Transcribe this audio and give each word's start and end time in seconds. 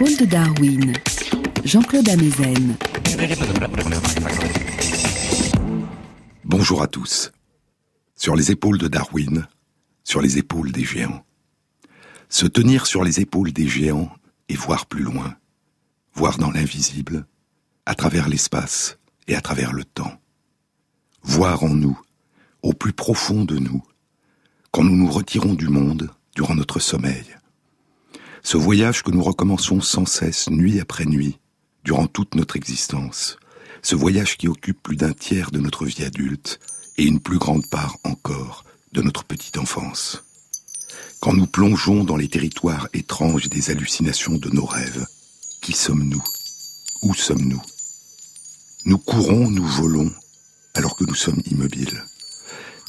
épaules 0.00 0.16
de 0.16 0.24
Darwin. 0.24 0.92
Jean-Claude 1.62 2.08
Amezen. 2.08 2.74
Bonjour 6.42 6.80
à 6.80 6.86
tous. 6.86 7.30
Sur 8.14 8.34
les 8.34 8.50
épaules 8.50 8.78
de 8.78 8.88
Darwin, 8.88 9.46
sur 10.02 10.22
les 10.22 10.38
épaules 10.38 10.72
des 10.72 10.84
géants. 10.84 11.22
Se 12.30 12.46
tenir 12.46 12.86
sur 12.86 13.04
les 13.04 13.20
épaules 13.20 13.52
des 13.52 13.68
géants 13.68 14.10
et 14.48 14.54
voir 14.54 14.86
plus 14.86 15.02
loin, 15.02 15.36
voir 16.14 16.38
dans 16.38 16.50
l'invisible, 16.50 17.26
à 17.84 17.94
travers 17.94 18.26
l'espace 18.26 18.96
et 19.28 19.34
à 19.36 19.42
travers 19.42 19.74
le 19.74 19.84
temps. 19.84 20.18
Voir 21.22 21.62
en 21.62 21.74
nous, 21.74 22.00
au 22.62 22.72
plus 22.72 22.94
profond 22.94 23.44
de 23.44 23.58
nous, 23.58 23.82
quand 24.70 24.82
nous 24.82 24.96
nous 24.96 25.10
retirons 25.10 25.52
du 25.52 25.68
monde 25.68 26.08
durant 26.34 26.54
notre 26.54 26.78
sommeil. 26.78 27.26
Ce 28.42 28.56
voyage 28.56 29.02
que 29.02 29.10
nous 29.10 29.22
recommençons 29.22 29.80
sans 29.80 30.06
cesse, 30.06 30.48
nuit 30.48 30.80
après 30.80 31.04
nuit, 31.04 31.38
durant 31.84 32.06
toute 32.06 32.34
notre 32.34 32.56
existence, 32.56 33.36
ce 33.82 33.94
voyage 33.94 34.36
qui 34.36 34.48
occupe 34.48 34.82
plus 34.82 34.96
d'un 34.96 35.12
tiers 35.12 35.50
de 35.50 35.58
notre 35.58 35.84
vie 35.84 36.04
adulte 36.04 36.58
et 36.96 37.04
une 37.04 37.20
plus 37.20 37.38
grande 37.38 37.68
part 37.70 37.96
encore 38.04 38.64
de 38.92 39.02
notre 39.02 39.24
petite 39.24 39.58
enfance. 39.58 40.24
Quand 41.20 41.34
nous 41.34 41.46
plongeons 41.46 42.04
dans 42.04 42.16
les 42.16 42.28
territoires 42.28 42.88
étranges 42.94 43.48
des 43.48 43.70
hallucinations 43.70 44.36
de 44.36 44.48
nos 44.50 44.64
rêves, 44.64 45.06
qui 45.60 45.72
sommes-nous? 45.72 46.22
Où 47.02 47.14
sommes-nous? 47.14 47.62
Nous 48.86 48.98
courons, 48.98 49.50
nous 49.50 49.66
volons, 49.66 50.10
alors 50.74 50.96
que 50.96 51.04
nous 51.04 51.14
sommes 51.14 51.42
immobiles. 51.50 52.04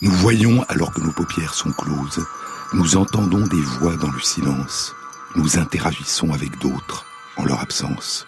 Nous 0.01 0.11
voyons 0.11 0.63
alors 0.63 0.93
que 0.93 1.01
nos 1.01 1.11
paupières 1.11 1.53
sont 1.53 1.71
closes, 1.71 2.25
nous 2.73 2.95
entendons 2.95 3.45
des 3.47 3.61
voix 3.61 3.97
dans 3.97 4.11
le 4.11 4.21
silence, 4.21 4.95
nous 5.35 5.57
interagissons 5.57 6.31
avec 6.33 6.57
d'autres 6.59 7.05
en 7.37 7.45
leur 7.45 7.61
absence. 7.61 8.27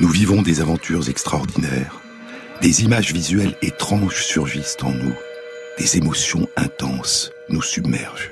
Nous 0.00 0.08
vivons 0.08 0.42
des 0.42 0.60
aventures 0.60 1.08
extraordinaires, 1.08 2.00
des 2.60 2.82
images 2.82 3.12
visuelles 3.12 3.56
étranges 3.62 4.24
surgissent 4.24 4.76
en 4.82 4.92
nous, 4.92 5.14
des 5.78 5.96
émotions 5.96 6.48
intenses 6.56 7.30
nous 7.48 7.62
submergent. 7.62 8.30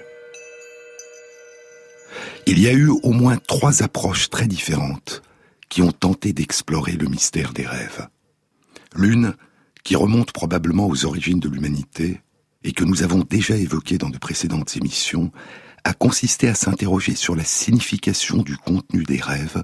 Il 2.46 2.60
y 2.60 2.68
a 2.68 2.72
eu 2.72 2.88
au 2.88 3.10
moins 3.10 3.36
trois 3.36 3.82
approches 3.82 4.30
très 4.30 4.46
différentes 4.46 5.22
qui 5.68 5.82
ont 5.82 5.92
tenté 5.92 6.32
d'explorer 6.32 6.92
le 6.92 7.08
mystère 7.08 7.52
des 7.52 7.66
rêves. 7.66 8.08
L'une, 8.94 9.34
qui 9.82 9.96
remonte 9.96 10.32
probablement 10.32 10.86
aux 10.86 11.04
origines 11.04 11.40
de 11.40 11.48
l'humanité 11.48 12.20
et 12.64 12.72
que 12.72 12.84
nous 12.84 13.02
avons 13.02 13.20
déjà 13.20 13.56
évoquée 13.56 13.98
dans 13.98 14.10
de 14.10 14.18
précédentes 14.18 14.76
émissions, 14.76 15.30
a 15.86 15.94
consisté 15.94 16.48
à 16.48 16.56
s'interroger 16.56 17.14
sur 17.14 17.36
la 17.36 17.44
signification 17.44 18.38
du 18.38 18.56
contenu 18.56 19.04
des 19.04 19.20
rêves 19.20 19.62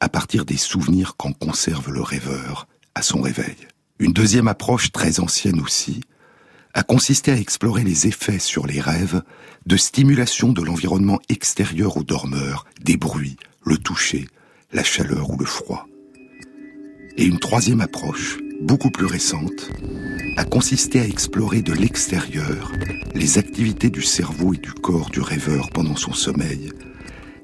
à 0.00 0.10
partir 0.10 0.44
des 0.44 0.58
souvenirs 0.58 1.16
qu'en 1.16 1.32
conserve 1.32 1.90
le 1.90 2.02
rêveur 2.02 2.68
à 2.94 3.00
son 3.00 3.22
réveil. 3.22 3.56
Une 3.98 4.12
deuxième 4.12 4.48
approche 4.48 4.92
très 4.92 5.18
ancienne 5.18 5.60
aussi 5.60 6.02
a 6.74 6.82
consisté 6.82 7.32
à 7.32 7.36
explorer 7.36 7.84
les 7.84 8.06
effets 8.06 8.38
sur 8.38 8.66
les 8.66 8.82
rêves 8.82 9.22
de 9.64 9.78
stimulation 9.78 10.52
de 10.52 10.60
l'environnement 10.60 11.20
extérieur 11.30 11.96
au 11.96 12.02
dormeur, 12.02 12.66
des 12.82 12.98
bruits, 12.98 13.38
le 13.64 13.78
toucher, 13.78 14.28
la 14.74 14.84
chaleur 14.84 15.30
ou 15.30 15.38
le 15.38 15.46
froid. 15.46 15.86
Et 17.16 17.24
une 17.24 17.38
troisième 17.38 17.80
approche, 17.80 18.36
beaucoup 18.62 18.90
plus 18.90 19.06
récente, 19.06 19.70
a 20.36 20.44
consisté 20.44 21.00
à 21.00 21.04
explorer 21.04 21.62
de 21.62 21.72
l'extérieur 21.72 22.72
les 23.14 23.38
activités 23.38 23.90
du 23.90 24.02
cerveau 24.02 24.54
et 24.54 24.58
du 24.58 24.72
corps 24.72 25.10
du 25.10 25.20
rêveur 25.20 25.68
pendant 25.70 25.96
son 25.96 26.12
sommeil 26.12 26.72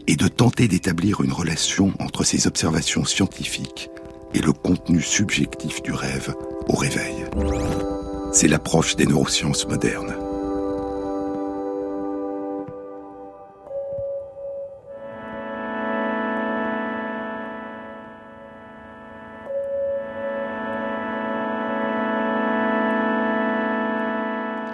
et 0.06 0.16
de 0.16 0.28
tenter 0.28 0.68
d'établir 0.68 1.20
une 1.20 1.32
relation 1.32 1.92
entre 1.98 2.24
ces 2.24 2.46
observations 2.46 3.04
scientifiques 3.04 3.90
et 4.32 4.40
le 4.40 4.52
contenu 4.52 5.02
subjectif 5.02 5.82
du 5.82 5.92
rêve 5.92 6.34
au 6.68 6.76
réveil. 6.76 7.24
C'est 8.32 8.48
l'approche 8.48 8.96
des 8.96 9.06
neurosciences 9.06 9.66
modernes. 9.68 10.17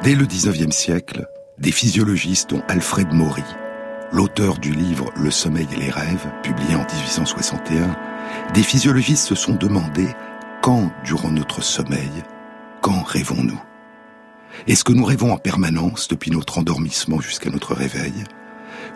Dès 0.05 0.15
le 0.15 0.27
XIXe 0.27 0.77
siècle, 0.77 1.27
des 1.57 1.73
physiologistes 1.73 2.51
dont 2.51 2.63
Alfred 2.69 3.11
Maury, 3.15 3.43
l'auteur 4.13 4.59
du 4.59 4.71
livre 4.71 5.11
Le 5.17 5.31
sommeil 5.31 5.67
et 5.73 5.77
les 5.77 5.89
rêves, 5.89 6.31
publié 6.43 6.75
en 6.75 6.85
1861, 6.85 7.97
des 8.53 8.63
physiologistes 8.63 9.27
se 9.27 9.35
sont 9.35 9.55
demandé 9.55 10.07
quand, 10.61 10.93
durant 11.07 11.31
notre 11.31 11.63
sommeil, 11.63 12.11
quand 12.83 13.03
rêvons-nous? 13.03 13.59
Est-ce 14.67 14.85
que 14.85 14.93
nous 14.93 15.07
rêvons 15.07 15.33
en 15.33 15.39
permanence 15.39 16.07
depuis 16.07 16.31
notre 16.31 16.59
endormissement 16.59 17.23
jusqu'à 17.23 17.49
notre 17.49 17.75
réveil? 17.75 18.25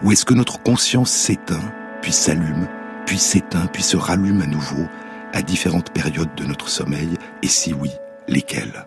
Ou 0.02 0.12
est-ce 0.12 0.26
que 0.26 0.34
notre 0.34 0.62
conscience 0.62 1.10
s'éteint, 1.10 1.72
puis 2.02 2.12
s'allume, 2.12 2.68
puis 3.06 3.16
s'éteint, 3.16 3.66
puis 3.72 3.82
se 3.82 3.96
rallume 3.96 4.42
à 4.42 4.46
nouveau 4.46 4.84
à 5.32 5.40
différentes 5.40 5.90
périodes 5.90 6.34
de 6.34 6.44
notre 6.44 6.68
sommeil? 6.68 7.16
Et 7.42 7.48
si 7.48 7.72
oui, 7.72 7.92
lesquelles? 8.28 8.86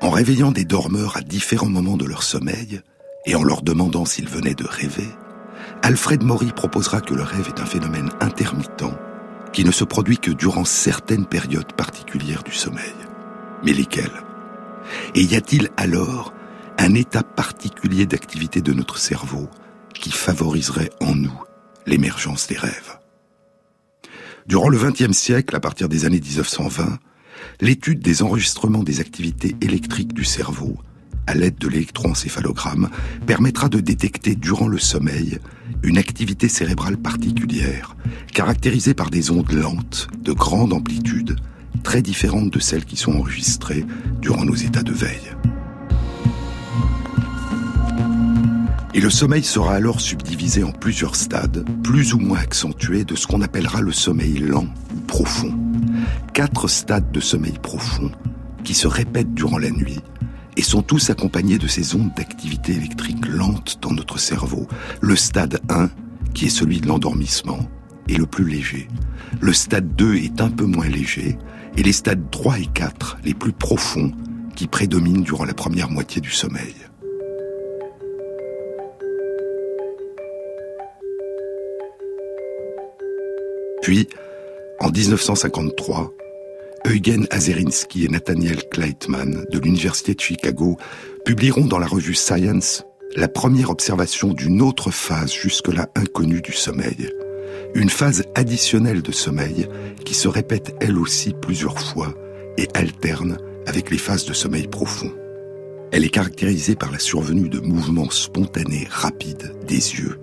En 0.00 0.10
réveillant 0.10 0.52
des 0.52 0.64
dormeurs 0.64 1.16
à 1.16 1.20
différents 1.20 1.68
moments 1.68 1.96
de 1.96 2.04
leur 2.04 2.22
sommeil, 2.22 2.80
et 3.26 3.34
en 3.34 3.42
leur 3.42 3.62
demandant 3.62 4.04
s'ils 4.04 4.28
venaient 4.28 4.54
de 4.54 4.66
rêver, 4.66 5.08
Alfred 5.82 6.22
Maury 6.22 6.52
proposera 6.52 7.00
que 7.00 7.14
le 7.14 7.22
rêve 7.22 7.48
est 7.48 7.60
un 7.60 7.66
phénomène 7.66 8.10
intermittent 8.20 8.84
qui 9.52 9.64
ne 9.64 9.70
se 9.70 9.84
produit 9.84 10.18
que 10.18 10.30
durant 10.30 10.64
certaines 10.64 11.26
périodes 11.26 11.72
particulières 11.72 12.42
du 12.42 12.52
sommeil. 12.52 12.94
Mais 13.64 13.72
lesquelles? 13.72 14.22
Et 15.14 15.22
y 15.22 15.34
a-t-il 15.34 15.70
alors 15.76 16.32
un 16.78 16.94
état 16.94 17.22
particulier 17.22 18.06
d'activité 18.06 18.60
de 18.60 18.72
notre 18.72 18.98
cerveau 18.98 19.48
qui 19.94 20.10
favoriserait 20.10 20.90
en 21.00 21.14
nous 21.14 21.42
l'émergence 21.86 22.46
des 22.46 22.56
rêves? 22.56 22.98
Durant 24.46 24.68
le 24.68 24.78
XXe 24.78 25.16
siècle, 25.16 25.56
à 25.56 25.60
partir 25.60 25.88
des 25.88 26.04
années 26.04 26.20
1920, 26.20 26.98
l'étude 27.60 28.00
des 28.00 28.22
enregistrements 28.22 28.82
des 28.82 29.00
activités 29.00 29.56
électriques 29.60 30.14
du 30.14 30.24
cerveau 30.24 30.76
à 31.26 31.34
l'aide 31.34 31.58
de 31.58 31.68
l'électroencéphalogramme 31.68 32.88
permettra 33.26 33.68
de 33.68 33.80
détecter 33.80 34.36
durant 34.36 34.68
le 34.68 34.78
sommeil 34.78 35.38
une 35.82 35.98
activité 35.98 36.48
cérébrale 36.48 36.96
particulière, 36.96 37.96
caractérisée 38.32 38.94
par 38.94 39.10
des 39.10 39.30
ondes 39.30 39.52
lentes, 39.52 40.08
de 40.22 40.32
grande 40.32 40.72
amplitude, 40.72 41.36
très 41.82 42.02
différentes 42.02 42.52
de 42.52 42.58
celles 42.58 42.84
qui 42.84 42.96
sont 42.96 43.12
enregistrées 43.12 43.84
durant 44.20 44.44
nos 44.44 44.54
états 44.54 44.82
de 44.82 44.92
veille. 44.92 45.32
Et 48.94 49.00
le 49.00 49.10
sommeil 49.10 49.44
sera 49.44 49.74
alors 49.74 50.00
subdivisé 50.00 50.64
en 50.64 50.72
plusieurs 50.72 51.16
stades, 51.16 51.66
plus 51.82 52.14
ou 52.14 52.18
moins 52.18 52.38
accentués, 52.38 53.04
de 53.04 53.14
ce 53.14 53.26
qu'on 53.26 53.42
appellera 53.42 53.82
le 53.82 53.92
sommeil 53.92 54.38
lent 54.38 54.66
ou 54.94 55.00
profond 55.00 55.65
quatre 56.32 56.68
stades 56.68 57.10
de 57.10 57.20
sommeil 57.20 57.58
profond 57.60 58.10
qui 58.64 58.74
se 58.74 58.88
répètent 58.88 59.34
durant 59.34 59.58
la 59.58 59.70
nuit 59.70 60.00
et 60.56 60.62
sont 60.62 60.82
tous 60.82 61.10
accompagnés 61.10 61.58
de 61.58 61.68
ces 61.68 61.94
ondes 61.94 62.12
d'activité 62.16 62.72
électrique 62.72 63.26
lente 63.26 63.78
dans 63.82 63.92
notre 63.92 64.18
cerveau. 64.18 64.66
Le 65.00 65.16
stade 65.16 65.60
1, 65.68 65.90
qui 66.34 66.46
est 66.46 66.50
celui 66.50 66.80
de 66.80 66.88
l'endormissement, 66.88 67.60
est 68.08 68.16
le 68.16 68.26
plus 68.26 68.48
léger. 68.48 68.88
Le 69.40 69.52
stade 69.52 69.94
2 69.96 70.16
est 70.16 70.40
un 70.40 70.50
peu 70.50 70.64
moins 70.64 70.88
léger, 70.88 71.38
et 71.76 71.82
les 71.82 71.92
stades 71.92 72.30
3 72.30 72.58
et 72.58 72.66
4, 72.66 73.18
les 73.24 73.34
plus 73.34 73.52
profonds, 73.52 74.12
qui 74.54 74.66
prédominent 74.66 75.22
durant 75.22 75.44
la 75.44 75.54
première 75.54 75.90
moitié 75.90 76.20
du 76.20 76.30
sommeil. 76.30 76.74
Puis, 83.82 84.08
en 84.80 84.90
1953, 84.90 86.12
Eugen 86.86 87.26
Azerinsky 87.30 88.04
et 88.04 88.08
Nathaniel 88.08 88.62
Kleitman 88.70 89.44
de 89.50 89.58
l'Université 89.58 90.14
de 90.14 90.20
Chicago 90.20 90.76
publieront 91.24 91.66
dans 91.66 91.78
la 91.78 91.86
revue 91.86 92.14
Science 92.14 92.84
la 93.14 93.28
première 93.28 93.70
observation 93.70 94.32
d'une 94.32 94.62
autre 94.62 94.90
phase 94.90 95.32
jusque-là 95.32 95.88
inconnue 95.94 96.42
du 96.42 96.52
sommeil. 96.52 97.10
Une 97.74 97.90
phase 97.90 98.24
additionnelle 98.34 99.02
de 99.02 99.12
sommeil 99.12 99.66
qui 100.04 100.14
se 100.14 100.28
répète 100.28 100.74
elle 100.80 100.98
aussi 100.98 101.32
plusieurs 101.32 101.78
fois 101.78 102.14
et 102.58 102.68
alterne 102.74 103.38
avec 103.66 103.90
les 103.90 103.98
phases 103.98 104.26
de 104.26 104.32
sommeil 104.32 104.66
profond. 104.68 105.12
Elle 105.92 106.04
est 106.04 106.10
caractérisée 106.10 106.74
par 106.74 106.92
la 106.92 106.98
survenue 106.98 107.48
de 107.48 107.60
mouvements 107.60 108.10
spontanés 108.10 108.86
rapides 108.90 109.54
des 109.66 109.74
yeux 109.74 110.18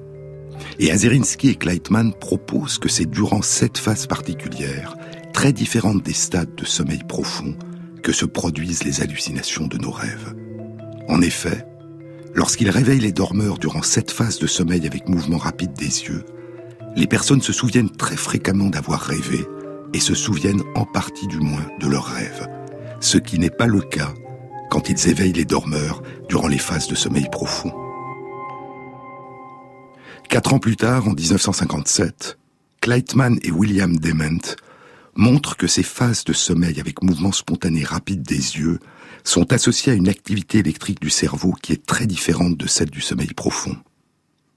et 0.79 0.91
Azerinsky 0.91 1.49
et 1.49 1.55
Kleitman 1.55 2.13
proposent 2.13 2.77
que 2.77 2.89
c'est 2.89 3.09
durant 3.09 3.41
cette 3.41 3.77
phase 3.77 4.07
particulière, 4.07 4.95
très 5.33 5.53
différente 5.53 6.03
des 6.03 6.13
stades 6.13 6.55
de 6.55 6.65
sommeil 6.65 7.03
profond, 7.07 7.55
que 8.01 8.11
se 8.11 8.25
produisent 8.25 8.83
les 8.83 9.01
hallucinations 9.01 9.67
de 9.67 9.77
nos 9.77 9.91
rêves. 9.91 10.33
En 11.09 11.21
effet, 11.21 11.65
lorsqu'ils 12.33 12.69
réveillent 12.69 12.99
les 12.99 13.11
dormeurs 13.11 13.57
durant 13.57 13.81
cette 13.81 14.11
phase 14.11 14.39
de 14.39 14.47
sommeil 14.47 14.85
avec 14.85 15.07
mouvement 15.07 15.37
rapide 15.37 15.73
des 15.73 16.03
yeux, 16.03 16.23
Les 16.95 17.07
personnes 17.07 17.41
se 17.41 17.53
souviennent 17.53 17.89
très 17.89 18.15
fréquemment 18.15 18.69
d'avoir 18.69 19.01
rêvé 19.01 19.43
et 19.93 19.99
se 19.99 20.13
souviennent 20.13 20.61
en 20.75 20.85
partie 20.85 21.27
du 21.27 21.39
moins 21.39 21.65
de 21.79 21.87
leurs 21.87 22.05
rêves, 22.05 22.47
ce 22.99 23.17
qui 23.17 23.39
n'est 23.39 23.49
pas 23.49 23.67
le 23.67 23.81
cas 23.81 24.13
quand 24.69 24.89
ils 24.89 25.09
éveillent 25.09 25.33
les 25.33 25.45
dormeurs 25.45 26.01
durant 26.29 26.47
les 26.47 26.57
phases 26.57 26.87
de 26.87 26.95
sommeil 26.95 27.27
profond. 27.31 27.71
Quatre 30.29 30.53
ans 30.53 30.59
plus 30.59 30.75
tard, 30.75 31.07
en 31.07 31.13
1957, 31.13 32.37
Kleitman 32.81 33.37
et 33.43 33.51
William 33.51 33.95
Dement 33.97 34.55
montrent 35.15 35.55
que 35.55 35.67
ces 35.67 35.83
phases 35.83 36.23
de 36.23 36.33
sommeil 36.33 36.79
avec 36.79 37.03
mouvement 37.03 37.31
spontané 37.31 37.83
rapide 37.83 38.23
des 38.23 38.57
yeux 38.57 38.79
sont 39.23 39.53
associées 39.53 39.93
à 39.93 39.95
une 39.95 40.09
activité 40.09 40.59
électrique 40.59 40.99
du 40.99 41.09
cerveau 41.09 41.53
qui 41.53 41.71
est 41.71 41.85
très 41.85 42.07
différente 42.07 42.57
de 42.57 42.67
celle 42.67 42.89
du 42.89 43.01
sommeil 43.01 43.33
profond. 43.33 43.77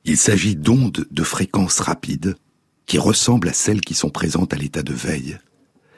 Il 0.04 0.16
s'agit 0.16 0.56
d'ondes 0.56 1.06
de 1.10 1.22
fréquence 1.22 1.80
rapide 1.80 2.36
qui 2.86 2.98
ressemblent 2.98 3.48
à 3.48 3.52
celles 3.52 3.80
qui 3.80 3.94
sont 3.94 4.10
présentes 4.10 4.54
à 4.54 4.56
l'état 4.56 4.82
de 4.82 4.94
veille, 4.94 5.38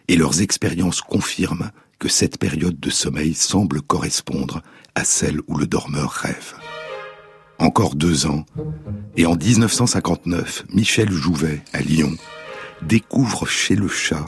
et 0.08 0.16
leurs 0.16 0.40
expériences 0.40 1.02
confirment 1.02 1.70
que 1.98 2.08
cette 2.08 2.38
période 2.38 2.80
de 2.80 2.90
sommeil 2.90 3.34
semble 3.34 3.82
correspondre 3.82 4.62
à 4.94 5.04
celle 5.04 5.40
où 5.46 5.56
le 5.56 5.66
dormeur 5.66 6.10
rêve. 6.10 6.54
Encore 7.58 7.96
deux 7.96 8.26
ans, 8.26 8.46
et 9.16 9.26
en 9.26 9.34
1959, 9.34 10.66
Michel 10.72 11.10
Jouvet, 11.10 11.60
à 11.72 11.80
Lyon, 11.80 12.12
découvre 12.82 13.46
chez 13.48 13.74
le 13.74 13.88
chat 13.88 14.26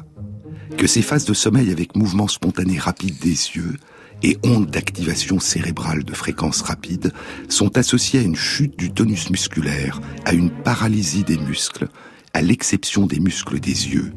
que 0.77 0.89
ces 0.89 1.03
phases 1.03 1.27
de 1.27 1.35
sommeil 1.35 1.71
avec 1.71 1.95
mouvement 1.95 2.27
spontané 2.27 2.79
rapide 2.79 3.19
des 3.21 3.29
yeux 3.29 3.77
et 4.25 4.37
ondes 4.45 4.67
d'activation 4.67 5.39
cérébrale 5.39 6.03
de 6.03 6.13
fréquence 6.13 6.63
rapide 6.63 7.13
sont 7.49 7.79
associées 7.79 8.21
à 8.21 8.25
une 8.25 8.37
chute 8.37 8.77
du 8.77 8.91
tonus 8.91 9.31
musculaire, 9.31 10.01
à 10.25 10.33
une 10.33 10.51
paralysie 10.51 11.25
des 11.25 11.39
muscles, 11.39 11.89
à 12.35 12.43
l'exception 12.43 13.07
des 13.07 13.21
muscles 13.21 13.61
des 13.61 13.89
yeux, 13.89 14.13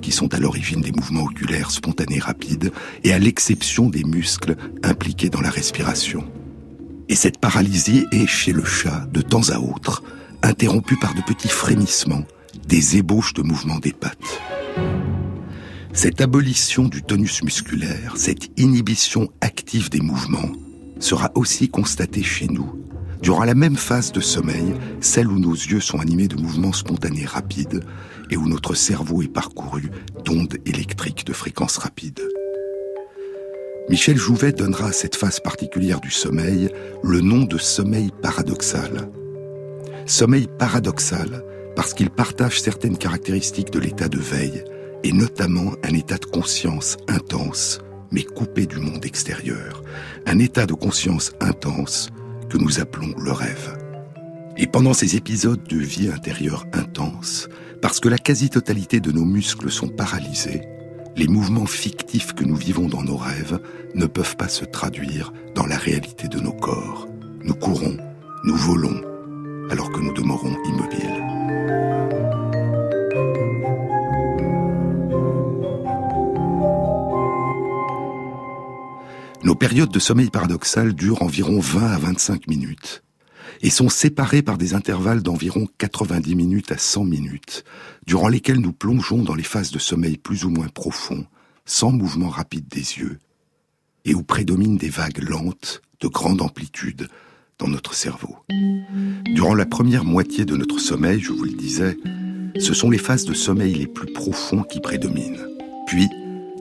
qui 0.00 0.12
sont 0.12 0.32
à 0.34 0.38
l'origine 0.38 0.80
des 0.80 0.92
mouvements 0.92 1.24
oculaires 1.24 1.70
spontanés 1.70 2.18
rapides, 2.18 2.72
et 3.04 3.12
à 3.12 3.18
l'exception 3.18 3.88
des 3.88 4.04
muscles 4.04 4.56
impliqués 4.82 5.30
dans 5.30 5.40
la 5.40 5.50
respiration. 5.50 6.24
Et 7.08 7.14
cette 7.14 7.38
paralysie 7.38 8.06
est, 8.10 8.26
chez 8.26 8.52
le 8.52 8.64
chat, 8.64 9.06
de 9.12 9.20
temps 9.20 9.50
à 9.50 9.58
autre, 9.58 10.02
interrompue 10.42 10.98
par 10.98 11.14
de 11.14 11.20
petits 11.20 11.48
frémissements, 11.48 12.24
des 12.66 12.96
ébauches 12.96 13.32
de 13.34 13.42
mouvements 13.42 13.78
des 13.78 13.92
pattes. 13.92 14.40
Cette 15.92 16.20
abolition 16.20 16.84
du 16.84 17.02
tonus 17.02 17.42
musculaire, 17.42 18.14
cette 18.16 18.50
inhibition 18.58 19.30
active 19.40 19.88
des 19.88 20.00
mouvements, 20.00 20.52
sera 20.98 21.30
aussi 21.34 21.68
constatée 21.68 22.24
chez 22.24 22.48
nous, 22.48 22.82
durant 23.22 23.44
la 23.44 23.54
même 23.54 23.76
phase 23.76 24.12
de 24.12 24.20
sommeil, 24.20 24.74
celle 25.00 25.28
où 25.28 25.38
nos 25.38 25.54
yeux 25.54 25.80
sont 25.80 26.00
animés 26.00 26.28
de 26.28 26.40
mouvements 26.40 26.72
spontanés 26.72 27.24
rapides 27.24 27.84
et 28.30 28.36
où 28.36 28.48
notre 28.48 28.74
cerveau 28.74 29.22
est 29.22 29.28
parcouru 29.28 29.90
d'ondes 30.24 30.56
électriques 30.66 31.24
de 31.24 31.32
fréquence 31.32 31.78
rapide. 31.78 32.20
Michel 33.88 34.16
Jouvet 34.16 34.52
donnera 34.52 34.88
à 34.88 34.92
cette 34.92 35.14
phase 35.14 35.38
particulière 35.38 36.00
du 36.00 36.10
sommeil 36.10 36.70
le 37.04 37.20
nom 37.20 37.44
de 37.44 37.56
sommeil 37.56 38.10
paradoxal. 38.20 39.08
Sommeil 40.06 40.48
paradoxal 40.58 41.44
parce 41.76 41.94
qu'il 41.94 42.10
partage 42.10 42.60
certaines 42.60 42.98
caractéristiques 42.98 43.70
de 43.70 43.78
l'état 43.78 44.08
de 44.08 44.18
veille, 44.18 44.64
et 45.04 45.12
notamment 45.12 45.74
un 45.84 45.94
état 45.94 46.16
de 46.16 46.24
conscience 46.24 46.96
intense, 47.06 47.80
mais 48.10 48.24
coupé 48.24 48.66
du 48.66 48.78
monde 48.78 49.04
extérieur. 49.04 49.84
Un 50.26 50.40
état 50.40 50.66
de 50.66 50.72
conscience 50.72 51.32
intense 51.40 52.08
que 52.48 52.58
nous 52.58 52.80
appelons 52.80 53.14
le 53.18 53.30
rêve. 53.30 53.76
Et 54.56 54.66
pendant 54.66 54.94
ces 54.94 55.16
épisodes 55.16 55.62
de 55.68 55.76
vie 55.76 56.08
intérieure 56.08 56.64
intense, 56.72 57.48
parce 57.82 58.00
que 58.00 58.08
la 58.08 58.18
quasi-totalité 58.18 58.98
de 58.98 59.12
nos 59.12 59.26
muscles 59.26 59.70
sont 59.70 59.88
paralysés, 59.88 60.62
les 61.16 61.28
mouvements 61.28 61.66
fictifs 61.66 62.34
que 62.34 62.44
nous 62.44 62.56
vivons 62.56 62.88
dans 62.88 63.02
nos 63.02 63.16
rêves 63.16 63.58
ne 63.94 64.06
peuvent 64.06 64.36
pas 64.36 64.48
se 64.48 64.66
traduire 64.66 65.32
dans 65.54 65.66
la 65.66 65.76
réalité 65.76 66.28
de 66.28 66.38
nos 66.38 66.52
corps. 66.52 67.08
Nous 67.42 67.54
courons, 67.54 67.96
nous 68.44 68.54
volons, 68.54 69.00
alors 69.70 69.90
que 69.90 70.00
nous 70.00 70.12
demeurons 70.12 70.54
immobiles. 70.64 71.22
Nos 79.42 79.54
périodes 79.54 79.92
de 79.92 79.98
sommeil 79.98 80.28
paradoxal 80.28 80.92
durent 80.92 81.22
environ 81.22 81.60
20 81.60 81.86
à 81.86 81.98
25 81.98 82.46
minutes 82.48 83.05
et 83.62 83.70
sont 83.70 83.88
séparées 83.88 84.42
par 84.42 84.58
des 84.58 84.74
intervalles 84.74 85.22
d'environ 85.22 85.66
90 85.78 86.34
minutes 86.34 86.72
à 86.72 86.78
100 86.78 87.04
minutes, 87.04 87.64
durant 88.06 88.28
lesquels 88.28 88.60
nous 88.60 88.72
plongeons 88.72 89.22
dans 89.22 89.34
les 89.34 89.42
phases 89.42 89.70
de 89.70 89.78
sommeil 89.78 90.16
plus 90.16 90.44
ou 90.44 90.50
moins 90.50 90.68
profonds, 90.68 91.26
sans 91.64 91.92
mouvement 91.92 92.28
rapide 92.28 92.68
des 92.68 92.98
yeux, 92.98 93.18
et 94.04 94.14
où 94.14 94.22
prédominent 94.22 94.78
des 94.78 94.90
vagues 94.90 95.22
lentes, 95.22 95.82
de 96.00 96.08
grande 96.08 96.42
amplitude, 96.42 97.08
dans 97.58 97.68
notre 97.68 97.94
cerveau. 97.94 98.36
Durant 99.34 99.54
la 99.54 99.66
première 99.66 100.04
moitié 100.04 100.44
de 100.44 100.56
notre 100.56 100.78
sommeil, 100.78 101.20
je 101.20 101.32
vous 101.32 101.44
le 101.44 101.52
disais, 101.52 101.96
ce 102.58 102.74
sont 102.74 102.90
les 102.90 102.98
phases 102.98 103.24
de 103.24 103.34
sommeil 103.34 103.74
les 103.74 103.86
plus 103.86 104.12
profonds 104.12 104.62
qui 104.62 104.80
prédominent. 104.80 105.46
Puis, 105.86 106.08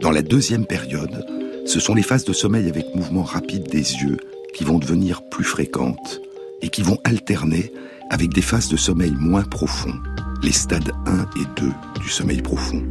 dans 0.01 0.11
la 0.11 0.21
deuxième 0.21 0.65
période, 0.65 1.25
ce 1.65 1.79
sont 1.79 1.95
les 1.95 2.03
phases 2.03 2.25
de 2.25 2.33
sommeil 2.33 2.67
avec 2.67 2.95
mouvement 2.95 3.23
rapide 3.23 3.67
des 3.69 3.95
yeux 3.95 4.17
qui 4.53 4.63
vont 4.63 4.79
devenir 4.79 5.27
plus 5.29 5.43
fréquentes 5.43 6.21
et 6.61 6.69
qui 6.69 6.81
vont 6.81 6.99
alterner 7.03 7.71
avec 8.09 8.33
des 8.33 8.41
phases 8.41 8.69
de 8.69 8.77
sommeil 8.77 9.11
moins 9.11 9.43
profonds, 9.43 9.99
les 10.41 10.51
stades 10.51 10.91
1 11.05 11.21
et 11.41 11.61
2 11.61 11.71
du 12.01 12.09
sommeil 12.09 12.41
profond. 12.41 12.83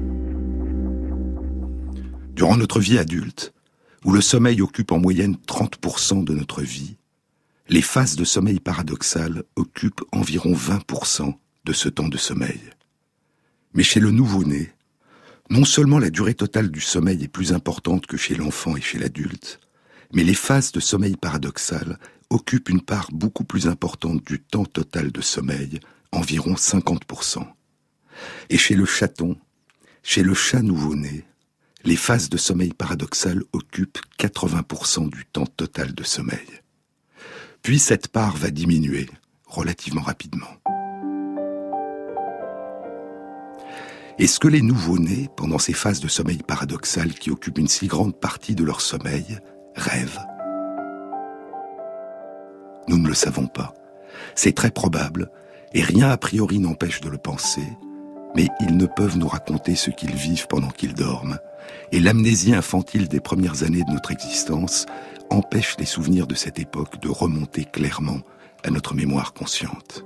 Durant 2.34 2.56
notre 2.56 2.80
vie 2.80 2.98
adulte, 2.98 3.52
où 4.04 4.12
le 4.12 4.20
sommeil 4.20 4.60
occupe 4.60 4.92
en 4.92 4.98
moyenne 4.98 5.36
30% 5.46 6.24
de 6.24 6.34
notre 6.34 6.62
vie, 6.62 6.96
les 7.68 7.82
phases 7.82 8.16
de 8.16 8.24
sommeil 8.24 8.60
paradoxal 8.60 9.44
occupent 9.56 10.02
environ 10.12 10.52
20% 10.52 11.34
de 11.64 11.72
ce 11.72 11.88
temps 11.88 12.08
de 12.08 12.18
sommeil. 12.18 12.60
Mais 13.72 13.82
chez 13.82 14.00
le 14.00 14.10
nouveau-né, 14.10 14.72
non 15.50 15.64
seulement 15.64 15.98
la 15.98 16.10
durée 16.10 16.34
totale 16.34 16.70
du 16.70 16.80
sommeil 16.80 17.22
est 17.22 17.28
plus 17.28 17.52
importante 17.52 18.06
que 18.06 18.16
chez 18.16 18.34
l'enfant 18.34 18.76
et 18.76 18.80
chez 18.80 18.98
l'adulte, 18.98 19.60
mais 20.12 20.24
les 20.24 20.34
phases 20.34 20.72
de 20.72 20.80
sommeil 20.80 21.16
paradoxal 21.16 21.98
occupent 22.30 22.68
une 22.68 22.80
part 22.80 23.08
beaucoup 23.12 23.44
plus 23.44 23.68
importante 23.68 24.24
du 24.24 24.40
temps 24.40 24.64
total 24.64 25.12
de 25.12 25.20
sommeil, 25.20 25.80
environ 26.12 26.54
50%. 26.54 27.46
Et 28.50 28.58
chez 28.58 28.74
le 28.74 28.84
chaton, 28.84 29.36
chez 30.02 30.22
le 30.22 30.34
chat 30.34 30.62
nouveau-né, 30.62 31.24
les 31.84 31.96
phases 31.96 32.30
de 32.30 32.36
sommeil 32.36 32.72
paradoxal 32.72 33.42
occupent 33.52 34.00
80% 34.18 35.10
du 35.10 35.24
temps 35.26 35.46
total 35.46 35.94
de 35.94 36.02
sommeil. 36.02 36.46
Puis 37.62 37.78
cette 37.78 38.08
part 38.08 38.36
va 38.36 38.50
diminuer 38.50 39.08
relativement 39.46 40.02
rapidement. 40.02 40.48
Est-ce 44.18 44.38
que 44.38 44.48
les 44.48 44.62
nouveau-nés, 44.62 45.28
pendant 45.36 45.58
ces 45.58 45.72
phases 45.72 46.00
de 46.00 46.08
sommeil 46.08 46.38
paradoxal 46.38 47.14
qui 47.14 47.30
occupent 47.30 47.58
une 47.58 47.68
si 47.68 47.88
grande 47.88 48.18
partie 48.18 48.54
de 48.54 48.62
leur 48.62 48.80
sommeil, 48.80 49.40
rêvent? 49.74 50.33
Nous 52.88 52.98
ne 52.98 53.08
le 53.08 53.14
savons 53.14 53.46
pas. 53.46 53.74
C'est 54.34 54.54
très 54.54 54.70
probable, 54.70 55.30
et 55.72 55.82
rien 55.82 56.10
a 56.10 56.16
priori 56.16 56.58
n'empêche 56.58 57.00
de 57.00 57.08
le 57.08 57.18
penser, 57.18 57.66
mais 58.36 58.48
ils 58.60 58.76
ne 58.76 58.86
peuvent 58.86 59.18
nous 59.18 59.28
raconter 59.28 59.74
ce 59.74 59.90
qu'ils 59.90 60.14
vivent 60.14 60.46
pendant 60.48 60.70
qu'ils 60.70 60.94
dorment, 60.94 61.38
et 61.92 62.00
l'amnésie 62.00 62.54
infantile 62.54 63.08
des 63.08 63.20
premières 63.20 63.62
années 63.62 63.84
de 63.84 63.92
notre 63.92 64.12
existence 64.12 64.86
empêche 65.30 65.76
les 65.78 65.84
souvenirs 65.84 66.26
de 66.26 66.34
cette 66.34 66.58
époque 66.58 67.00
de 67.00 67.08
remonter 67.08 67.64
clairement 67.64 68.20
à 68.62 68.70
notre 68.70 68.94
mémoire 68.94 69.32
consciente. 69.32 70.04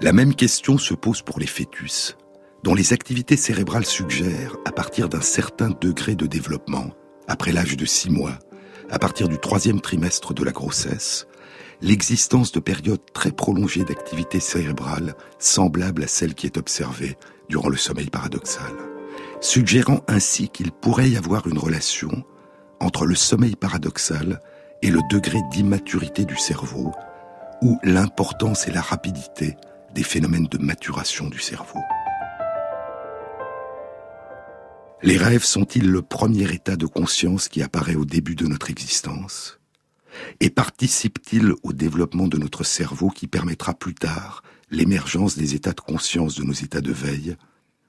La 0.00 0.12
même 0.12 0.34
question 0.34 0.78
se 0.78 0.94
pose 0.94 1.22
pour 1.22 1.40
les 1.40 1.46
fœtus, 1.46 2.16
dont 2.62 2.74
les 2.74 2.92
activités 2.92 3.36
cérébrales 3.36 3.86
suggèrent, 3.86 4.56
à 4.64 4.72
partir 4.72 5.08
d'un 5.08 5.20
certain 5.20 5.70
degré 5.80 6.14
de 6.14 6.26
développement, 6.26 6.90
après 7.26 7.52
l'âge 7.52 7.76
de 7.76 7.84
six 7.84 8.10
mois, 8.10 8.38
à 8.90 8.98
partir 8.98 9.28
du 9.28 9.38
troisième 9.38 9.80
trimestre 9.80 10.34
de 10.34 10.44
la 10.44 10.52
grossesse, 10.52 11.26
l'existence 11.80 12.52
de 12.52 12.60
périodes 12.60 13.00
très 13.12 13.30
prolongées 13.30 13.84
d'activité 13.84 14.40
cérébrale 14.40 15.14
semblables 15.38 16.04
à 16.04 16.08
celle 16.08 16.34
qui 16.34 16.46
est 16.46 16.56
observée 16.56 17.16
durant 17.48 17.68
le 17.68 17.76
sommeil 17.76 18.10
paradoxal, 18.10 18.72
suggérant 19.40 20.00
ainsi 20.08 20.48
qu'il 20.48 20.72
pourrait 20.72 21.10
y 21.10 21.16
avoir 21.16 21.46
une 21.46 21.58
relation 21.58 22.24
entre 22.80 23.06
le 23.06 23.14
sommeil 23.14 23.56
paradoxal 23.56 24.40
et 24.82 24.90
le 24.90 25.00
degré 25.10 25.38
d'immaturité 25.50 26.24
du 26.24 26.36
cerveau, 26.36 26.92
ou 27.62 27.78
l'importance 27.82 28.68
et 28.68 28.70
la 28.70 28.80
rapidité 28.80 29.56
des 29.94 30.04
phénomènes 30.04 30.46
de 30.46 30.58
maturation 30.58 31.28
du 31.28 31.40
cerveau. 31.40 31.80
Les 35.00 35.16
rêves 35.16 35.44
sont-ils 35.44 35.88
le 35.88 36.02
premier 36.02 36.52
état 36.52 36.74
de 36.74 36.86
conscience 36.86 37.48
qui 37.48 37.62
apparaît 37.62 37.94
au 37.94 38.04
début 38.04 38.34
de 38.34 38.48
notre 38.48 38.68
existence? 38.68 39.60
Et 40.40 40.50
participent-ils 40.50 41.52
au 41.62 41.72
développement 41.72 42.26
de 42.26 42.36
notre 42.36 42.64
cerveau 42.64 43.08
qui 43.08 43.28
permettra 43.28 43.74
plus 43.74 43.94
tard 43.94 44.42
l'émergence 44.70 45.38
des 45.38 45.54
états 45.54 45.72
de 45.72 45.80
conscience 45.80 46.34
de 46.34 46.42
nos 46.42 46.52
états 46.52 46.80
de 46.80 46.92
veille? 46.92 47.36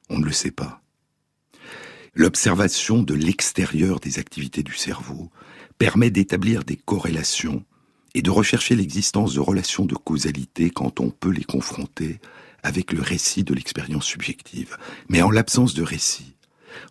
On 0.09 0.19
ne 0.19 0.25
le 0.25 0.31
sait 0.31 0.51
pas. 0.51 0.83
L'observation 2.13 3.01
de 3.01 3.15
l'extérieur 3.15 3.99
des 3.99 4.19
activités 4.19 4.61
du 4.61 4.75
cerveau 4.75 5.31
permet 5.79 6.11
d'établir 6.11 6.63
des 6.63 6.75
corrélations 6.77 7.65
et 8.13 8.21
de 8.21 8.29
rechercher 8.29 8.75
l'existence 8.75 9.33
de 9.33 9.39
relations 9.39 9.85
de 9.85 9.95
causalité 9.95 10.69
quand 10.69 10.99
on 10.99 11.09
peut 11.09 11.31
les 11.31 11.43
confronter 11.43 12.19
avec 12.61 12.91
le 12.91 13.01
récit 13.01 13.43
de 13.43 13.55
l'expérience 13.55 14.05
subjective. 14.05 14.77
Mais 15.07 15.23
en 15.23 15.31
l'absence 15.31 15.73
de 15.73 15.83
récit, 15.83 16.35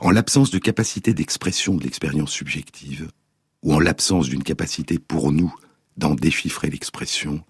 en 0.00 0.10
l'absence 0.10 0.50
de 0.50 0.58
capacité 0.58 1.14
d'expression 1.14 1.74
de 1.74 1.84
l'expérience 1.84 2.30
subjective, 2.30 3.08
ou 3.62 3.74
en 3.74 3.80
l'absence 3.80 4.28
d'une 4.28 4.42
capacité 4.42 4.98
pour 4.98 5.32
nous 5.32 5.54
d'en 5.96 6.14
déchiffrer 6.14 6.70
l'expression, 6.70 7.42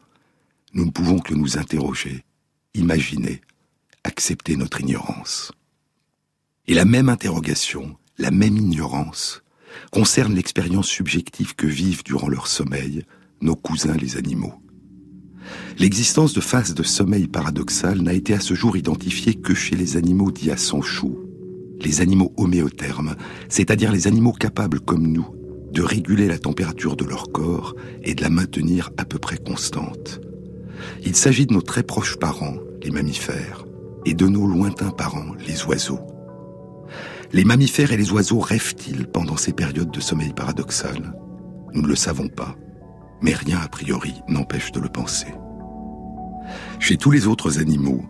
nous 0.73 0.87
ne 0.87 0.91
pouvons 0.91 1.19
que 1.19 1.35
nous 1.35 1.59
interroger, 1.59 2.25
imaginer, 2.75 3.41
accepter 4.05 4.57
notre 4.57 4.81
ignorance. 4.81 5.53
Et 6.67 6.75
la 6.75 6.85
même 6.85 7.09
interrogation, 7.09 7.97
la 8.19 8.31
même 8.31 8.57
ignorance, 8.57 9.43
concerne 9.93 10.35
l'expérience 10.35 10.89
subjective 10.89 11.55
que 11.55 11.67
vivent 11.67 12.05
durant 12.05 12.29
leur 12.29 12.47
sommeil 12.47 13.05
nos 13.41 13.57
cousins 13.57 13.97
les 13.97 14.17
animaux. 14.17 14.55
L'existence 15.79 16.35
de 16.35 16.41
phases 16.41 16.75
de 16.75 16.83
sommeil 16.83 17.29
paradoxal 17.29 18.01
n'a 18.01 18.13
été 18.13 18.35
à 18.35 18.41
ce 18.41 18.55
jour 18.55 18.77
identifiée 18.77 19.35
que 19.35 19.55
chez 19.55 19.77
les 19.77 19.97
animaux 19.97 20.31
dits 20.31 20.51
à 20.51 20.57
sang 20.57 20.83
chaud, 20.83 21.28
les 21.83 22.01
animaux 22.01 22.33
homéothermes, 22.37 23.15
c'est-à-dire 23.49 23.93
les 23.93 24.07
animaux 24.07 24.33
capables 24.33 24.81
comme 24.81 25.07
nous 25.07 25.29
de 25.73 25.83
réguler 25.83 26.29
la 26.29 26.39
température 26.39 26.97
de 26.97 27.05
leur 27.05 27.31
corps 27.31 27.75
et 28.03 28.15
de 28.15 28.23
la 28.23 28.31
maintenir 28.31 28.91
à 28.97 29.05
peu 29.05 29.19
près 29.19 29.37
constante. 29.37 30.21
Il 31.05 31.15
s'agit 31.15 31.47
de 31.47 31.55
nos 31.55 31.63
très 31.63 31.83
proches 31.83 32.17
parents, 32.17 32.57
les 32.83 32.91
mammifères, 32.91 33.67
et 34.05 34.15
de 34.15 34.27
nos 34.27 34.47
lointains 34.47 34.91
parents, 34.91 35.35
les 35.47 35.65
oiseaux. 35.65 36.01
Les 37.33 37.45
mammifères 37.45 37.93
et 37.93 37.97
les 37.97 38.11
oiseaux 38.13 38.41
rêvent-ils 38.41 39.07
pendant 39.07 39.37
ces 39.37 39.53
périodes 39.53 39.91
de 39.91 40.01
sommeil 40.01 40.33
paradoxal? 40.33 41.15
Nous 41.75 41.83
ne 41.83 41.89
le 41.89 41.97
savons 41.97 42.29
pas, 42.29 42.57
mais 43.21 43.35
rien 43.35 43.59
a 43.63 43.69
priori 43.69 44.15
n'empêche 44.29 44.73
de 44.73 44.81
le 44.81 44.89
penser. 44.89 45.35
Chez 46.79 46.97
tous 46.97 47.11
les 47.11 47.27
autres 47.27 47.59
animaux, 47.59 48.03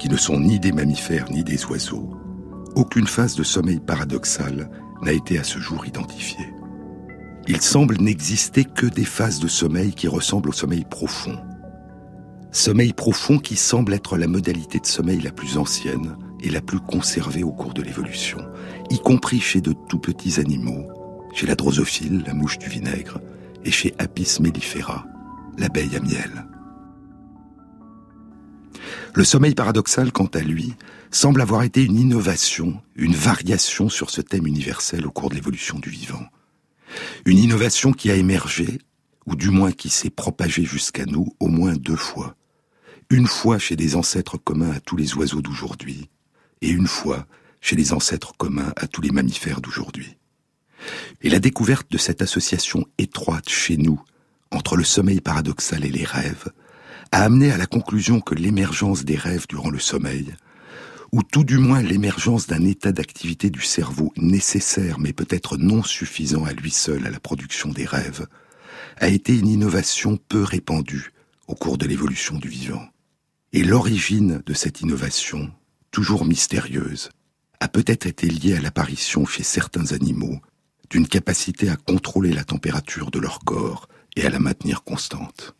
qui 0.00 0.08
ne 0.08 0.16
sont 0.16 0.40
ni 0.40 0.58
des 0.58 0.72
mammifères 0.72 1.30
ni 1.30 1.44
des 1.44 1.64
oiseaux, 1.66 2.10
aucune 2.74 3.06
phase 3.06 3.36
de 3.36 3.42
sommeil 3.42 3.80
paradoxal 3.80 4.70
n'a 5.02 5.12
été 5.12 5.38
à 5.38 5.44
ce 5.44 5.58
jour 5.58 5.86
identifiée. 5.86 6.52
Il 7.46 7.60
semble 7.60 7.98
n'exister 7.98 8.64
que 8.64 8.86
des 8.86 9.04
phases 9.04 9.38
de 9.38 9.48
sommeil 9.48 9.92
qui 9.92 10.08
ressemblent 10.08 10.48
au 10.48 10.52
sommeil 10.52 10.84
profond. 10.88 11.36
Sommeil 12.52 12.92
profond 12.92 13.38
qui 13.38 13.56
semble 13.56 13.92
être 13.92 14.16
la 14.16 14.26
modalité 14.26 14.78
de 14.78 14.86
sommeil 14.86 15.20
la 15.20 15.32
plus 15.32 15.58
ancienne 15.58 16.16
et 16.42 16.50
la 16.50 16.60
plus 16.60 16.80
conservée 16.80 17.42
au 17.42 17.52
cours 17.52 17.74
de 17.74 17.82
l'évolution, 17.82 18.38
y 18.90 18.98
compris 18.98 19.40
chez 19.40 19.60
de 19.60 19.74
tout 19.88 19.98
petits 19.98 20.40
animaux, 20.40 20.86
chez 21.34 21.46
la 21.46 21.54
drosophile, 21.54 22.22
la 22.26 22.34
mouche 22.34 22.58
du 22.58 22.68
vinaigre, 22.68 23.20
et 23.64 23.70
chez 23.70 23.94
Apis 23.98 24.38
mellifera, 24.40 25.06
l'abeille 25.58 25.96
à 25.96 26.00
miel. 26.00 26.46
Le 29.14 29.24
sommeil 29.24 29.54
paradoxal, 29.54 30.12
quant 30.12 30.28
à 30.34 30.40
lui, 30.40 30.74
semble 31.14 31.40
avoir 31.40 31.62
été 31.62 31.82
une 31.82 31.96
innovation, 31.96 32.80
une 32.96 33.14
variation 33.14 33.88
sur 33.88 34.10
ce 34.10 34.20
thème 34.20 34.46
universel 34.46 35.06
au 35.06 35.10
cours 35.10 35.30
de 35.30 35.36
l'évolution 35.36 35.78
du 35.78 35.88
vivant. 35.88 36.26
Une 37.24 37.38
innovation 37.38 37.92
qui 37.92 38.10
a 38.10 38.16
émergé, 38.16 38.78
ou 39.26 39.36
du 39.36 39.50
moins 39.50 39.72
qui 39.72 39.90
s'est 39.90 40.10
propagée 40.10 40.64
jusqu'à 40.64 41.06
nous 41.06 41.34
au 41.38 41.46
moins 41.46 41.74
deux 41.74 41.96
fois. 41.96 42.34
Une 43.10 43.28
fois 43.28 43.58
chez 43.58 43.76
des 43.76 43.94
ancêtres 43.94 44.38
communs 44.38 44.72
à 44.72 44.80
tous 44.80 44.96
les 44.96 45.14
oiseaux 45.14 45.40
d'aujourd'hui, 45.40 46.10
et 46.62 46.70
une 46.70 46.88
fois 46.88 47.26
chez 47.60 47.76
les 47.76 47.92
ancêtres 47.92 48.36
communs 48.36 48.72
à 48.76 48.88
tous 48.88 49.00
les 49.00 49.10
mammifères 49.10 49.60
d'aujourd'hui. 49.60 50.16
Et 51.22 51.30
la 51.30 51.38
découverte 51.38 51.90
de 51.90 51.98
cette 51.98 52.22
association 52.22 52.86
étroite 52.98 53.48
chez 53.48 53.76
nous 53.76 54.02
entre 54.50 54.76
le 54.76 54.84
sommeil 54.84 55.20
paradoxal 55.20 55.84
et 55.84 55.90
les 55.90 56.04
rêves 56.04 56.48
a 57.12 57.22
amené 57.22 57.52
à 57.52 57.56
la 57.56 57.66
conclusion 57.66 58.20
que 58.20 58.34
l'émergence 58.34 59.04
des 59.04 59.16
rêves 59.16 59.46
durant 59.48 59.70
le 59.70 59.78
sommeil, 59.78 60.34
ou 61.14 61.22
tout 61.22 61.44
du 61.44 61.58
moins 61.58 61.80
l'émergence 61.80 62.48
d'un 62.48 62.64
état 62.64 62.90
d'activité 62.90 63.48
du 63.48 63.60
cerveau 63.60 64.12
nécessaire 64.16 64.98
mais 64.98 65.12
peut-être 65.12 65.56
non 65.56 65.84
suffisant 65.84 66.44
à 66.44 66.52
lui 66.52 66.72
seul 66.72 67.06
à 67.06 67.10
la 67.10 67.20
production 67.20 67.68
des 67.68 67.84
rêves, 67.84 68.26
a 68.96 69.06
été 69.06 69.38
une 69.38 69.46
innovation 69.46 70.16
peu 70.16 70.42
répandue 70.42 71.12
au 71.46 71.54
cours 71.54 71.78
de 71.78 71.86
l'évolution 71.86 72.36
du 72.36 72.48
vivant. 72.48 72.84
Et 73.52 73.62
l'origine 73.62 74.42
de 74.44 74.54
cette 74.54 74.80
innovation, 74.80 75.52
toujours 75.92 76.24
mystérieuse, 76.24 77.10
a 77.60 77.68
peut-être 77.68 78.06
été 78.06 78.26
liée 78.26 78.56
à 78.56 78.60
l'apparition 78.60 79.24
chez 79.24 79.44
certains 79.44 79.92
animaux 79.92 80.40
d'une 80.90 81.06
capacité 81.06 81.68
à 81.68 81.76
contrôler 81.76 82.32
la 82.32 82.42
température 82.42 83.12
de 83.12 83.20
leur 83.20 83.38
corps 83.44 83.88
et 84.16 84.26
à 84.26 84.30
la 84.30 84.40
maintenir 84.40 84.82
constante. 84.82 85.54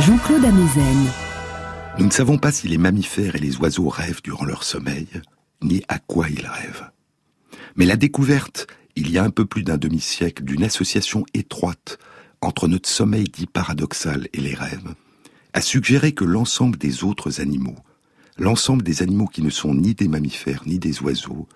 Jean-Claude. 0.00 0.46
Nous 1.98 2.06
ne 2.06 2.10
savons 2.10 2.38
pas 2.38 2.50
si 2.50 2.66
les 2.66 2.78
mammifères 2.78 3.36
et 3.36 3.38
les 3.38 3.56
oiseaux 3.58 3.88
rêvent 3.88 4.22
durant 4.22 4.44
leur 4.44 4.64
sommeil, 4.64 5.06
ni 5.62 5.84
à 5.86 6.00
quoi 6.00 6.28
ils 6.28 6.46
rêvent. 6.46 6.90
Mais 7.76 7.86
la 7.86 7.94
découverte, 7.94 8.66
il 8.96 9.12
y 9.12 9.18
a 9.18 9.22
un 9.22 9.30
peu 9.30 9.44
plus 9.44 9.62
d'un 9.62 9.76
demi-siècle, 9.76 10.42
d'une 10.42 10.64
association 10.64 11.24
étroite 11.34 11.98
entre 12.40 12.66
notre 12.66 12.88
sommeil 12.88 13.24
dit 13.24 13.46
paradoxal 13.46 14.26
et 14.32 14.40
les 14.40 14.54
rêves, 14.54 14.92
a 15.52 15.60
suggéré 15.60 16.10
que 16.10 16.24
l'ensemble 16.24 16.78
des 16.78 17.04
autres 17.04 17.40
animaux, 17.40 17.78
l'ensemble 18.38 18.82
des 18.82 19.02
animaux 19.02 19.28
qui 19.28 19.42
ne 19.42 19.50
sont 19.50 19.72
ni 19.72 19.94
des 19.94 20.08
mammifères 20.08 20.62
ni 20.66 20.80
des 20.80 21.00
oiseaux, 21.00 21.46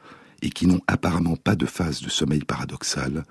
et 0.40 0.50
qui 0.50 0.68
n'ont 0.68 0.82
apparemment 0.86 1.36
pas 1.36 1.56
de 1.56 1.66
phase 1.66 2.00
de 2.00 2.10
sommeil 2.10 2.44
paradoxal, 2.44 3.24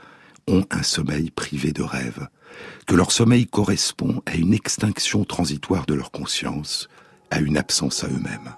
ont 0.47 0.65
un 0.71 0.83
sommeil 0.83 1.31
privé 1.31 1.71
de 1.71 1.83
rêve, 1.83 2.27
que 2.87 2.95
leur 2.95 3.11
sommeil 3.11 3.45
correspond 3.45 4.21
à 4.25 4.35
une 4.35 4.53
extinction 4.53 5.23
transitoire 5.23 5.85
de 5.85 5.93
leur 5.93 6.11
conscience, 6.11 6.89
à 7.31 7.39
une 7.39 7.57
absence 7.57 8.03
à 8.03 8.07
eux-mêmes. 8.07 8.55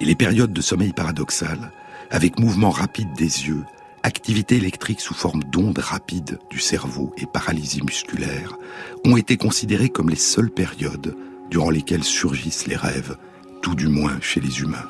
Et 0.00 0.04
les 0.04 0.14
périodes 0.14 0.52
de 0.52 0.60
sommeil 0.60 0.92
paradoxal, 0.92 1.72
avec 2.10 2.38
mouvement 2.38 2.70
rapide 2.70 3.12
des 3.16 3.46
yeux, 3.46 3.64
activité 4.02 4.56
électrique 4.56 5.00
sous 5.00 5.14
forme 5.14 5.42
d'ondes 5.44 5.78
rapides 5.78 6.38
du 6.50 6.60
cerveau 6.60 7.12
et 7.18 7.26
paralysie 7.26 7.82
musculaire, 7.82 8.56
ont 9.04 9.16
été 9.16 9.36
considérées 9.36 9.90
comme 9.90 10.08
les 10.08 10.16
seules 10.16 10.50
périodes 10.50 11.16
durant 11.50 11.70
lesquelles 11.70 12.04
surgissent 12.04 12.66
les 12.66 12.76
rêves, 12.76 13.16
tout 13.62 13.74
du 13.74 13.88
moins 13.88 14.18
chez 14.20 14.40
les 14.40 14.60
humains. 14.60 14.88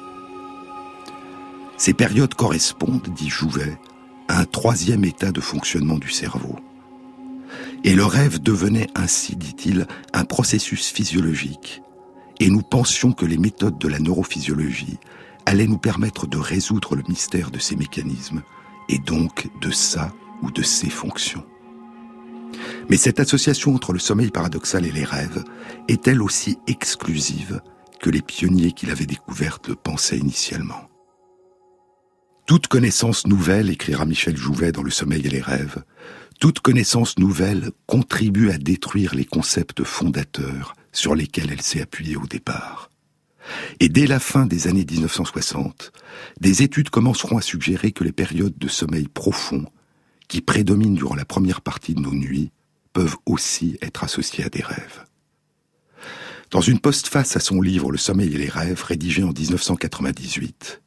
Ces 1.77 1.95
périodes 1.95 2.35
correspondent, 2.35 3.09
dit 3.15 3.31
Jouvet, 3.31 3.79
à 4.29 4.41
un 4.41 4.45
troisième 4.45 5.05
état 5.05 5.33
de 5.33 5.41
fonctionnement 5.41 5.97
du 5.97 6.11
cerveau. 6.11 6.57
Et 7.85 7.95
le 7.95 8.05
rêve 8.05 8.41
devenait 8.41 8.89
ainsi, 8.95 9.37
dit-il, 9.37 9.87
un 10.13 10.25
processus 10.25 10.89
physiologique, 10.89 11.83
et 12.41 12.51
nous 12.51 12.63
pensions 12.63 13.13
que 13.13 13.27
les 13.27 13.39
méthodes 13.39 13.79
de 13.79 13.89
la 13.89 13.99
neurophysiologie 13.99 14.99
allaient 15.47 15.67
nous 15.67 15.79
permettre 15.79 16.27
de 16.27 16.39
résoudre 16.39 16.95
le 16.95 17.03
mystère 17.09 17.51
de 17.51 17.59
ces 17.59 17.77
mécanismes, 17.77 18.43
et 18.89 18.99
donc 18.99 19.49
de 19.61 19.71
sa 19.71 20.13
ou 20.43 20.51
de 20.51 20.63
ses 20.63 20.91
fonctions. 20.91 21.45
Mais 22.89 22.97
cette 22.97 23.21
association 23.21 23.75
entre 23.75 23.93
le 23.93 23.99
sommeil 23.99 24.31
paradoxal 24.31 24.87
et 24.87 24.93
les 24.93 25.05
rêves 25.05 25.45
est-elle 25.89 26.23
aussi 26.23 26.59
exclusive 26.67 27.61
que 28.01 28.11
les 28.11 28.23
pionniers 28.23 28.73
qui 28.73 28.87
l'avaient 28.87 29.07
découverte 29.07 29.69
le 29.69 29.75
pensaient 29.75 30.19
initialement? 30.19 30.89
Toute 32.47 32.67
connaissance 32.67 33.27
nouvelle, 33.27 33.69
écrira 33.69 34.07
Michel 34.07 34.37
Jouvet 34.37 34.73
dans 34.73 34.83
Le 34.83 34.91
sommeil 34.91 35.27
et 35.27 35.31
les 35.31 35.43
rêves, 35.43 35.85
toute 36.39 36.61
connaissance 36.61 37.19
nouvelle 37.19 37.71
contribue 37.87 38.51
à 38.51 38.59
détruire 38.59 39.15
les 39.15 39.25
concepts 39.25 39.83
fondateurs 39.83 40.75
sur 40.93 41.15
lesquels 41.15 41.51
elle 41.51 41.63
s'est 41.63 41.81
appuyée 41.81 42.17
au 42.17 42.27
départ. 42.27 42.91
Et 43.81 43.89
dès 43.89 44.07
la 44.07 44.21
fin 44.21 44.47
des 44.47 44.69
années 44.69 44.87
1960, 44.89 45.93
des 46.41 46.63
études 46.63 46.91
commenceront 46.91 47.39
à 47.39 47.43
suggérer 47.43 47.93
que 47.93 48.05
les 48.05 48.13
périodes 48.13 48.57
de 48.57 48.69
sommeil 48.69 49.09
profond, 49.09 49.65
qui 50.29 50.41
prédominent 50.41 50.95
durant 50.95 51.15
la 51.15 51.25
première 51.25 51.61
partie 51.61 51.95
de 51.95 52.01
nos 52.01 52.15
nuits, 52.15 52.53
peuvent 52.93 53.17
aussi 53.27 53.79
être 53.83 54.05
associées 54.05 54.45
à 54.45 54.49
des 54.49 54.63
rêves. 54.63 55.05
Dans 56.51 56.61
une 56.61 56.79
postface 56.79 57.37
à 57.37 57.41
son 57.41 57.61
livre 57.61 57.91
Le 57.91 57.99
sommeil 57.99 58.35
et 58.35 58.39
les 58.39 58.49
rêves, 58.49 58.83
rédigé 58.83 59.23
en 59.23 59.33
1998, 59.33 60.83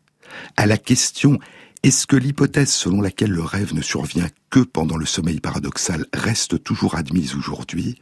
à 0.56 0.66
la 0.66 0.78
question 0.78 1.40
est-ce 1.84 2.06
que 2.06 2.16
l'hypothèse 2.16 2.70
selon 2.70 3.02
laquelle 3.02 3.32
le 3.32 3.42
rêve 3.42 3.74
ne 3.74 3.82
survient 3.82 4.28
que 4.52 4.60
pendant 4.60 4.98
le 4.98 5.08
sommeil 5.08 5.40
paradoxal 5.40 6.06
reste 6.14 6.64
toujours 6.64 6.94
admise 6.94 7.34
aujourd'hui? 7.34 7.98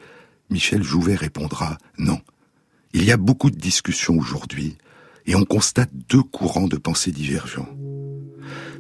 Michel 0.50 0.84
Jouvet 0.84 1.16
répondra 1.16 1.78
non. 1.98 2.20
Il 2.92 3.06
y 3.06 3.12
a 3.14 3.18
beaucoup 3.18 3.50
de 3.50 3.56
discussions 3.56 4.18
aujourd'hui 4.18 4.78
et 5.26 5.36
on 5.36 5.46
constate 5.46 5.92
deux 6.10 6.24
courants 6.24 6.68
de 6.68 6.76
pensée 6.76 7.12
divergents. 7.12 7.70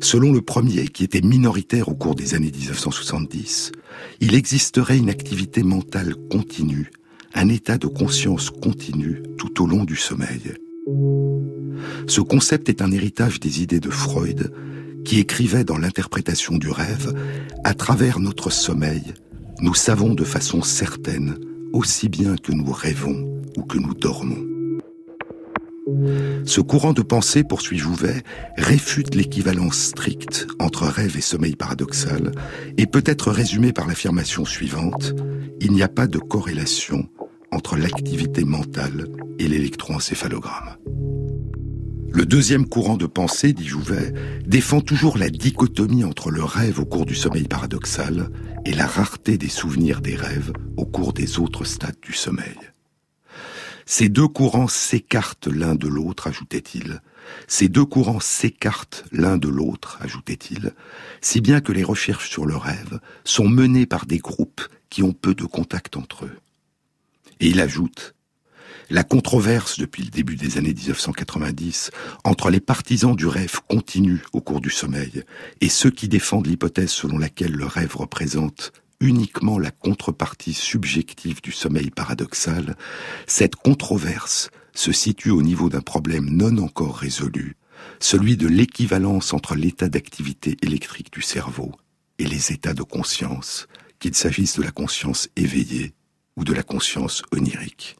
Selon 0.01 0.33
le 0.33 0.41
premier, 0.41 0.87
qui 0.89 1.05
était 1.05 1.21
minoritaire 1.21 1.87
au 1.87 1.95
cours 1.95 2.15
des 2.15 2.33
années 2.35 2.51
1970, 2.51 3.71
il 4.19 4.35
existerait 4.35 4.97
une 4.97 5.09
activité 5.09 5.63
mentale 5.63 6.15
continue, 6.29 6.91
un 7.33 7.47
état 7.47 7.77
de 7.77 7.87
conscience 7.87 8.49
continu 8.49 9.23
tout 9.37 9.63
au 9.63 9.67
long 9.67 9.85
du 9.85 9.95
sommeil. 9.95 10.55
Ce 12.07 12.19
concept 12.19 12.67
est 12.67 12.81
un 12.81 12.91
héritage 12.91 13.39
des 13.39 13.61
idées 13.61 13.79
de 13.79 13.89
Freud, 13.89 14.51
qui 15.05 15.19
écrivait 15.19 15.63
dans 15.63 15.77
l'interprétation 15.77 16.57
du 16.57 16.69
rêve, 16.69 17.13
à 17.63 17.73
travers 17.73 18.19
notre 18.19 18.49
sommeil, 18.49 19.13
nous 19.61 19.73
savons 19.73 20.13
de 20.13 20.23
façon 20.23 20.61
certaine, 20.61 21.37
aussi 21.73 22.09
bien 22.09 22.35
que 22.35 22.51
nous 22.51 22.71
rêvons 22.71 23.41
ou 23.57 23.63
que 23.63 23.77
nous 23.77 23.93
dormons. 23.93 24.45
Ce 26.45 26.61
courant 26.61 26.93
de 26.93 27.01
pensée, 27.01 27.43
poursuit 27.43 27.77
Jouvet, 27.77 28.23
réfute 28.57 29.15
l'équivalence 29.15 29.77
stricte 29.77 30.47
entre 30.59 30.85
rêve 30.85 31.17
et 31.17 31.21
sommeil 31.21 31.55
paradoxal 31.55 32.31
et 32.77 32.85
peut 32.85 33.03
être 33.05 33.31
résumé 33.31 33.73
par 33.73 33.87
l'affirmation 33.87 34.45
suivante, 34.45 35.13
il 35.61 35.71
n'y 35.71 35.83
a 35.83 35.87
pas 35.87 36.07
de 36.07 36.19
corrélation 36.19 37.09
entre 37.51 37.75
l'activité 37.75 38.43
mentale 38.43 39.07
et 39.39 39.47
l'électroencéphalogramme. 39.47 40.75
Le 42.11 42.25
deuxième 42.25 42.67
courant 42.67 42.97
de 42.97 43.05
pensée, 43.05 43.53
dit 43.53 43.67
Jouvet, 43.67 44.13
défend 44.45 44.81
toujours 44.81 45.17
la 45.17 45.29
dichotomie 45.29 46.03
entre 46.03 46.31
le 46.31 46.43
rêve 46.43 46.79
au 46.79 46.85
cours 46.85 47.05
du 47.05 47.15
sommeil 47.15 47.47
paradoxal 47.47 48.29
et 48.65 48.73
la 48.73 48.87
rareté 48.87 49.37
des 49.37 49.49
souvenirs 49.49 50.01
des 50.01 50.15
rêves 50.15 50.51
au 50.75 50.85
cours 50.85 51.13
des 51.13 51.39
autres 51.39 51.65
stades 51.65 51.99
du 52.01 52.13
sommeil. 52.13 52.57
Ces 53.85 54.09
deux 54.09 54.27
courants 54.27 54.67
s'écartent 54.67 55.47
l'un 55.47 55.75
de 55.75 55.87
l'autre, 55.87 56.27
ajoutait-il. 56.27 57.01
Ces 57.47 57.69
deux 57.69 57.85
courants 57.85 58.19
s'écartent 58.19 59.05
l'un 59.11 59.37
de 59.37 59.47
l'autre, 59.47 59.97
ajoutait-il, 60.01 60.73
si 61.21 61.41
bien 61.41 61.61
que 61.61 61.71
les 61.71 61.83
recherches 61.83 62.29
sur 62.29 62.45
le 62.45 62.55
rêve 62.55 62.99
sont 63.23 63.47
menées 63.47 63.85
par 63.85 64.05
des 64.05 64.19
groupes 64.19 64.61
qui 64.89 65.03
ont 65.03 65.13
peu 65.13 65.35
de 65.35 65.45
contact 65.45 65.95
entre 65.95 66.25
eux. 66.25 66.37
Et 67.39 67.47
il 67.47 67.59
ajoute, 67.61 68.15
la 68.89 69.03
controverse 69.03 69.79
depuis 69.79 70.03
le 70.03 70.09
début 70.09 70.35
des 70.35 70.57
années 70.57 70.73
1990 70.73 71.91
entre 72.23 72.49
les 72.49 72.59
partisans 72.59 73.15
du 73.15 73.27
rêve 73.27 73.59
continu 73.67 74.21
au 74.33 74.41
cours 74.41 74.61
du 74.61 74.69
sommeil 74.69 75.23
et 75.61 75.69
ceux 75.69 75.91
qui 75.91 76.07
défendent 76.07 76.47
l'hypothèse 76.47 76.91
selon 76.91 77.17
laquelle 77.17 77.51
le 77.51 77.65
rêve 77.65 77.95
représente 77.95 78.71
uniquement 78.99 79.59
la 79.59 79.71
contrepartie 79.71 80.53
subjective 80.53 81.41
du 81.41 81.51
sommeil 81.51 81.89
paradoxal, 81.89 82.75
cette 83.27 83.55
controverse 83.55 84.49
se 84.73 84.91
situe 84.91 85.31
au 85.31 85.41
niveau 85.41 85.69
d'un 85.69 85.81
problème 85.81 86.29
non 86.29 86.57
encore 86.57 86.97
résolu, 86.97 87.55
celui 87.99 88.37
de 88.37 88.47
l'équivalence 88.47 89.33
entre 89.33 89.55
l'état 89.55 89.87
d'activité 89.87 90.57
électrique 90.61 91.13
du 91.13 91.21
cerveau 91.21 91.71
et 92.17 92.25
les 92.25 92.51
états 92.51 92.73
de 92.73 92.83
conscience, 92.83 93.67
qu'il 93.99 94.15
s'agisse 94.15 94.57
de 94.57 94.63
la 94.63 94.71
conscience 94.71 95.29
éveillée 95.35 95.93
ou 96.35 96.43
de 96.43 96.53
la 96.53 96.63
conscience 96.63 97.21
onirique. 97.31 97.97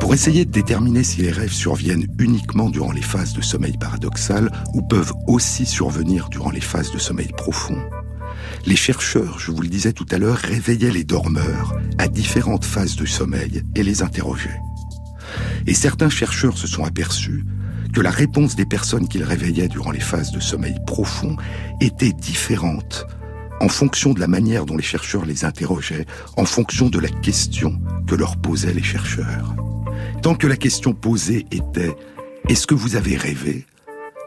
Pour 0.00 0.14
essayer 0.14 0.44
de 0.44 0.50
déterminer 0.50 1.02
si 1.02 1.22
les 1.22 1.30
rêves 1.30 1.52
surviennent 1.52 2.06
uniquement 2.18 2.70
durant 2.70 2.92
les 2.92 3.02
phases 3.02 3.32
de 3.32 3.40
sommeil 3.40 3.76
paradoxal 3.76 4.50
ou 4.74 4.82
peuvent 4.82 5.12
aussi 5.26 5.66
survenir 5.66 6.28
durant 6.28 6.50
les 6.50 6.60
phases 6.60 6.92
de 6.92 6.98
sommeil 6.98 7.32
profond, 7.36 7.78
les 8.66 8.76
chercheurs, 8.76 9.38
je 9.38 9.50
vous 9.50 9.62
le 9.62 9.68
disais 9.68 9.92
tout 9.92 10.06
à 10.10 10.18
l'heure, 10.18 10.36
réveillaient 10.36 10.90
les 10.90 11.04
dormeurs 11.04 11.74
à 11.98 12.08
différentes 12.08 12.64
phases 12.64 12.96
du 12.96 13.06
sommeil 13.06 13.62
et 13.74 13.82
les 13.82 14.02
interrogeaient. 14.02 14.60
Et 15.66 15.74
certains 15.74 16.10
chercheurs 16.10 16.56
se 16.56 16.66
sont 16.66 16.84
aperçus 16.84 17.44
que 17.92 18.00
la 18.00 18.10
réponse 18.10 18.56
des 18.56 18.66
personnes 18.66 19.08
qu'ils 19.08 19.24
réveillaient 19.24 19.68
durant 19.68 19.90
les 19.90 20.00
phases 20.00 20.32
de 20.32 20.40
sommeil 20.40 20.76
profond 20.86 21.36
était 21.80 22.12
différente 22.12 23.06
en 23.64 23.68
fonction 23.68 24.12
de 24.12 24.20
la 24.20 24.26
manière 24.26 24.66
dont 24.66 24.76
les 24.76 24.82
chercheurs 24.82 25.24
les 25.24 25.46
interrogeaient, 25.46 26.04
en 26.36 26.44
fonction 26.44 26.90
de 26.90 26.98
la 26.98 27.08
question 27.08 27.80
que 28.06 28.14
leur 28.14 28.36
posaient 28.36 28.74
les 28.74 28.82
chercheurs. 28.82 29.54
Tant 30.22 30.34
que 30.34 30.46
la 30.46 30.58
question 30.58 30.92
posée 30.92 31.46
était⁇ 31.50 31.88
Est-ce 32.50 32.66
que 32.66 32.74
vous 32.74 32.94
avez 32.94 33.16
rêvé?⁇ 33.16 33.52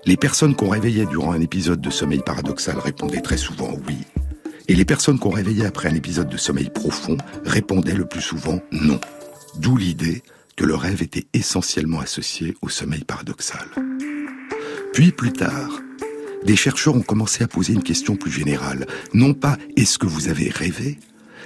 les 0.06 0.17
personnes 0.17 0.56
qu'on 0.56 0.69
réveillait 0.69 1.06
durant 1.06 1.34
un 1.34 1.41
épisode 1.41 1.82
de 1.82 1.91
sommeil 1.91 2.23
paradoxal 2.26 2.80
répondaient 2.80 3.21
très 3.21 3.38
souvent 3.38 3.78
oui, 3.88 3.97
et 4.67 4.73
les 4.73 4.86
personnes 4.86 5.19
qu'on 5.19 5.30
réveillait 5.30 5.67
après 5.67 5.88
un 5.88 5.95
épisode 5.95 6.30
de 6.30 6.38
sommeil 6.38 6.71
profond 6.71 7.17
répondaient 7.45 7.93
le 7.93 8.06
plus 8.06 8.21
souvent 8.21 8.60
non. 8.71 9.00
D'où 9.60 9.78
l'idée 9.78 10.23
que 10.56 10.65
le 10.65 10.73
rêve 10.73 11.04
était 11.04 11.28
essentiellement 11.34 12.00
associé 12.00 12.56
au 12.63 12.69
sommeil 12.69 13.04
paradoxal. 13.04 13.67
Puis 14.93 15.12
plus 15.12 15.34
tard, 15.34 15.82
des 16.45 16.56
chercheurs 16.56 16.95
ont 16.95 17.02
commencé 17.02 17.43
à 17.43 17.47
poser 17.47 17.73
une 17.73 17.84
question 17.84 18.15
plus 18.15 18.32
générale. 18.32 18.88
Non 19.13 19.34
pas 19.34 19.58
est-ce 19.76 19.97
que 19.97 20.08
vous 20.08 20.30
avez 20.30 20.50
rêvé, 20.50 21.00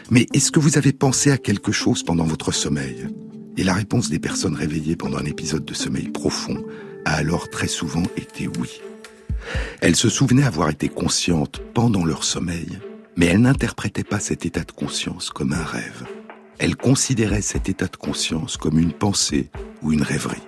mais 0.10 0.28
est-ce 0.34 0.52
que 0.52 0.60
vous 0.60 0.78
avez 0.78 0.94
pensé 0.94 1.32
à 1.32 1.38
quelque 1.38 1.72
chose 1.72 2.04
pendant 2.04 2.26
votre 2.26 2.52
sommeil? 2.52 3.08
Et 3.58 3.64
la 3.64 3.74
réponse 3.74 4.10
des 4.10 4.20
personnes 4.20 4.56
réveillées 4.56 4.96
pendant 4.96 5.18
un 5.18 5.26
épisode 5.26 5.66
de 5.66 5.74
sommeil 5.74 6.10
profond 6.10 6.64
a 7.06 7.14
alors 7.16 7.50
très 7.50 7.68
souvent 7.68 8.04
été 8.18 8.48
oui. 8.48 8.82
Elles 9.82 9.96
se 9.96 10.10
souvenaient 10.10 10.44
avoir 10.44 10.70
été 10.70 10.88
conscientes 10.88 11.62
pendant 11.74 12.06
leur 12.06 12.24
sommeil, 12.24 12.80
mais 13.16 13.26
elles 13.28 13.42
n'interprétaient 13.42 14.04
pas 14.04 14.20
cet 14.20 14.46
état 14.46 14.64
de 14.64 14.72
conscience 14.72 15.30
comme 15.30 15.54
un 15.54 15.64
rêve. 15.64 16.06
Elle 16.60 16.76
considérait 16.76 17.42
cet 17.42 17.70
état 17.70 17.88
de 17.88 17.98
conscience 17.98 18.56
comme 18.56 18.78
une 18.78 18.94
pensée 18.94 19.50
ou 19.82 19.92
une 19.92 20.04
rêverie. 20.04 20.44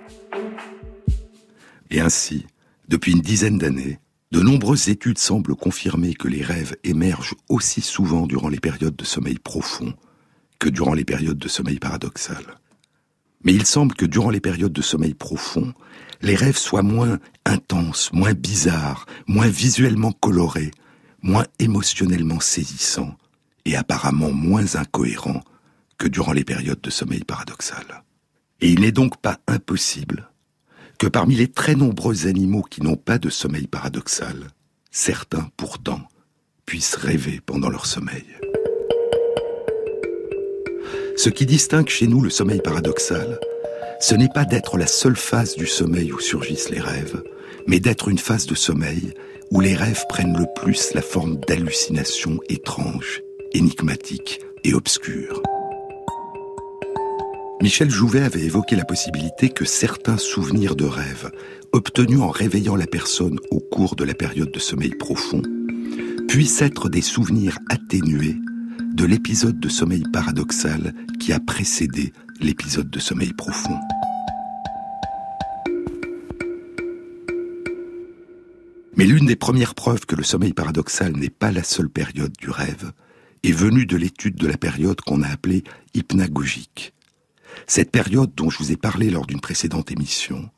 Et 1.90 2.00
ainsi, 2.00 2.46
depuis 2.88 3.12
une 3.12 3.20
dizaine 3.20 3.58
d'années, 3.58 3.98
de 4.34 4.40
nombreuses 4.40 4.88
études 4.88 5.18
semblent 5.18 5.54
confirmer 5.54 6.12
que 6.12 6.26
les 6.26 6.42
rêves 6.42 6.74
émergent 6.82 7.36
aussi 7.48 7.80
souvent 7.80 8.26
durant 8.26 8.48
les 8.48 8.58
périodes 8.58 8.96
de 8.96 9.04
sommeil 9.04 9.38
profond 9.38 9.94
que 10.58 10.68
durant 10.68 10.92
les 10.92 11.04
périodes 11.04 11.38
de 11.38 11.46
sommeil 11.46 11.78
paradoxal. 11.78 12.44
Mais 13.44 13.54
il 13.54 13.64
semble 13.64 13.94
que 13.94 14.04
durant 14.04 14.30
les 14.30 14.40
périodes 14.40 14.72
de 14.72 14.82
sommeil 14.82 15.14
profond, 15.14 15.72
les 16.20 16.34
rêves 16.34 16.56
soient 16.56 16.82
moins 16.82 17.20
intenses, 17.46 18.12
moins 18.12 18.32
bizarres, 18.32 19.06
moins 19.28 19.46
visuellement 19.46 20.10
colorés, 20.10 20.72
moins 21.22 21.46
émotionnellement 21.60 22.40
saisissants 22.40 23.16
et 23.64 23.76
apparemment 23.76 24.32
moins 24.32 24.74
incohérents 24.74 25.44
que 25.96 26.08
durant 26.08 26.32
les 26.32 26.44
périodes 26.44 26.80
de 26.80 26.90
sommeil 26.90 27.22
paradoxal. 27.22 28.02
Et 28.60 28.72
il 28.72 28.80
n'est 28.80 28.90
donc 28.90 29.16
pas 29.18 29.38
impossible 29.46 30.28
que 30.98 31.06
parmi 31.06 31.34
les 31.34 31.48
très 31.48 31.74
nombreux 31.74 32.26
animaux 32.26 32.62
qui 32.62 32.82
n'ont 32.82 32.96
pas 32.96 33.18
de 33.18 33.30
sommeil 33.30 33.66
paradoxal, 33.66 34.48
certains 34.90 35.48
pourtant 35.56 36.00
puissent 36.66 36.96
rêver 36.96 37.40
pendant 37.44 37.68
leur 37.68 37.86
sommeil. 37.86 38.24
Ce 41.16 41.28
qui 41.28 41.46
distingue 41.46 41.88
chez 41.88 42.06
nous 42.06 42.20
le 42.20 42.30
sommeil 42.30 42.60
paradoxal, 42.60 43.38
ce 44.00 44.14
n'est 44.14 44.28
pas 44.28 44.44
d'être 44.44 44.76
la 44.76 44.86
seule 44.86 45.16
phase 45.16 45.56
du 45.56 45.66
sommeil 45.66 46.12
où 46.12 46.20
surgissent 46.20 46.70
les 46.70 46.80
rêves, 46.80 47.22
mais 47.66 47.80
d'être 47.80 48.08
une 48.08 48.18
phase 48.18 48.46
de 48.46 48.54
sommeil 48.54 49.14
où 49.50 49.60
les 49.60 49.74
rêves 49.74 50.04
prennent 50.08 50.36
le 50.36 50.46
plus 50.56 50.92
la 50.94 51.02
forme 51.02 51.38
d'hallucinations 51.46 52.38
étranges, 52.48 53.22
énigmatiques 53.52 54.40
et 54.64 54.74
obscures. 54.74 55.42
Michel 57.64 57.88
Jouvet 57.88 58.20
avait 58.20 58.44
évoqué 58.44 58.76
la 58.76 58.84
possibilité 58.84 59.48
que 59.48 59.64
certains 59.64 60.18
souvenirs 60.18 60.76
de 60.76 60.84
rêve, 60.84 61.32
obtenus 61.72 62.20
en 62.20 62.28
réveillant 62.28 62.76
la 62.76 62.86
personne 62.86 63.38
au 63.50 63.58
cours 63.58 63.96
de 63.96 64.04
la 64.04 64.12
période 64.12 64.52
de 64.52 64.58
sommeil 64.58 64.90
profond, 64.90 65.40
puissent 66.28 66.60
être 66.60 66.90
des 66.90 67.00
souvenirs 67.00 67.58
atténués 67.70 68.36
de 68.92 69.06
l'épisode 69.06 69.58
de 69.58 69.70
sommeil 69.70 70.02
paradoxal 70.12 70.92
qui 71.18 71.32
a 71.32 71.40
précédé 71.40 72.12
l'épisode 72.38 72.90
de 72.90 72.98
sommeil 72.98 73.32
profond. 73.32 73.80
Mais 78.94 79.06
l'une 79.06 79.24
des 79.24 79.36
premières 79.36 79.74
preuves 79.74 80.04
que 80.04 80.16
le 80.16 80.22
sommeil 80.22 80.52
paradoxal 80.52 81.12
n'est 81.12 81.30
pas 81.30 81.50
la 81.50 81.64
seule 81.64 81.88
période 81.88 82.36
du 82.38 82.50
rêve 82.50 82.92
est 83.42 83.52
venue 83.52 83.86
de 83.86 83.96
l'étude 83.96 84.36
de 84.36 84.48
la 84.48 84.58
période 84.58 85.00
qu'on 85.00 85.22
a 85.22 85.28
appelée 85.28 85.64
hypnagogique, 85.94 86.92
cette 87.66 87.90
période 87.90 88.32
dont 88.36 88.50
je 88.50 88.58
vous 88.58 88.72
ai 88.72 88.76
parlé 88.76 89.10
lors 89.10 89.26
d'une 89.26 89.40
précédente 89.40 89.90
émission, 89.90 90.50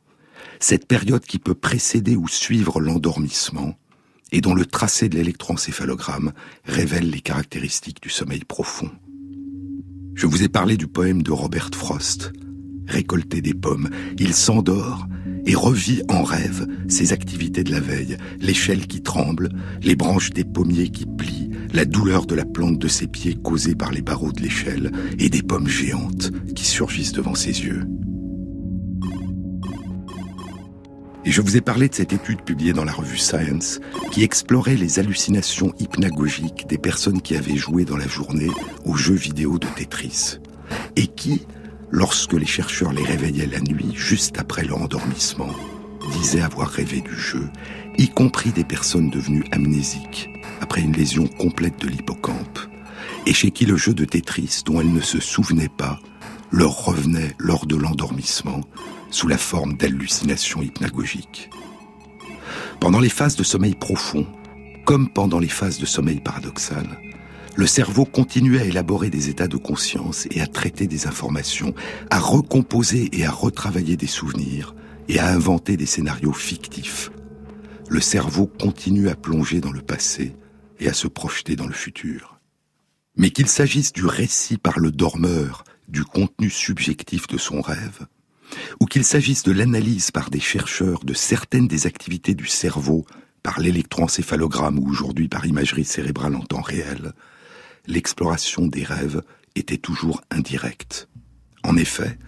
cette 0.61 0.87
période 0.87 1.25
qui 1.25 1.39
peut 1.39 1.55
précéder 1.55 2.17
ou 2.17 2.29
suivre 2.29 2.81
l'endormissement, 2.81 3.79
et 4.33 4.41
dont 4.41 4.55
le 4.55 4.67
tracé 4.67 5.09
de 5.09 5.17
l'électroencéphalogramme 5.17 6.33
révèle 6.65 7.11
les 7.11 7.21
caractéristiques 7.21 8.03
du 8.03 8.11
sommeil 8.11 8.45
profond. 8.45 8.91
Je 10.15 10.27
vous 10.27 10.43
ai 10.43 10.49
parlé 10.49 10.77
du 10.77 10.87
poème 10.87 11.23
de 11.23 11.31
Robert 11.31 11.71
Frost, 11.75 12.33
Récolter 12.87 13.41
des 13.41 13.55
pommes. 13.55 13.91
Il 14.17 14.33
s'endort 14.33 15.07
et 15.45 15.55
revit 15.55 16.03
en 16.09 16.23
rêve 16.23 16.67
ses 16.89 17.13
activités 17.13 17.65
de 17.65 17.73
la 17.73 17.81
veille, 17.81 18.17
l'échelle 18.41 18.87
qui 18.87 19.03
tremble, 19.03 19.49
les 19.83 19.97
branches 19.97 20.31
des 20.31 20.45
pommiers 20.45 20.91
qui 20.91 21.05
plient, 21.05 21.51
la 21.77 21.85
douleur 21.85 22.25
de 22.25 22.35
la 22.35 22.47
plante 22.47 22.79
de 22.79 22.89
ses 22.89 23.07
pieds 23.07 23.35
causée 23.35 23.75
par 23.75 23.93
les 23.93 24.01
barreaux 24.01 24.33
de 24.33 24.41
l'échelle 24.41 24.91
et 25.19 25.29
des 25.29 25.43
pommes 25.43 25.69
géantes 25.69 26.33
qui 26.55 26.65
surgissent 26.65 27.13
devant 27.13 27.35
ses 27.35 27.65
yeux. 27.65 27.87
Et 31.27 31.31
je 31.31 31.43
vous 31.43 31.59
ai 31.59 31.61
parlé 31.61 31.91
de 31.91 31.95
cette 31.95 32.15
étude 32.15 32.41
publiée 32.41 32.73
dans 32.73 32.87
la 32.87 32.93
revue 32.93 33.19
Science 33.19 33.79
qui 34.11 34.25
explorait 34.25 34.77
les 34.77 34.99
hallucinations 34.99 35.75
hypnagogiques 35.79 36.67
des 36.67 36.79
personnes 36.79 37.21
qui 37.21 37.37
avaient 37.37 37.57
joué 37.57 37.85
dans 37.85 37.99
la 37.99 38.09
journée 38.09 38.49
aux 38.87 38.97
jeux 38.97 39.13
vidéo 39.13 39.59
de 39.59 39.67
Tetris 39.67 40.39
et 40.97 41.09
qui, 41.09 41.43
lorsque 41.91 42.33
les 42.33 42.47
chercheurs 42.47 42.95
les 42.95 43.05
réveillaient 43.05 43.53
la 43.53 43.61
nuit, 43.61 43.93
juste 43.95 44.39
après 44.39 44.65
leur 44.65 44.81
endormissement, 44.81 45.55
disaient 46.11 46.41
avoir 46.41 46.71
rêvé 46.71 47.03
du 47.03 47.15
jeu, 47.15 47.51
y 47.99 48.09
compris 48.09 48.53
des 48.53 48.65
personnes 48.65 49.11
devenues 49.11 49.45
amnésiques 49.53 50.31
après 50.61 50.81
une 50.81 50.93
lésion 50.93 51.27
complète 51.27 51.81
de 51.81 51.89
l'hippocampe, 51.89 52.59
et 53.27 53.35
chez 53.35 53.51
qui 53.51 53.67
le 53.67 53.77
jeu 53.77 53.95
de 53.95 54.05
Tetris, 54.05 54.63
dont 54.65 54.81
elles 54.81 54.93
ne 54.93 55.01
se 55.01 55.21
souvenaient 55.21 55.69
pas, 55.69 56.01
leur 56.51 56.85
revenait 56.85 57.35
lors 57.39 57.67
de 57.67 57.77
l'endormissement 57.77 58.61
sous 59.11 59.29
la 59.29 59.39
forme 59.39 59.77
d'hallucinations 59.77 60.63
hypnagogiques. 60.63 61.51
Pendant 62.81 63.01
les 63.01 63.09
phases 63.09 63.37
de 63.37 63.43
sommeil 63.43 63.75
profond, 63.75 64.27
comme 64.85 65.09
pendant 65.09 65.39
les 65.39 65.49
phases 65.49 65.79
de 65.79 65.87
sommeil 65.87 66.21
paradoxal, 66.21 66.87
le 67.57 67.67
cerveau 67.67 68.05
continue 68.05 68.59
à 68.59 68.65
élaborer 68.65 69.09
des 69.09 69.31
états 69.31 69.49
de 69.49 69.57
conscience 69.57 70.29
et 70.31 70.41
à 70.41 70.47
traiter 70.47 70.87
des 70.87 71.07
informations, 71.07 71.75
à 72.11 72.19
recomposer 72.19 73.09
et 73.13 73.25
à 73.25 73.31
retravailler 73.31 73.97
des 73.97 74.07
souvenirs 74.07 74.75
et 75.09 75.19
à 75.19 75.29
inventer 75.29 75.77
des 75.77 75.87
scénarios 75.87 76.35
fictifs. 76.35 77.11
Le 77.89 78.01
cerveau 78.01 78.47
continue 78.47 79.09
à 79.09 79.15
plonger 79.15 79.61
dans 79.61 79.73
le 79.73 79.81
passé 79.81 80.37
et 80.79 80.89
à 80.89 80.93
se 80.93 81.09
projeter 81.09 81.57
dans 81.57 81.67
le 81.67 81.73
futur. 81.73 82.41
Mais 83.17 83.31
qu'il 83.31 83.49
s'agisse 83.49 83.93
du 83.93 84.05
récit 84.07 84.59
par 84.59 84.79
le 84.79 84.91
dormeur 84.91 85.65
du 85.89 86.05
contenu 86.05 86.51
subjectif 86.51 87.27
de 87.29 87.39
son 87.39 87.61
rêve, 87.61 88.07
ou 88.81 88.87
qu'il 88.87 89.05
s'agisse 89.05 89.43
de 89.43 89.53
l'analyse 89.53 90.11
par 90.11 90.31
des 90.31 90.41
chercheurs 90.41 91.05
de 91.05 91.15
certaines 91.15 91.69
des 91.69 91.87
activités 91.87 92.35
du 92.35 92.47
cerveau 92.47 93.07
par 93.43 93.61
l'électroencéphalogramme 93.61 94.79
ou 94.79 94.89
aujourd'hui 94.89 95.29
par 95.29 95.47
imagerie 95.47 95.85
cérébrale 95.85 96.35
en 96.35 96.43
temps 96.43 96.63
réel, 96.63 97.13
l'exploration 97.87 98.67
des 98.67 98.83
rêves 98.83 99.23
était 99.55 99.77
toujours 99.77 100.21
indirecte. 100.31 101.09
En 101.63 101.77
effet, 101.77 102.19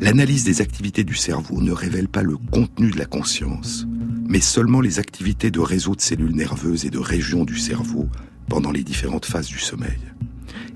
l'analyse 0.00 0.44
des 0.44 0.60
activités 0.60 1.04
du 1.04 1.14
cerveau 1.14 1.60
ne 1.60 1.72
révèle 1.72 2.08
pas 2.08 2.22
le 2.22 2.36
contenu 2.36 2.90
de 2.90 2.98
la 2.98 3.04
conscience, 3.04 3.86
mais 4.28 4.40
seulement 4.40 4.80
les 4.80 4.98
activités 4.98 5.50
de 5.50 5.60
réseaux 5.60 5.94
de 5.94 6.00
cellules 6.00 6.34
nerveuses 6.34 6.84
et 6.84 6.90
de 6.90 6.98
régions 6.98 7.44
du 7.44 7.56
cerveau 7.56 8.08
pendant 8.48 8.70
les 8.70 8.84
différentes 8.84 9.26
phases 9.26 9.48
du 9.48 9.58
sommeil. 9.58 9.98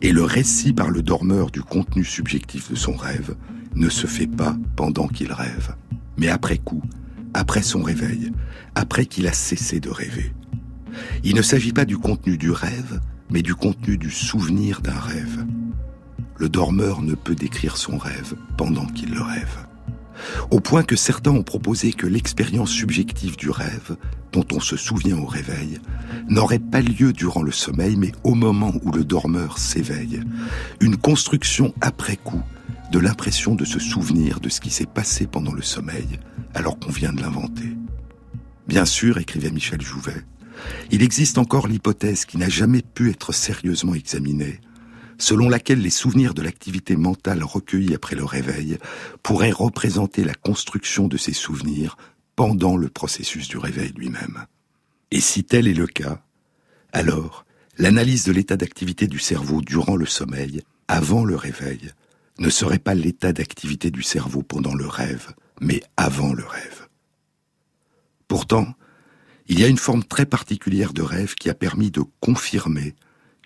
Et 0.03 0.13
le 0.13 0.23
récit 0.23 0.73
par 0.73 0.91
le 0.91 1.03
dormeur 1.03 1.51
du 1.51 1.63
contenu 1.63 2.05
subjectif 2.05 2.71
de 2.71 2.77
son 2.77 2.95
rêve 2.95 3.35
ne 3.75 3.89
se 3.89 4.07
fait 4.07 4.27
pas 4.27 4.57
pendant 4.77 5.09
qu'il 5.09 5.33
rêve, 5.33 5.75
mais 6.17 6.29
après 6.29 6.59
coup, 6.59 6.83
après 7.35 7.63
son 7.63 7.83
réveil, 7.83 8.33
après 8.75 9.07
qu'il 9.07 9.27
a 9.27 9.33
cessé 9.33 9.81
de 9.81 9.91
rêver. 9.91 10.33
Il 11.25 11.35
ne 11.35 11.43
s'agit 11.43 11.73
pas 11.73 11.85
du 11.85 11.99
contenu 11.99 12.39
du 12.39 12.51
rêve, 12.51 13.01
mais 13.31 13.43
du 13.43 13.55
contenu 13.55 13.99
du 13.99 14.11
souvenir 14.11 14.81
d'un 14.81 14.99
rêve. 14.99 15.45
Le 16.39 16.49
dormeur 16.49 17.03
ne 17.03 17.15
peut 17.15 17.35
décrire 17.35 17.77
son 17.77 17.97
rêve 17.97 18.35
pendant 18.57 18.87
qu'il 18.87 19.15
le 19.15 19.23
rêve. 19.23 19.67
Au 20.51 20.61
point 20.61 20.83
que 20.83 20.97
certains 20.97 21.31
ont 21.31 21.43
proposé 21.43 21.93
que 21.93 22.07
l'expérience 22.07 22.71
subjective 22.71 23.37
du 23.37 23.51
rêve, 23.51 23.97
dont 24.33 24.47
on 24.53 24.61
se 24.61 24.77
souvient 24.77 25.19
au 25.19 25.27
réveil, 25.27 25.79
n'aurait 26.29 26.59
pas 26.59 26.81
lieu 26.81 27.13
durant 27.13 27.43
le 27.43 27.53
sommeil, 27.53 27.97
mais 27.97 28.13
au 28.25 28.35
moment 28.35 28.73
où 28.83 28.93
le 28.93 29.05
dormeur 29.05 29.59
s'éveille. 29.59 30.23
Une 30.81 30.97
construction 30.97 31.75
après 31.81 32.17
coup 32.17 32.43
de 32.93 32.99
l'impression 32.99 33.55
de 33.55 33.65
se 33.65 33.79
souvenir 33.79 34.41
de 34.41 34.49
ce 34.49 34.61
qui 34.61 34.71
s'est 34.71 34.87
passé 34.87 35.27
pendant 35.27 35.53
le 35.53 35.63
sommeil, 35.63 36.21
alors 36.55 36.79
qu'on 36.79 36.93
vient 36.93 37.13
de 37.13 37.21
l'inventer. 37.21 37.77
Bien 38.69 38.85
sûr, 38.85 39.19
écrivait 39.19 39.51
Michel 39.51 39.81
Jouvet, 39.83 40.25
il 40.91 41.03
existe 41.03 41.39
encore 41.39 41.69
l'hypothèse 41.69 42.25
qui 42.25 42.39
n'a 42.39 42.49
jamais 42.49 42.83
pu 42.83 43.11
être 43.11 43.33
sérieusement 43.33 43.95
examinée, 43.95 44.61
selon 45.19 45.49
laquelle 45.49 45.81
les 45.81 45.91
souvenirs 45.91 46.35
de 46.35 46.43
l'activité 46.43 46.97
mentale 46.97 47.43
recueillie 47.43 47.95
après 47.95 48.17
le 48.17 48.25
réveil 48.25 48.79
pourraient 49.23 49.51
représenter 49.51 50.25
la 50.25 50.35
construction 50.35 51.09
de 51.09 51.17
ces 51.17 51.33
souvenirs 51.33 51.97
pendant 52.35 52.77
le 52.77 52.89
processus 52.89 53.49
du 53.49 53.57
réveil 53.57 53.93
lui-même. 53.97 54.47
Et 55.11 55.21
si 55.21 55.45
tel 55.45 55.69
est 55.69 55.75
le 55.75 55.87
cas, 55.87 56.23
alors 56.93 57.45
l'analyse 57.79 58.25
de 58.25 58.33
l'état 58.33 58.57
d'activité 58.57 59.07
du 59.07 59.19
cerveau 59.19 59.61
durant 59.61 59.97
le 59.97 60.07
sommeil, 60.07 60.63
avant 60.89 61.25
le 61.25 61.37
réveil, 61.37 61.91
ne 62.39 62.51
serait 62.51 62.79
pas 62.79 62.95
l'état 62.95 63.33
d'activité 63.33 63.91
du 63.91 64.03
cerveau 64.03 64.43
pendant 64.43 64.75
le 64.75 64.87
rêve, 64.87 65.35
mais 65.61 65.83
avant 65.97 66.33
le 66.33 66.45
rêve. 66.45 66.89
Pourtant, 68.29 68.75
il 69.49 69.61
y 69.61 69.65
a 69.65 69.69
une 69.69 69.79
forme 69.79 70.05
très 70.05 70.27
particulière 70.27 70.93
de 70.93 71.03
rêve 71.03 71.35
qui 71.35 71.49
a 71.49 71.55
permis 71.55 71.91
de 71.91 72.03
confirmer 72.21 72.95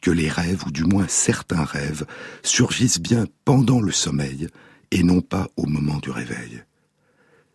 que 0.00 0.10
les 0.10 0.28
rêves, 0.28 0.64
ou 0.66 0.70
du 0.70 0.84
moins 0.84 1.06
certains 1.08 1.64
rêves, 1.64 2.06
surgissent 2.42 3.00
bien 3.00 3.26
pendant 3.44 3.80
le 3.80 3.92
sommeil 3.92 4.48
et 4.90 5.02
non 5.02 5.20
pas 5.20 5.48
au 5.56 5.66
moment 5.66 5.98
du 5.98 6.10
réveil. 6.10 6.62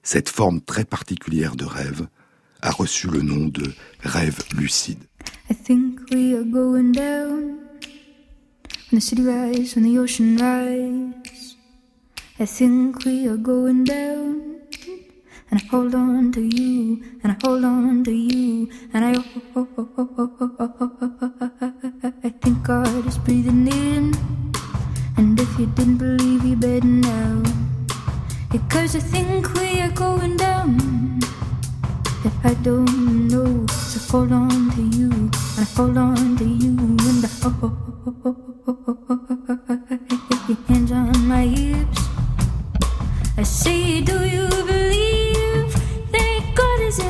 Cette 0.03 0.29
forme 0.29 0.61
très 0.61 0.85
particulière 0.85 1.55
de 1.55 1.65
rêve 1.65 2.07
a 2.61 2.71
reçu 2.71 3.07
le 3.07 3.21
nom 3.21 3.47
de 3.47 3.73
rêve 4.03 4.39
lucide. 4.55 5.03
I 5.49 5.55
think 5.55 5.99
we 6.11 6.33
are 6.35 6.43
going 6.43 6.91
down 6.91 7.57
the 8.91 8.99
city 8.99 9.23
rise, 9.23 9.73
the 9.75 9.97
ocean 9.97 10.37
rise. 10.37 11.57
I 12.39 12.45
think 12.45 13.05
we 13.05 13.27
are 13.27 13.37
going 13.37 13.83
down. 13.83 14.54
And 15.55 15.63
I 15.63 15.67
hold 15.67 15.95
on 15.95 16.33
to 16.33 16.41
you, 16.41 17.01
and 17.23 17.31
I 17.31 17.35
hold 17.41 17.63
on 17.63 18.03
to 18.03 18.11
you, 18.11 18.67
and 18.93 19.05
I 19.05 19.11
I 22.25 22.29
think 22.41 22.61
God 22.63 23.07
is 23.07 23.17
breathing 23.17 23.65
in, 23.65 24.13
and 25.15 25.39
if 25.39 25.57
you 25.57 25.67
didn't 25.67 25.95
believe, 25.95 26.43
you 26.43 26.57
better 26.57 26.85
now, 26.85 27.41
because 28.51 28.97
I 28.97 28.99
think 28.99 29.53
we 29.53 29.79
are 29.79 29.91
going 29.91 30.35
down. 30.35 31.21
If 32.25 32.35
I 32.45 32.53
don't 32.55 33.29
know, 33.29 33.65
so 33.67 33.99
hold 34.11 34.33
on 34.33 34.71
to 34.75 34.81
you, 34.97 35.09
and 35.09 35.31
I 35.57 35.63
hold 35.63 35.97
on 35.97 36.35
to 36.35 36.43
you, 36.43 36.75
and 36.77 37.23
I 37.23 37.29
hands 40.67 40.91
on 40.91 41.27
my 41.29 41.43
hips. 41.43 42.01
I 43.37 43.43
say, 43.43 44.01
do 44.01 44.25
you 44.25 44.49
believe? 44.49 45.04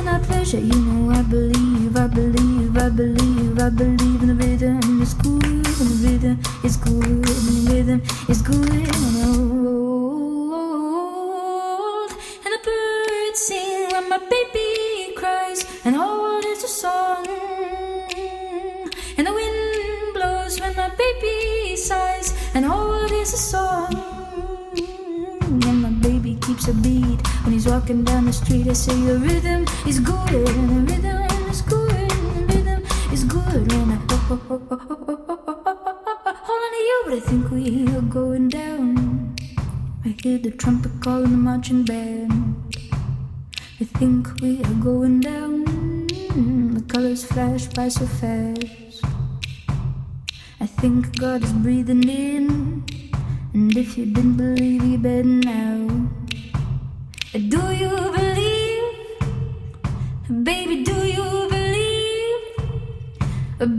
In 0.08 0.20
pleasure. 0.22 0.58
You 0.58 0.80
know, 0.86 1.10
I 1.10 1.22
believe, 1.22 1.96
I 1.96 2.06
believe, 2.06 2.76
I 2.76 2.88
believe, 2.88 3.58
I 3.58 3.68
believe 3.70 4.22
in 4.22 4.28
the 4.28 4.34
rhythm 4.34 5.02
is 5.02 5.14
good, 5.14 5.44
and 5.44 5.64
the 5.64 5.96
rhythm 6.06 6.38
is 6.64 6.76
good, 6.76 7.04
and 7.04 7.24
the 7.24 7.70
rhythm 7.72 8.02
is 8.28 8.42
good, 8.42 8.70
and 8.70 9.16
old. 9.24 9.70
And 12.44 12.52
the 12.54 12.60
birds 12.64 13.40
sing 13.40 13.88
when 13.92 14.08
my 14.08 14.18
baby 14.18 15.14
cries, 15.16 15.64
and 15.84 15.96
all 15.96 16.38
is 16.38 16.64
a 16.64 16.68
song. 16.68 17.26
And 19.18 19.26
the 19.26 19.32
wind 19.32 20.14
blows 20.14 20.60
when 20.60 20.74
my 20.76 20.88
baby 20.90 21.35
keeps 26.56 26.68
a 26.68 26.74
beat 26.74 27.20
when 27.44 27.52
he's 27.52 27.66
walking 27.66 28.02
down 28.02 28.24
the 28.24 28.32
street. 28.32 28.66
I 28.66 28.72
say 28.72 28.94
the 28.94 29.18
rhythm 29.18 29.66
is 29.86 30.00
good, 30.00 30.48
and 30.48 30.88
the 30.88 30.94
rhythm 30.94 31.50
is 31.50 31.60
good, 31.60 31.92
and 31.92 32.48
the 32.48 32.54
rhythm 32.54 32.82
is 33.12 33.24
good. 33.24 33.72
And 33.72 33.92
I 33.92 33.96
hold 36.46 36.62
on 36.64 36.70
to 36.72 36.82
you, 36.88 37.02
but 37.04 37.14
I 37.14 37.20
think 37.20 37.50
we 37.50 37.86
are 37.94 38.00
going 38.00 38.48
down. 38.48 39.36
I 40.04 40.16
hear 40.22 40.38
the 40.38 40.50
trumpet 40.50 40.92
calling 41.02 41.32
the 41.32 41.36
marching 41.36 41.84
band. 41.84 42.56
I 43.78 43.84
think 43.84 44.28
we 44.40 44.62
are 44.62 44.74
going 44.80 45.20
down. 45.20 46.06
The 46.06 46.84
colors 46.88 47.24
flash 47.24 47.66
by 47.66 47.88
so 47.88 48.06
fast. 48.06 49.04
I 50.58 50.66
think 50.66 51.18
God 51.18 51.44
is 51.44 51.52
breathing 51.52 52.08
in. 52.08 52.84
And 53.52 53.76
if 53.76 53.98
you 53.98 54.06
didn't 54.06 54.36
believe, 54.38 54.84
you 54.84 54.96
better 54.96 55.22
now. 55.22 56.05
Do 57.36 57.70
you 57.70 57.90
believe? 58.16 58.82
Baby, 60.42 60.84
do 60.84 61.06
you 61.06 61.48
believe? 61.50 62.40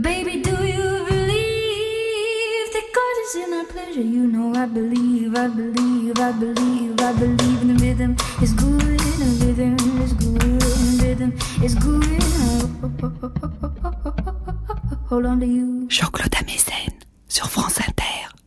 Baby, 0.00 0.42
do 0.42 0.64
you 0.64 1.04
believe? 1.08 2.70
That 2.72 2.86
God 2.94 3.14
is 3.24 3.34
in 3.34 3.52
our 3.54 3.64
pleasure? 3.64 4.00
You 4.00 4.28
know 4.28 4.54
I 4.54 4.66
believe, 4.66 5.34
I 5.36 5.48
believe, 5.48 6.20
I 6.20 6.30
believe, 6.30 7.00
I 7.00 7.12
believe 7.14 7.62
in 7.62 7.74
the 7.74 7.84
rhythm 7.84 8.16
is 8.40 8.52
good, 8.52 9.00
and 9.24 9.40
the 9.40 9.46
rhythm 9.46 10.02
is 10.02 10.12
good, 10.12 10.42
and 10.42 10.60
the 10.62 11.04
rhythm 11.04 11.32
is 11.60 11.74
good. 11.74 12.22
Hold 15.08 15.26
on 15.26 15.40
to 15.40 15.46
you. 15.46 15.88
Jean-Claude 15.88 16.36
Amezen 16.36 16.92
sur 17.26 17.48
France 17.48 17.80
Inter. 17.80 18.37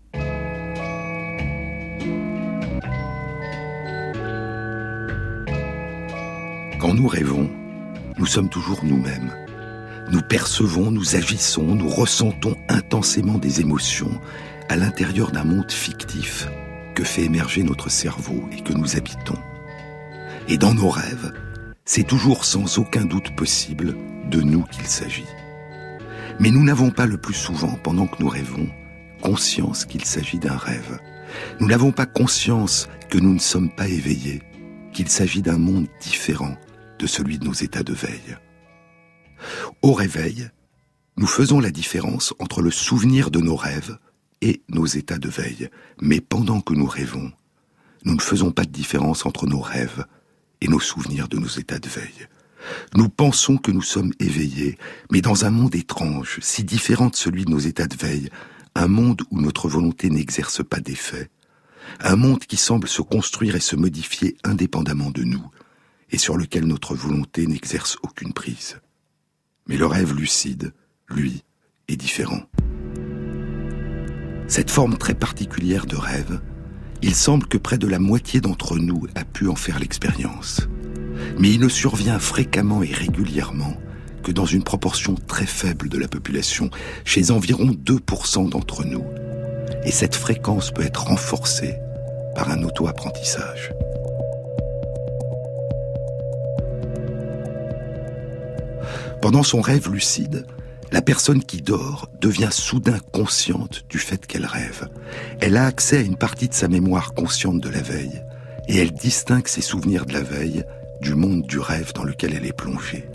Quand 6.81 6.95
nous 6.95 7.07
rêvons, 7.07 7.47
nous 8.17 8.25
sommes 8.25 8.49
toujours 8.49 8.83
nous-mêmes. 8.83 9.31
Nous 10.11 10.23
percevons, 10.23 10.89
nous 10.89 11.15
agissons, 11.15 11.75
nous 11.75 11.87
ressentons 11.87 12.57
intensément 12.69 13.37
des 13.37 13.61
émotions 13.61 14.19
à 14.67 14.77
l'intérieur 14.77 15.29
d'un 15.29 15.43
monde 15.43 15.71
fictif 15.71 16.47
que 16.95 17.03
fait 17.03 17.21
émerger 17.21 17.61
notre 17.61 17.91
cerveau 17.91 18.49
et 18.51 18.61
que 18.61 18.73
nous 18.73 18.97
habitons. 18.97 19.37
Et 20.47 20.57
dans 20.57 20.73
nos 20.73 20.89
rêves, 20.89 21.31
c'est 21.85 22.07
toujours 22.07 22.45
sans 22.45 22.79
aucun 22.79 23.05
doute 23.05 23.35
possible 23.35 23.95
de 24.31 24.41
nous 24.41 24.63
qu'il 24.63 24.87
s'agit. 24.87 25.27
Mais 26.39 26.49
nous 26.49 26.63
n'avons 26.63 26.89
pas 26.89 27.05
le 27.05 27.17
plus 27.17 27.35
souvent, 27.35 27.77
pendant 27.83 28.07
que 28.07 28.23
nous 28.23 28.29
rêvons, 28.29 28.67
conscience 29.21 29.85
qu'il 29.85 30.03
s'agit 30.03 30.39
d'un 30.39 30.57
rêve. 30.57 30.97
Nous 31.59 31.67
n'avons 31.67 31.91
pas 31.91 32.07
conscience 32.07 32.89
que 33.11 33.19
nous 33.19 33.35
ne 33.35 33.39
sommes 33.39 33.69
pas 33.69 33.87
éveillés, 33.87 34.41
qu'il 34.93 35.09
s'agit 35.09 35.43
d'un 35.43 35.59
monde 35.59 35.85
différent, 36.01 36.57
de 37.01 37.07
celui 37.07 37.39
de 37.39 37.45
nos 37.45 37.53
états 37.53 37.83
de 37.83 37.93
veille. 37.93 38.37
Au 39.81 39.93
réveil, 39.93 40.49
nous 41.17 41.25
faisons 41.25 41.59
la 41.59 41.71
différence 41.71 42.33
entre 42.37 42.61
le 42.61 42.69
souvenir 42.69 43.31
de 43.31 43.39
nos 43.39 43.55
rêves 43.55 43.97
et 44.41 44.61
nos 44.69 44.85
états 44.85 45.17
de 45.17 45.27
veille. 45.27 45.69
Mais 45.99 46.21
pendant 46.21 46.61
que 46.61 46.75
nous 46.75 46.85
rêvons, 46.85 47.31
nous 48.05 48.15
ne 48.15 48.21
faisons 48.21 48.51
pas 48.51 48.65
de 48.65 48.71
différence 48.71 49.25
entre 49.25 49.47
nos 49.47 49.59
rêves 49.59 50.05
et 50.61 50.67
nos 50.67 50.79
souvenirs 50.79 51.27
de 51.27 51.39
nos 51.39 51.47
états 51.47 51.79
de 51.79 51.89
veille. 51.89 52.27
Nous 52.95 53.09
pensons 53.09 53.57
que 53.57 53.71
nous 53.71 53.81
sommes 53.81 54.13
éveillés, 54.19 54.77
mais 55.11 55.21
dans 55.21 55.45
un 55.45 55.49
monde 55.49 55.73
étrange, 55.73 56.37
si 56.41 56.63
différent 56.63 57.09
de 57.09 57.15
celui 57.15 57.45
de 57.45 57.49
nos 57.49 57.59
états 57.59 57.87
de 57.87 57.97
veille, 57.97 58.29
un 58.75 58.87
monde 58.87 59.23
où 59.31 59.41
notre 59.41 59.67
volonté 59.67 60.11
n'exerce 60.11 60.63
pas 60.63 60.79
d'effet, 60.79 61.31
un 61.99 62.15
monde 62.15 62.45
qui 62.45 62.57
semble 62.57 62.87
se 62.87 63.01
construire 63.01 63.55
et 63.55 63.59
se 63.59 63.75
modifier 63.75 64.37
indépendamment 64.43 65.09
de 65.09 65.23
nous, 65.23 65.49
et 66.11 66.17
sur 66.17 66.37
lequel 66.37 66.65
notre 66.65 66.95
volonté 66.95 67.47
n'exerce 67.47 67.97
aucune 68.03 68.33
prise. 68.33 68.79
Mais 69.67 69.77
le 69.77 69.85
rêve 69.85 70.13
lucide, 70.13 70.73
lui, 71.09 71.43
est 71.87 71.95
différent. 71.95 72.43
Cette 74.47 74.71
forme 74.71 74.97
très 74.97 75.13
particulière 75.13 75.85
de 75.85 75.95
rêve, 75.95 76.41
il 77.01 77.15
semble 77.15 77.47
que 77.47 77.57
près 77.57 77.77
de 77.77 77.87
la 77.87 77.99
moitié 77.99 78.41
d'entre 78.41 78.77
nous 78.77 79.07
a 79.15 79.23
pu 79.23 79.47
en 79.47 79.55
faire 79.55 79.79
l'expérience. 79.79 80.67
Mais 81.39 81.51
il 81.51 81.59
ne 81.59 81.69
survient 81.69 82.19
fréquemment 82.19 82.83
et 82.83 82.91
régulièrement 82.91 83.77
que 84.21 84.31
dans 84.31 84.45
une 84.45 84.63
proportion 84.63 85.15
très 85.15 85.45
faible 85.45 85.89
de 85.89 85.97
la 85.97 86.07
population, 86.07 86.69
chez 87.05 87.31
environ 87.31 87.71
2% 87.71 88.49
d'entre 88.49 88.83
nous. 88.83 89.03
Et 89.83 89.91
cette 89.91 90.15
fréquence 90.15 90.71
peut 90.71 90.83
être 90.83 91.05
renforcée 91.05 91.75
par 92.35 92.51
un 92.51 92.61
auto-apprentissage. 92.63 93.71
Pendant 99.21 99.43
son 99.43 99.61
rêve 99.61 99.89
lucide, 99.89 100.45
la 100.91 101.01
personne 101.01 101.43
qui 101.43 101.61
dort 101.61 102.09
devient 102.19 102.49
soudain 102.51 102.97
consciente 103.11 103.85
du 103.87 103.99
fait 103.99 104.25
qu'elle 104.25 104.45
rêve. 104.45 104.89
Elle 105.39 105.57
a 105.57 105.65
accès 105.65 105.97
à 105.97 106.01
une 106.01 106.17
partie 106.17 106.49
de 106.49 106.53
sa 106.53 106.67
mémoire 106.67 107.13
consciente 107.13 107.61
de 107.61 107.69
la 107.69 107.81
veille, 107.81 108.23
et 108.67 108.77
elle 108.77 108.91
distingue 108.91 109.47
ses 109.47 109.61
souvenirs 109.61 110.05
de 110.05 110.13
la 110.13 110.23
veille 110.23 110.63
du 111.01 111.13
monde 111.13 111.43
du 111.43 111.59
rêve 111.59 111.93
dans 111.93 112.03
lequel 112.03 112.33
elle 112.33 112.45
est 112.45 112.51
plongée. 112.51 113.07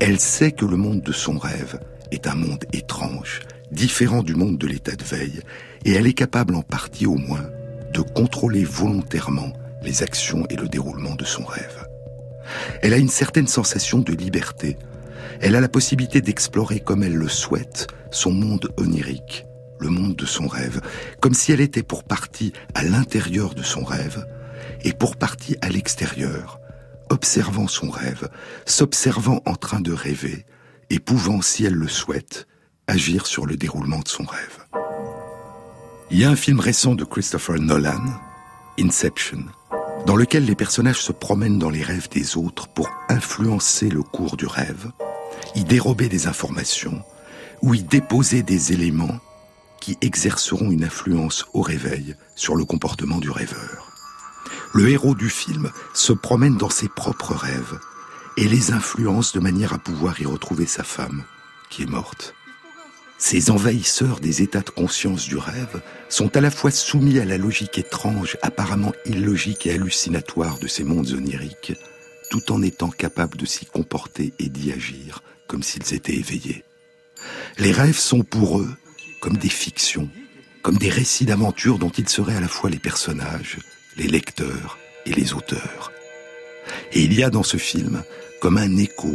Elle 0.00 0.20
sait 0.20 0.52
que 0.52 0.66
le 0.66 0.76
monde 0.76 1.00
de 1.00 1.12
son 1.12 1.38
rêve 1.38 1.80
est 2.10 2.26
un 2.26 2.34
monde 2.34 2.64
étrange, 2.72 3.40
différent 3.70 4.22
du 4.22 4.34
monde 4.34 4.58
de 4.58 4.66
l'état 4.66 4.96
de 4.96 5.04
veille, 5.04 5.40
et 5.84 5.92
elle 5.92 6.06
est 6.06 6.12
capable 6.12 6.54
en 6.54 6.62
partie 6.62 7.06
au 7.06 7.16
moins 7.16 7.48
de 7.92 8.00
contrôler 8.00 8.64
volontairement 8.64 9.52
les 9.82 10.02
actions 10.02 10.46
et 10.50 10.56
le 10.56 10.68
déroulement 10.68 11.14
de 11.14 11.24
son 11.24 11.44
rêve. 11.44 11.86
Elle 12.82 12.94
a 12.94 12.98
une 12.98 13.08
certaine 13.08 13.46
sensation 13.46 14.00
de 14.00 14.12
liberté. 14.12 14.76
Elle 15.40 15.56
a 15.56 15.60
la 15.60 15.68
possibilité 15.68 16.20
d'explorer 16.20 16.80
comme 16.80 17.02
elle 17.02 17.14
le 17.14 17.28
souhaite 17.28 17.88
son 18.10 18.32
monde 18.32 18.72
onirique, 18.76 19.44
le 19.78 19.88
monde 19.88 20.16
de 20.16 20.26
son 20.26 20.46
rêve, 20.46 20.80
comme 21.20 21.34
si 21.34 21.52
elle 21.52 21.60
était 21.60 21.82
pour 21.82 22.04
partie 22.04 22.52
à 22.74 22.84
l'intérieur 22.84 23.54
de 23.54 23.62
son 23.62 23.84
rêve 23.84 24.24
et 24.84 24.92
pour 24.92 25.16
partie 25.16 25.56
à 25.60 25.68
l'extérieur, 25.68 26.60
observant 27.10 27.68
son 27.68 27.90
rêve, 27.90 28.28
s'observant 28.66 29.40
en 29.46 29.54
train 29.54 29.80
de 29.80 29.92
rêver 29.92 30.46
et 30.90 30.98
pouvant, 30.98 31.40
si 31.40 31.64
elle 31.64 31.74
le 31.74 31.88
souhaite, 31.88 32.46
agir 32.86 33.26
sur 33.26 33.46
le 33.46 33.56
déroulement 33.56 34.00
de 34.00 34.08
son 34.08 34.24
rêve. 34.24 34.58
Il 36.10 36.18
y 36.18 36.24
a 36.24 36.30
un 36.30 36.36
film 36.36 36.60
récent 36.60 36.94
de 36.94 37.04
Christopher 37.04 37.58
Nolan, 37.58 38.04
Inception, 38.78 39.44
dans 40.06 40.16
lequel 40.16 40.44
les 40.44 40.54
personnages 40.54 41.00
se 41.00 41.12
promènent 41.12 41.58
dans 41.58 41.70
les 41.70 41.82
rêves 41.82 42.08
des 42.10 42.36
autres 42.36 42.68
pour 42.68 42.90
influencer 43.08 43.88
le 43.88 44.02
cours 44.02 44.36
du 44.36 44.46
rêve, 44.46 44.90
y 45.54 45.64
dérober 45.64 46.08
des 46.08 46.26
informations 46.26 47.02
ou 47.60 47.74
y 47.74 47.82
déposer 47.82 48.42
des 48.42 48.72
éléments 48.72 49.20
qui 49.80 49.98
exerceront 50.00 50.70
une 50.70 50.84
influence 50.84 51.46
au 51.52 51.60
réveil 51.60 52.14
sur 52.36 52.54
le 52.54 52.64
comportement 52.64 53.18
du 53.18 53.30
rêveur. 53.30 53.90
Le 54.74 54.88
héros 54.88 55.14
du 55.14 55.28
film 55.28 55.70
se 55.92 56.12
promène 56.12 56.56
dans 56.56 56.70
ses 56.70 56.88
propres 56.88 57.34
rêves 57.34 57.78
et 58.36 58.48
les 58.48 58.72
influence 58.72 59.32
de 59.32 59.40
manière 59.40 59.72
à 59.74 59.78
pouvoir 59.78 60.20
y 60.20 60.24
retrouver 60.24 60.66
sa 60.66 60.84
femme, 60.84 61.24
qui 61.68 61.82
est 61.82 61.90
morte. 61.90 62.34
Ces 63.18 63.50
envahisseurs 63.50 64.20
des 64.20 64.42
états 64.42 64.62
de 64.62 64.70
conscience 64.70 65.26
du 65.26 65.36
rêve 65.36 65.82
sont 66.08 66.36
à 66.36 66.40
la 66.40 66.50
fois 66.50 66.70
soumis 66.70 67.18
à 67.18 67.24
la 67.24 67.38
logique 67.38 67.78
étrange, 67.78 68.36
apparemment 68.42 68.92
illogique 69.04 69.66
et 69.66 69.72
hallucinatoire 69.72 70.58
de 70.58 70.66
ces 70.66 70.84
mondes 70.84 71.12
oniriques, 71.12 71.74
tout 72.30 72.50
en 72.50 72.62
étant 72.62 72.90
capables 72.90 73.36
de 73.36 73.46
s'y 73.46 73.66
comporter 73.66 74.32
et 74.38 74.48
d'y 74.48 74.72
agir 74.72 75.22
comme 75.52 75.62
s'ils 75.62 75.92
étaient 75.92 76.16
éveillés. 76.16 76.64
Les 77.58 77.72
rêves 77.72 77.98
sont 77.98 78.22
pour 78.22 78.58
eux 78.58 78.74
comme 79.20 79.36
des 79.36 79.50
fictions, 79.50 80.08
comme 80.62 80.78
des 80.78 80.88
récits 80.88 81.26
d'aventure 81.26 81.78
dont 81.78 81.90
ils 81.90 82.08
seraient 82.08 82.36
à 82.36 82.40
la 82.40 82.48
fois 82.48 82.70
les 82.70 82.78
personnages, 82.78 83.58
les 83.98 84.08
lecteurs 84.08 84.78
et 85.04 85.12
les 85.12 85.34
auteurs. 85.34 85.92
Et 86.94 87.02
il 87.02 87.12
y 87.12 87.22
a 87.22 87.28
dans 87.28 87.42
ce 87.42 87.58
film 87.58 88.02
comme 88.40 88.56
un 88.56 88.78
écho 88.78 89.14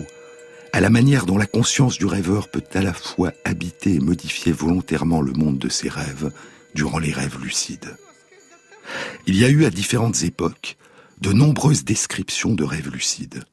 à 0.74 0.80
la 0.80 0.92
manière 0.92 1.26
dont 1.26 1.40
la 1.40 1.48
conscience 1.48 1.98
du 1.98 2.06
rêveur 2.06 2.50
peut 2.50 2.64
à 2.76 2.84
la 2.84 2.94
fois 2.94 3.34
habiter 3.44 3.96
et 3.96 4.00
modifier 4.00 4.52
volontairement 4.52 5.22
le 5.22 5.34
monde 5.34 5.58
de 5.58 5.70
ses 5.70 5.90
rêves 5.90 6.32
durant 6.76 7.00
les 7.00 7.14
rêves 7.14 7.40
lucides. 7.42 7.98
Il 9.26 9.36
y 9.36 9.44
a 9.44 9.50
eu 9.50 9.66
à 9.66 9.72
différentes 9.72 10.22
époques 10.22 10.78
de 11.20 11.34
nombreuses 11.34 11.84
descriptions 11.84 12.54
de 12.54 12.64
rêves 12.64 12.92
lucides. 12.92 13.44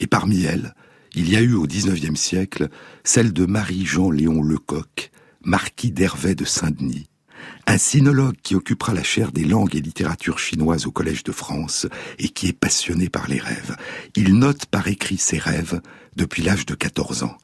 Et 0.00 0.06
parmi 0.06 0.44
elles, 0.44 0.74
il 1.14 1.30
y 1.30 1.36
a 1.36 1.40
eu 1.40 1.54
au 1.54 1.66
XIXe 1.66 2.18
siècle 2.18 2.68
celle 3.04 3.32
de 3.32 3.46
Marie-Jean-Léon 3.46 4.42
Lecoq, 4.42 5.10
marquis 5.44 5.92
d'Hervé 5.92 6.34
de 6.34 6.44
Saint-Denis, 6.44 7.08
un 7.66 7.78
sinologue 7.78 8.36
qui 8.42 8.54
occupera 8.54 8.94
la 8.94 9.02
chaire 9.02 9.32
des 9.32 9.44
langues 9.44 9.76
et 9.76 9.80
littératures 9.80 10.38
chinoises 10.38 10.86
au 10.86 10.90
Collège 10.90 11.24
de 11.24 11.32
France 11.32 11.86
et 12.18 12.28
qui 12.28 12.48
est 12.48 12.58
passionné 12.58 13.08
par 13.08 13.28
les 13.28 13.38
rêves. 13.38 13.76
Il 14.16 14.34
note 14.38 14.66
par 14.66 14.88
écrit 14.88 15.18
ses 15.18 15.38
rêves 15.38 15.80
depuis 16.16 16.42
l'âge 16.42 16.66
de 16.66 16.74
14 16.74 17.22
ans. 17.22 17.36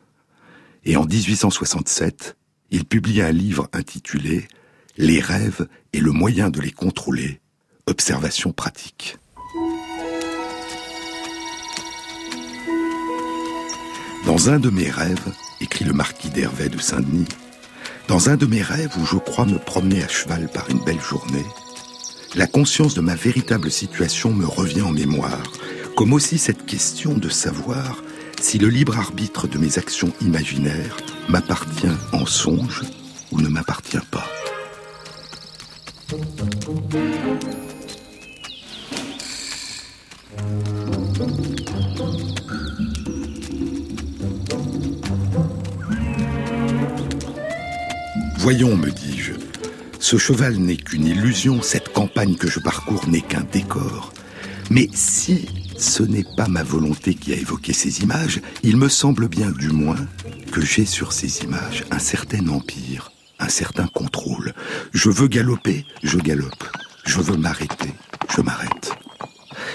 Et 0.85 0.97
en 0.97 1.05
1867, 1.05 2.37
il 2.71 2.85
publie 2.85 3.21
un 3.21 3.33
livre 3.33 3.69
intitulé 3.73 4.49
Les 4.97 5.21
rêves 5.21 5.67
et 5.93 6.01
le 6.01 6.13
moyen 6.13 6.51
de 6.51 6.61
les 6.61 6.71
contrôler, 6.73 7.41
observation 7.87 8.53
pratique. 8.53 9.17
Dans 14.31 14.49
un 14.49 14.61
de 14.61 14.71
mes 14.71 14.89
rêves, 14.89 15.35
écrit 15.61 15.85
le 15.85 15.93
marquis 15.93 16.31
d'Hervé 16.31 16.69
de 16.69 16.79
Saint-Denis, 16.79 17.27
dans 18.07 18.31
un 18.31 18.37
de 18.37 18.47
mes 18.47 18.63
rêves 18.63 18.97
où 18.97 19.05
je 19.05 19.17
crois 19.17 19.45
me 19.45 19.59
promener 19.59 20.05
à 20.05 20.09
cheval 20.09 20.49
par 20.55 20.71
une 20.71 20.79
belle 20.85 21.01
journée, 21.01 21.45
la 22.37 22.47
conscience 22.47 22.95
de 22.95 23.01
ma 23.01 23.17
véritable 23.17 23.73
situation 23.73 24.33
me 24.33 24.47
revient 24.47 24.83
en 24.83 24.93
mémoire, 24.93 25.43
comme 25.97 26.13
aussi 26.13 26.39
cette 26.39 26.65
question 26.65 27.15
de 27.15 27.29
savoir 27.29 28.05
si 28.41 28.59
le 28.59 28.69
libre 28.69 28.97
arbitre 28.97 29.49
de 29.49 29.59
mes 29.59 29.79
actions 29.79 30.13
imaginaires 30.21 30.97
m'appartient 31.29 31.89
en 32.13 32.25
songe 32.25 32.83
ou 33.33 33.41
ne 33.41 33.49
m'appartient 33.49 33.99
pas. 34.13 34.29
Voyons, 48.41 48.75
me 48.75 48.91
dis-je, 48.91 49.35
ce 49.99 50.17
cheval 50.17 50.57
n'est 50.57 50.79
qu'une 50.79 51.07
illusion, 51.07 51.61
cette 51.61 51.93
campagne 51.93 52.37
que 52.37 52.49
je 52.49 52.59
parcours 52.59 53.07
n'est 53.07 53.21
qu'un 53.21 53.45
décor. 53.53 54.15
Mais 54.71 54.89
si 54.95 55.47
ce 55.77 56.03
n'est 56.03 56.25
pas 56.39 56.49
ma 56.49 56.63
volonté 56.63 57.13
qui 57.13 57.35
a 57.35 57.37
évoqué 57.37 57.75
ces 57.75 58.01
images, 58.01 58.41
il 58.63 58.79
me 58.79 58.89
semble 58.89 59.29
bien 59.29 59.51
du 59.51 59.69
moins 59.69 60.09
que 60.53 60.63
j'ai 60.63 60.87
sur 60.87 61.13
ces 61.13 61.45
images 61.45 61.85
un 61.91 61.99
certain 61.99 62.49
empire, 62.49 63.13
un 63.41 63.51
certain 63.51 63.87
contrôle. 63.89 64.55
Je 64.93 65.11
veux 65.11 65.29
galoper, 65.29 65.85
je 66.03 66.17
galope. 66.17 66.65
Je 67.05 67.21
veux 67.21 67.37
m'arrêter, 67.37 67.93
je 68.35 68.41
m'arrête. 68.41 68.93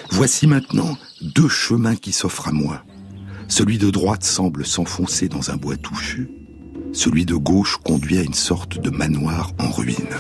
Voici 0.10 0.48
maintenant 0.48 0.98
deux 1.22 1.50
chemins 1.50 1.96
qui 1.96 2.12
s'offrent 2.12 2.48
à 2.48 2.52
moi. 2.52 2.84
Celui 3.48 3.78
de 3.78 3.92
droite 3.92 4.24
semble 4.24 4.66
s'enfoncer 4.66 5.30
dans 5.30 5.52
un 5.52 5.56
bois 5.56 5.78
touffu, 5.78 6.32
celui 6.96 7.26
de 7.26 7.36
gauche 7.36 7.78
conduit 7.84 8.18
à 8.18 8.24
une 8.24 8.34
sorte 8.34 8.80
de 8.80 8.90
manoir 8.90 9.52
en 9.60 9.70
ruine. 9.70 10.16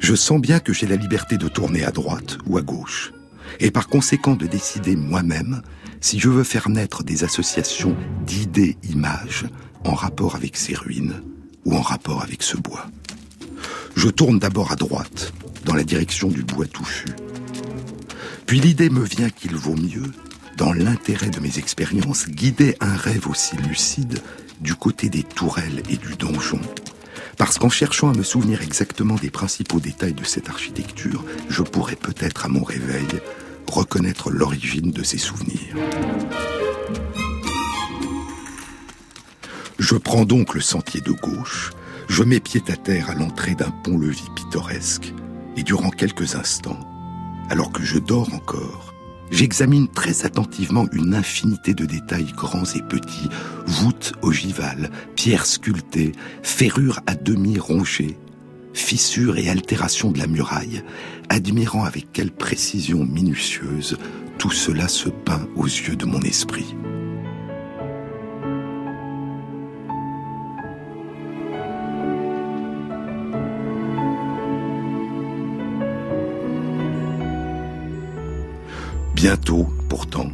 Je 0.00 0.14
sens 0.14 0.40
bien 0.40 0.58
que 0.58 0.72
j'ai 0.72 0.86
la 0.86 0.96
liberté 0.96 1.38
de 1.38 1.48
tourner 1.48 1.84
à 1.84 1.92
droite 1.92 2.38
ou 2.46 2.58
à 2.58 2.62
gauche, 2.62 3.12
et 3.60 3.70
par 3.70 3.88
conséquent 3.88 4.34
de 4.34 4.46
décider 4.46 4.96
moi-même 4.96 5.62
si 6.00 6.18
je 6.18 6.28
veux 6.28 6.42
faire 6.42 6.68
naître 6.68 7.04
des 7.04 7.22
associations 7.22 7.96
d'idées-images 8.26 9.46
en 9.84 9.94
rapport 9.94 10.34
avec 10.34 10.56
ces 10.56 10.74
ruines 10.74 11.22
ou 11.64 11.76
en 11.76 11.82
rapport 11.82 12.22
avec 12.22 12.42
ce 12.42 12.56
bois. 12.56 12.86
Je 13.94 14.08
tourne 14.08 14.40
d'abord 14.40 14.72
à 14.72 14.76
droite, 14.76 15.32
dans 15.64 15.74
la 15.74 15.84
direction 15.84 16.28
du 16.28 16.42
bois 16.42 16.66
touffu. 16.66 17.06
Puis 18.46 18.58
l'idée 18.58 18.90
me 18.90 19.04
vient 19.04 19.30
qu'il 19.30 19.54
vaut 19.54 19.76
mieux, 19.76 20.10
dans 20.56 20.72
l'intérêt 20.72 21.30
de 21.30 21.40
mes 21.40 21.58
expériences, 21.58 22.28
guider 22.28 22.76
un 22.80 22.94
rêve 22.94 23.28
aussi 23.28 23.56
lucide 23.56 24.18
du 24.60 24.74
côté 24.74 25.08
des 25.08 25.22
tourelles 25.22 25.82
et 25.88 25.96
du 25.96 26.14
donjon, 26.16 26.60
parce 27.36 27.58
qu'en 27.58 27.70
cherchant 27.70 28.10
à 28.10 28.14
me 28.14 28.22
souvenir 28.22 28.62
exactement 28.62 29.16
des 29.16 29.30
principaux 29.30 29.80
détails 29.80 30.14
de 30.14 30.24
cette 30.24 30.48
architecture, 30.48 31.24
je 31.48 31.62
pourrais 31.62 31.96
peut-être 31.96 32.46
à 32.46 32.48
mon 32.48 32.62
réveil 32.62 33.06
reconnaître 33.66 34.30
l'origine 34.30 34.90
de 34.90 35.02
ces 35.02 35.18
souvenirs. 35.18 35.74
Je 39.78 39.96
prends 39.96 40.24
donc 40.24 40.54
le 40.54 40.60
sentier 40.60 41.00
de 41.00 41.12
gauche, 41.12 41.72
je 42.08 42.22
mets 42.22 42.40
pied 42.40 42.62
à 42.68 42.76
terre 42.76 43.10
à 43.10 43.14
l'entrée 43.14 43.54
d'un 43.54 43.70
pont-levis 43.70 44.28
pittoresque, 44.36 45.12
et 45.56 45.62
durant 45.62 45.90
quelques 45.90 46.36
instants, 46.36 46.80
alors 47.50 47.72
que 47.72 47.82
je 47.82 47.98
dors 47.98 48.32
encore, 48.32 48.91
J'examine 49.32 49.88
très 49.88 50.26
attentivement 50.26 50.86
une 50.92 51.14
infinité 51.14 51.72
de 51.72 51.86
détails 51.86 52.32
grands 52.36 52.70
et 52.76 52.82
petits, 52.82 53.30
voûtes 53.66 54.12
ogivales, 54.20 54.90
pierres 55.16 55.46
sculptées, 55.46 56.12
ferrures 56.42 57.00
à 57.06 57.14
demi 57.14 57.58
rongées, 57.58 58.18
fissures 58.74 59.38
et 59.38 59.48
altérations 59.48 60.12
de 60.12 60.18
la 60.18 60.26
muraille, 60.26 60.82
admirant 61.30 61.84
avec 61.84 62.12
quelle 62.12 62.30
précision 62.30 63.06
minutieuse 63.06 63.96
tout 64.38 64.50
cela 64.50 64.86
se 64.86 65.08
peint 65.08 65.46
aux 65.56 65.66
yeux 65.66 65.96
de 65.96 66.04
mon 66.04 66.20
esprit. 66.20 66.76
Bientôt, 79.22 79.68
pourtant, 79.88 80.32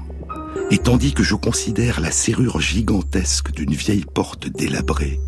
Et 0.70 0.78
tandis 0.78 1.12
que 1.12 1.22
je 1.22 1.34
considère 1.34 2.00
la 2.00 2.10
serrure 2.10 2.58
gigantesque 2.58 3.52
d'une 3.52 3.74
vieille 3.74 4.06
porte 4.06 4.48
délabrée, 4.48 5.20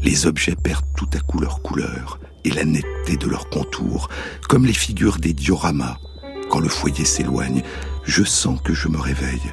les 0.00 0.26
objets 0.26 0.54
perdent 0.54 0.86
tout 0.96 1.08
à 1.12 1.18
coup 1.18 1.40
leur 1.40 1.60
couleur 1.60 2.20
et 2.44 2.50
la 2.50 2.64
netteté 2.64 3.16
de 3.16 3.26
leur 3.26 3.50
contour, 3.50 4.08
comme 4.48 4.64
les 4.64 4.72
figures 4.72 5.16
des 5.16 5.32
dioramas. 5.32 5.98
Quand 6.48 6.60
le 6.60 6.68
foyer 6.68 7.04
s'éloigne, 7.04 7.64
je 8.04 8.22
sens 8.22 8.60
que 8.62 8.74
je 8.74 8.86
me 8.86 9.00
réveille. 9.00 9.52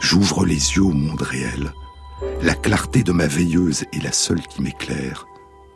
J'ouvre 0.00 0.44
les 0.44 0.76
yeux 0.76 0.84
au 0.84 0.92
monde 0.92 1.22
réel. 1.22 1.72
La 2.40 2.54
clarté 2.54 3.02
de 3.02 3.10
ma 3.10 3.26
veilleuse 3.26 3.82
est 3.92 4.04
la 4.04 4.12
seule 4.12 4.46
qui 4.46 4.62
m'éclaire. 4.62 5.26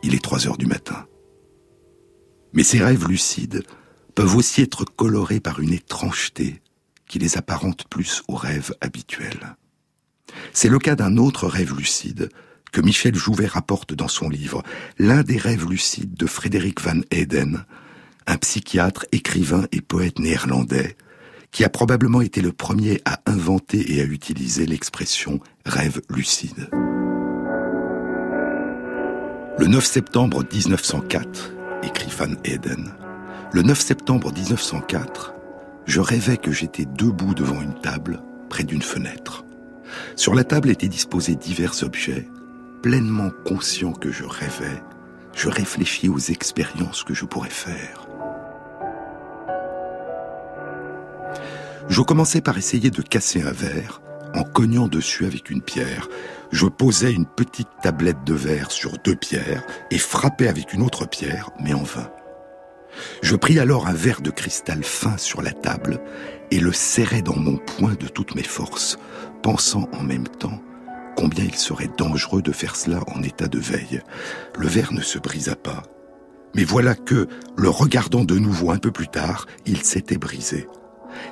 Il 0.01 0.15
est 0.15 0.23
trois 0.23 0.47
heures 0.47 0.57
du 0.57 0.65
matin. 0.65 1.07
Mais 2.53 2.63
ces 2.63 2.81
rêves 2.81 3.09
lucides 3.09 3.63
peuvent 4.15 4.37
aussi 4.37 4.61
être 4.61 4.85
colorés 4.85 5.41
par 5.41 5.59
une 5.59 5.73
étrangeté 5.73 6.61
qui 7.07 7.19
les 7.19 7.37
apparente 7.37 7.85
plus 7.89 8.23
aux 8.27 8.35
rêves 8.35 8.73
habituels. 8.81 9.55
C'est 10.53 10.69
le 10.69 10.79
cas 10.79 10.95
d'un 10.95 11.17
autre 11.17 11.47
rêve 11.47 11.75
lucide 11.75 12.29
que 12.71 12.81
Michel 12.81 13.15
Jouvet 13.15 13.47
rapporte 13.47 13.93
dans 13.93 14.09
son 14.09 14.27
livre, 14.27 14.61
l'un 14.99 15.23
des 15.23 15.37
rêves 15.37 15.65
lucides 15.69 16.15
de 16.15 16.25
Frédéric 16.25 16.81
Van 16.81 16.99
Eden, 17.09 17.63
un 18.27 18.37
psychiatre, 18.37 19.05
écrivain 19.13 19.65
et 19.71 19.79
poète 19.81 20.19
néerlandais, 20.19 20.97
qui 21.51 21.63
a 21.63 21.69
probablement 21.69 22.21
été 22.21 22.41
le 22.41 22.51
premier 22.51 23.01
à 23.05 23.21
inventer 23.27 23.95
et 23.95 24.01
à 24.01 24.03
utiliser 24.03 24.65
l'expression 24.65 25.39
rêve 25.65 26.01
lucide. 26.09 26.69
Le 29.57 29.67
9 29.67 29.85
septembre 29.85 30.43
1904, 30.51 31.53
écrit 31.83 32.11
Van 32.17 32.33
Eden, 32.43 32.93
le 33.53 33.61
9 33.61 33.79
septembre 33.79 34.33
1904, 34.33 35.34
je 35.85 35.99
rêvais 35.99 36.37
que 36.37 36.51
j'étais 36.51 36.85
debout 36.85 37.33
devant 37.33 37.61
une 37.61 37.79
table, 37.79 38.21
près 38.49 38.63
d'une 38.63 38.81
fenêtre. 38.81 39.45
Sur 40.15 40.33
la 40.35 40.43
table 40.43 40.69
étaient 40.69 40.87
disposés 40.87 41.35
divers 41.35 41.83
objets. 41.83 42.27
Pleinement 42.81 43.31
conscient 43.45 43.93
que 43.93 44.11
je 44.11 44.23
rêvais, 44.23 44.81
je 45.33 45.49
réfléchis 45.49 46.09
aux 46.09 46.19
expériences 46.19 47.03
que 47.03 47.13
je 47.13 47.25
pourrais 47.25 47.49
faire. 47.49 48.07
Je 51.87 52.01
commençais 52.01 52.41
par 52.41 52.57
essayer 52.57 52.89
de 52.89 53.01
casser 53.01 53.41
un 53.41 53.51
verre 53.51 54.01
en 54.33 54.43
cognant 54.43 54.87
dessus 54.87 55.25
avec 55.25 55.49
une 55.49 55.61
pierre. 55.61 56.09
Je 56.51 56.65
posais 56.67 57.11
une 57.11 57.25
petite 57.25 57.69
tablette 57.81 58.23
de 58.25 58.33
verre 58.33 58.71
sur 58.71 58.97
deux 59.03 59.15
pierres 59.15 59.63
et 59.91 59.97
frappais 59.97 60.47
avec 60.47 60.73
une 60.73 60.81
autre 60.81 61.07
pierre, 61.07 61.51
mais 61.59 61.73
en 61.73 61.83
vain. 61.83 62.09
Je 63.21 63.35
pris 63.35 63.59
alors 63.59 63.87
un 63.87 63.93
verre 63.93 64.21
de 64.21 64.31
cristal 64.31 64.83
fin 64.83 65.17
sur 65.17 65.41
la 65.41 65.51
table 65.51 66.01
et 66.51 66.59
le 66.59 66.71
serrai 66.71 67.21
dans 67.21 67.37
mon 67.37 67.57
poing 67.57 67.93
de 67.93 68.07
toutes 68.07 68.35
mes 68.35 68.43
forces, 68.43 68.97
pensant 69.41 69.89
en 69.93 70.03
même 70.03 70.27
temps 70.27 70.61
combien 71.15 71.45
il 71.45 71.55
serait 71.55 71.89
dangereux 71.97 72.41
de 72.41 72.51
faire 72.51 72.75
cela 72.75 72.99
en 73.07 73.23
état 73.23 73.47
de 73.47 73.59
veille. 73.59 74.01
Le 74.57 74.67
verre 74.67 74.93
ne 74.93 75.01
se 75.01 75.17
brisa 75.17 75.55
pas. 75.55 75.83
Mais 76.55 76.63
voilà 76.63 76.95
que, 76.95 77.27
le 77.57 77.69
regardant 77.69 78.23
de 78.23 78.37
nouveau 78.37 78.71
un 78.71 78.77
peu 78.77 78.91
plus 78.91 79.07
tard, 79.07 79.45
il 79.65 79.81
s'était 79.83 80.17
brisé. 80.17 80.67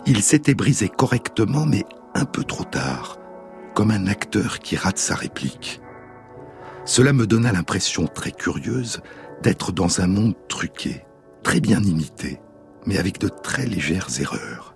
Il 0.05 0.21
s'était 0.21 0.55
brisé 0.55 0.89
correctement, 0.89 1.65
mais 1.65 1.85
un 2.15 2.25
peu 2.25 2.43
trop 2.43 2.63
tard, 2.63 3.17
comme 3.73 3.91
un 3.91 4.07
acteur 4.07 4.59
qui 4.59 4.75
rate 4.75 4.97
sa 4.97 5.15
réplique. 5.15 5.81
Cela 6.85 7.13
me 7.13 7.25
donna 7.25 7.51
l'impression 7.51 8.07
très 8.07 8.31
curieuse 8.31 9.01
d'être 9.41 9.71
dans 9.71 10.01
un 10.01 10.07
monde 10.07 10.35
truqué, 10.49 11.05
très 11.43 11.59
bien 11.59 11.81
imité, 11.81 12.39
mais 12.85 12.97
avec 12.97 13.19
de 13.19 13.27
très 13.27 13.65
légères 13.65 14.07
erreurs. 14.19 14.75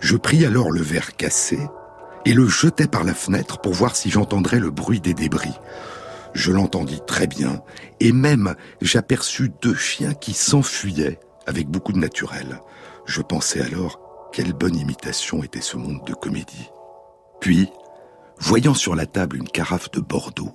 Je 0.00 0.16
pris 0.16 0.44
alors 0.44 0.70
le 0.70 0.82
verre 0.82 1.16
cassé 1.16 1.58
et 2.24 2.34
le 2.34 2.46
jetai 2.46 2.86
par 2.86 3.04
la 3.04 3.14
fenêtre 3.14 3.60
pour 3.60 3.72
voir 3.72 3.96
si 3.96 4.10
j'entendrais 4.10 4.60
le 4.60 4.70
bruit 4.70 5.00
des 5.00 5.14
débris. 5.14 5.54
Je 6.34 6.52
l'entendis 6.52 7.00
très 7.06 7.26
bien, 7.26 7.62
et 8.00 8.12
même 8.12 8.54
j'aperçus 8.80 9.52
deux 9.60 9.74
chiens 9.74 10.14
qui 10.14 10.32
s'enfuyaient 10.32 11.20
avec 11.46 11.68
beaucoup 11.68 11.92
de 11.92 11.98
naturel. 11.98 12.60
Je 13.04 13.20
pensais 13.20 13.60
alors 13.60 14.30
quelle 14.32 14.52
bonne 14.52 14.76
imitation 14.76 15.42
était 15.42 15.60
ce 15.60 15.76
monde 15.76 16.04
de 16.06 16.14
comédie. 16.14 16.70
Puis, 17.40 17.68
voyant 18.38 18.74
sur 18.74 18.94
la 18.94 19.06
table 19.06 19.36
une 19.36 19.48
carafe 19.48 19.90
de 19.90 20.00
Bordeaux, 20.00 20.52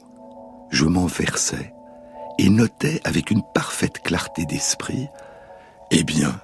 je 0.71 0.85
m'en 0.85 1.05
versai 1.05 1.73
et 2.37 2.49
notait 2.49 3.01
avec 3.03 3.31
une 3.31 3.43
parfaite 3.53 4.01
clarté 4.03 4.45
d'esprit, 4.45 5.07
eh 5.91 6.03
bien, 6.03 6.39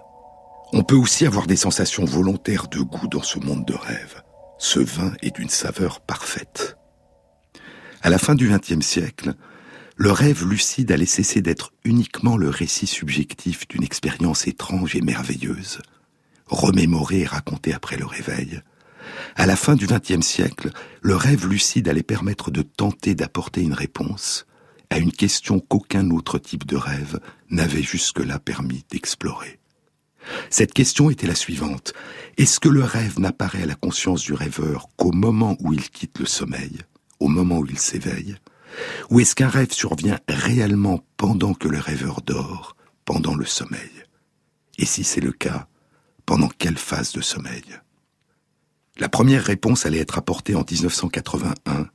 on 0.71 0.83
peut 0.83 0.95
aussi 0.95 1.25
avoir 1.25 1.45
des 1.45 1.55
sensations 1.55 2.05
volontaires 2.05 2.67
de 2.67 2.79
goût 2.79 3.07
dans 3.07 3.21
ce 3.21 3.39
monde 3.39 3.65
de 3.65 3.75
rêve. 3.75 4.23
Ce 4.57 4.79
vin 4.79 5.13
est 5.21 5.35
d'une 5.35 5.49
saveur 5.49 6.01
parfaite. 6.01 6.77
À 8.01 8.09
la 8.09 8.17
fin 8.17 8.35
du 8.35 8.49
XXe 8.49 8.85
siècle, 8.85 9.33
le 9.95 10.11
rêve 10.11 10.45
lucide 10.45 10.91
allait 10.91 11.05
cesser 11.05 11.41
d'être 11.41 11.71
uniquement 11.83 12.37
le 12.37 12.49
récit 12.49 12.87
subjectif 12.87 13.67
d'une 13.67 13.83
expérience 13.83 14.47
étrange 14.47 14.95
et 14.95 15.01
merveilleuse, 15.01 15.79
remémorée 16.47 17.21
et 17.21 17.25
racontée 17.25 17.73
après 17.73 17.97
le 17.97 18.05
réveil. 18.05 18.61
À 19.35 19.45
la 19.45 19.55
fin 19.55 19.75
du 19.75 19.85
XXe 19.85 20.25
siècle, 20.25 20.71
le 21.01 21.15
rêve 21.15 21.47
lucide 21.47 21.87
allait 21.87 22.03
permettre 22.03 22.49
de 22.49 22.63
tenter 22.63 23.13
d'apporter 23.13 23.61
une 23.61 23.73
réponse 23.73 24.47
à 24.93 24.99
une 24.99 25.11
question 25.11 25.59
qu'aucun 25.59 26.11
autre 26.11 26.37
type 26.37 26.67
de 26.67 26.75
rêve 26.75 27.19
n'avait 27.49 27.81
jusque-là 27.81 28.37
permis 28.37 28.85
d'explorer. 28.91 29.59
Cette 30.51 30.71
question 30.71 31.09
était 31.09 31.25
la 31.25 31.33
suivante. 31.33 31.93
Est-ce 32.37 32.59
que 32.59 32.69
le 32.69 32.83
rêve 32.83 33.19
n'apparaît 33.19 33.63
à 33.63 33.65
la 33.65 33.73
conscience 33.73 34.21
du 34.21 34.33
rêveur 34.33 34.89
qu'au 34.95 35.11
moment 35.11 35.57
où 35.61 35.73
il 35.73 35.89
quitte 35.89 36.19
le 36.19 36.27
sommeil, 36.27 36.77
au 37.19 37.27
moment 37.27 37.57
où 37.57 37.65
il 37.65 37.79
s'éveille? 37.79 38.35
Ou 39.09 39.19
est-ce 39.19 39.33
qu'un 39.33 39.49
rêve 39.49 39.71
survient 39.71 40.19
réellement 40.29 41.03
pendant 41.17 41.55
que 41.55 41.67
le 41.67 41.79
rêveur 41.79 42.21
dort, 42.21 42.75
pendant 43.03 43.33
le 43.33 43.45
sommeil? 43.45 43.91
Et 44.77 44.85
si 44.85 45.03
c'est 45.03 45.21
le 45.21 45.31
cas, 45.31 45.67
pendant 46.27 46.49
quelle 46.49 46.77
phase 46.77 47.13
de 47.13 47.21
sommeil? 47.21 47.65
La 48.99 49.09
première 49.09 49.43
réponse 49.43 49.87
allait 49.87 49.97
être 49.97 50.19
apportée 50.19 50.53
en 50.53 50.63
1981 50.63 51.87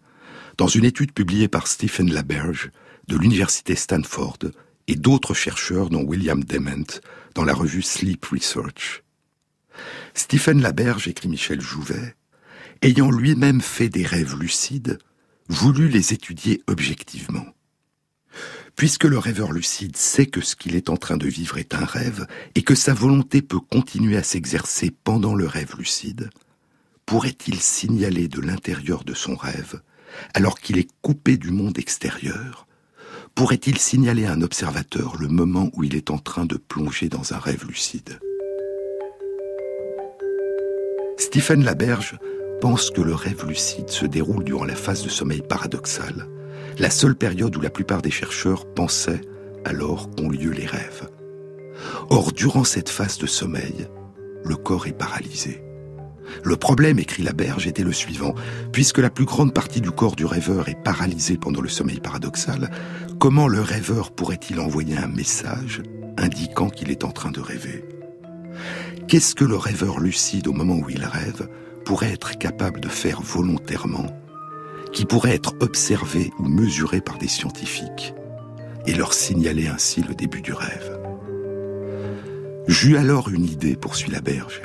dans 0.57 0.67
une 0.67 0.85
étude 0.85 1.13
publiée 1.13 1.47
par 1.47 1.69
Stephen 1.69 2.13
Laberge 2.13 2.73
de 3.09 3.17
l'université 3.17 3.75
Stanford 3.75 4.39
et 4.87 4.95
d'autres 4.95 5.35
chercheurs 5.35 5.91
dont 5.91 6.03
William 6.03 6.45
Dement 6.45 7.01
dans 7.35 7.45
la 7.45 7.55
revue 7.55 7.83
Sleep 7.83 8.25
Research. 8.27 9.03
Stephen 10.15 10.61
Laberge, 10.61 11.09
écrit 11.09 11.29
Michel 11.29 11.61
Jouvet, 11.61 12.15
ayant 12.83 13.11
lui-même 13.11 13.61
fait 13.61 13.89
des 13.89 14.05
rêves 14.05 14.37
lucides, 14.39 14.99
voulut 15.49 15.89
les 15.89 16.13
étudier 16.13 16.63
objectivement. 16.67 17.47
Puisque 18.77 19.05
le 19.05 19.19
rêveur 19.19 19.53
lucide 19.53 19.97
sait 19.97 20.27
que 20.27 20.41
ce 20.41 20.55
qu'il 20.55 20.77
est 20.77 20.89
en 20.89 20.97
train 20.97 21.17
de 21.17 21.27
vivre 21.27 21.59
est 21.59 21.75
un 21.75 21.85
rêve 21.85 22.27
et 22.55 22.63
que 22.63 22.75
sa 22.75 22.95
volonté 22.95 23.43
peut 23.43 23.59
continuer 23.59 24.17
à 24.17 24.23
s'exercer 24.23 24.93
pendant 25.03 25.35
le 25.35 25.47
rêve 25.47 25.75
lucide, 25.77 26.31
pourrait-il 27.05 27.59
signaler 27.59 28.29
de 28.29 28.41
l'intérieur 28.41 29.03
de 29.03 29.15
son 29.15 29.35
rêve, 29.35 29.81
alors 30.35 30.61
qu'il 30.61 30.79
est 30.79 30.89
coupé 31.01 31.37
du 31.37 31.51
monde 31.51 31.79
extérieur, 31.79 32.68
pourrait-il 33.39 33.79
signaler 33.79 34.27
à 34.27 34.33
un 34.33 34.43
observateur 34.43 35.15
le 35.17 35.29
moment 35.29 35.71
où 35.75 35.85
il 35.85 35.95
est 35.95 36.11
en 36.11 36.19
train 36.19 36.45
de 36.45 36.57
plonger 36.57 37.09
dans 37.09 37.35
un 37.35 37.39
rêve 37.39 37.65
lucide? 37.69 38.19
Stephen 41.19 41.63
Laberge 41.63 42.19
pense 42.61 42.91
que 42.91 43.01
le 43.01 43.15
rêve 43.15 43.47
lucide 43.47 43.91
se 43.91 44.07
déroule 44.07 44.43
durant 44.43 44.65
la 44.65 44.75
phase 44.75 45.05
de 45.05 45.09
sommeil 45.09 45.41
paradoxal, 45.41 46.27
la 46.81 46.91
seule 46.91 47.15
période 47.15 47.57
où 47.57 47.61
la 47.61 47.71
plupart 47.71 48.03
des 48.03 48.11
chercheurs 48.11 48.67
pensaient 48.75 49.21
alors 49.65 50.11
qu'ont 50.17 50.31
lieu 50.31 50.51
les 50.51 50.67
rêves. 50.67 51.09
Or, 52.11 52.33
durant 52.33 52.65
cette 52.65 52.89
phase 52.89 53.19
de 53.19 53.27
sommeil, 53.27 53.87
le 54.45 54.57
corps 54.57 54.89
est 54.89 54.99
paralysé. 54.99 55.63
Le 56.45 56.57
problème, 56.57 56.99
écrit 56.99 57.23
Laberge, 57.23 57.67
était 57.67 57.83
le 57.83 57.93
suivant. 57.93 58.35
Puisque 58.73 58.99
la 58.99 59.11
plus 59.11 59.25
grande 59.25 59.55
partie 59.55 59.81
du 59.81 59.91
corps 59.91 60.17
du 60.17 60.25
rêveur 60.25 60.69
est 60.69 60.83
paralysée 60.83 61.37
pendant 61.37 61.61
le 61.61 61.69
sommeil 61.69 62.01
paradoxal, 62.01 62.71
comment 63.19 63.49
le 63.49 63.61
rêveur 63.61 64.11
pourrait-il 64.11 64.61
envoyer 64.61 64.97
un 64.97 65.09
message 65.09 65.83
indiquant 66.17 66.71
qu'il 66.71 66.91
est 66.91 67.05
en 67.05 67.11
train 67.11 67.31
de 67.31 67.41
rêver? 67.41 67.85
Qu'est-ce 69.07 69.35
que 69.35 69.45
le 69.45 69.57
rêveur 69.57 70.01
lucide 70.01 70.49
au 70.49 70.53
moment 70.53 70.77
où 70.77 70.91
il 70.91 71.05
rêve 71.05 71.49
pourrait 71.85 72.13
être 72.13 72.37
capable 72.37 72.81
de 72.81 72.89
faire 72.89 73.23
volontairement, 73.23 74.07
qui 74.93 75.07
pourrait 75.07 75.35
être 75.35 75.55
observé 75.61 76.31
ou 76.39 76.45
mesuré 76.45 77.01
par 77.01 77.19
des 77.19 77.29
scientifiques, 77.29 78.15
et 78.87 78.95
leur 78.95 79.15
signaler 79.15 79.69
ainsi 79.69 80.03
le 80.03 80.15
début 80.15 80.43
du 80.43 80.53
rêve? 80.53 80.99
J'eus 82.67 82.99
alors 82.99 83.31
une 83.31 83.47
idée, 83.47 83.77
poursuit 83.77 84.11
Laberge. 84.13 84.61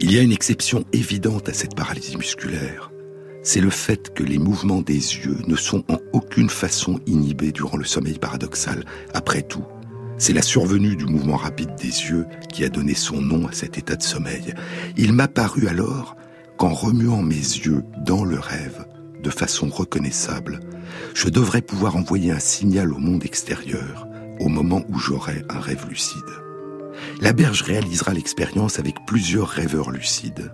Il 0.00 0.12
y 0.12 0.18
a 0.18 0.22
une 0.22 0.32
exception 0.32 0.84
évidente 0.92 1.48
à 1.48 1.52
cette 1.52 1.74
paralysie 1.74 2.16
musculaire. 2.16 2.90
C'est 3.42 3.60
le 3.60 3.70
fait 3.70 4.14
que 4.14 4.22
les 4.22 4.38
mouvements 4.38 4.80
des 4.80 4.94
yeux 4.94 5.38
ne 5.46 5.56
sont 5.56 5.84
en 5.88 5.98
aucune 6.12 6.48
façon 6.48 6.98
inhibés 7.06 7.52
durant 7.52 7.76
le 7.76 7.84
sommeil 7.84 8.18
paradoxal. 8.18 8.84
Après 9.12 9.42
tout, 9.42 9.64
c'est 10.16 10.32
la 10.32 10.42
survenue 10.42 10.96
du 10.96 11.04
mouvement 11.04 11.36
rapide 11.36 11.74
des 11.76 11.88
yeux 11.88 12.26
qui 12.48 12.64
a 12.64 12.68
donné 12.68 12.94
son 12.94 13.20
nom 13.20 13.46
à 13.46 13.52
cet 13.52 13.76
état 13.76 13.96
de 13.96 14.02
sommeil. 14.02 14.54
Il 14.96 15.12
m'a 15.12 15.28
paru 15.28 15.68
alors 15.68 16.16
qu'en 16.56 16.72
remuant 16.72 17.22
mes 17.22 17.34
yeux 17.34 17.84
dans 18.04 18.24
le 18.24 18.38
rêve, 18.38 18.86
de 19.22 19.30
façon 19.30 19.68
reconnaissable, 19.68 20.60
je 21.14 21.28
devrais 21.28 21.62
pouvoir 21.62 21.96
envoyer 21.96 22.30
un 22.30 22.38
signal 22.38 22.92
au 22.92 22.98
monde 22.98 23.24
extérieur 23.24 24.06
au 24.40 24.48
moment 24.48 24.82
où 24.88 24.98
j'aurai 24.98 25.42
un 25.48 25.60
rêve 25.60 25.86
lucide. 25.88 26.43
La 27.20 27.32
berge 27.32 27.62
réalisera 27.62 28.12
l'expérience 28.12 28.78
avec 28.78 29.04
plusieurs 29.06 29.48
rêveurs 29.48 29.90
lucides. 29.90 30.52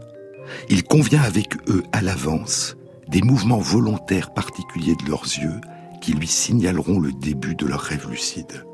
Il 0.68 0.84
convient 0.84 1.22
avec 1.22 1.56
eux 1.68 1.82
à 1.92 2.02
l'avance 2.02 2.76
des 3.08 3.22
mouvements 3.22 3.58
volontaires 3.58 4.32
particuliers 4.32 4.96
de 4.96 5.10
leurs 5.10 5.24
yeux 5.24 5.60
qui 6.00 6.12
lui 6.12 6.28
signaleront 6.28 7.00
le 7.00 7.12
début 7.12 7.54
de 7.54 7.66
leur 7.66 7.80
rêve 7.80 8.08
lucide. 8.08 8.64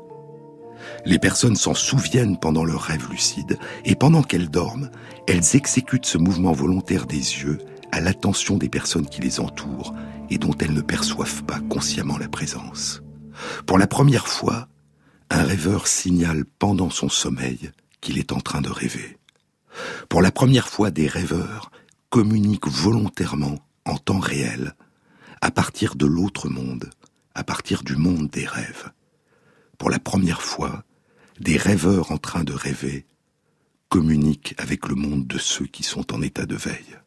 Les 1.05 1.19
personnes 1.19 1.55
s'en 1.55 1.73
souviennent 1.73 2.39
pendant 2.39 2.63
leur 2.63 2.81
rêve 2.81 3.09
lucide 3.09 3.57
et 3.85 3.95
pendant 3.95 4.23
qu'elles 4.23 4.49
dorment, 4.49 4.89
elles 5.27 5.55
exécutent 5.55 6.05
ce 6.05 6.17
mouvement 6.17 6.53
volontaire 6.53 7.05
des 7.05 7.15
yeux 7.15 7.59
à 7.91 7.99
l'attention 7.99 8.57
des 8.57 8.69
personnes 8.69 9.07
qui 9.07 9.21
les 9.21 9.39
entourent 9.39 9.93
et 10.29 10.37
dont 10.37 10.53
elles 10.59 10.73
ne 10.73 10.81
perçoivent 10.81 11.43
pas 11.43 11.59
consciemment 11.69 12.17
la 12.17 12.27
présence. 12.27 13.01
Pour 13.65 13.77
la 13.77 13.87
première 13.87 14.27
fois, 14.27 14.67
un 15.29 15.43
rêveur 15.43 15.87
signale 15.87 16.45
pendant 16.59 16.89
son 16.89 17.09
sommeil 17.09 17.71
qu'il 18.01 18.17
est 18.17 18.31
en 18.31 18.39
train 18.39 18.61
de 18.61 18.69
rêver. 18.69 19.17
Pour 20.09 20.21
la 20.21 20.31
première 20.31 20.67
fois, 20.67 20.91
des 20.91 21.07
rêveurs 21.07 21.71
communiquent 22.09 22.67
volontairement 22.67 23.59
en 23.85 23.97
temps 23.97 24.19
réel 24.19 24.75
à 25.41 25.51
partir 25.51 25.95
de 25.95 26.05
l'autre 26.05 26.49
monde, 26.49 26.89
à 27.35 27.43
partir 27.43 27.83
du 27.83 27.95
monde 27.95 28.29
des 28.29 28.45
rêves. 28.45 28.91
Pour 29.77 29.89
la 29.89 29.99
première 29.99 30.41
fois, 30.41 30.83
des 31.39 31.57
rêveurs 31.57 32.11
en 32.11 32.17
train 32.17 32.43
de 32.43 32.53
rêver 32.53 33.05
communiquent 33.89 34.55
avec 34.57 34.87
le 34.87 34.95
monde 34.95 35.27
de 35.27 35.37
ceux 35.37 35.67
qui 35.67 35.83
sont 35.83 36.13
en 36.13 36.21
état 36.21 36.45
de 36.45 36.55
veille. 36.55 36.97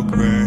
walk 0.00 0.39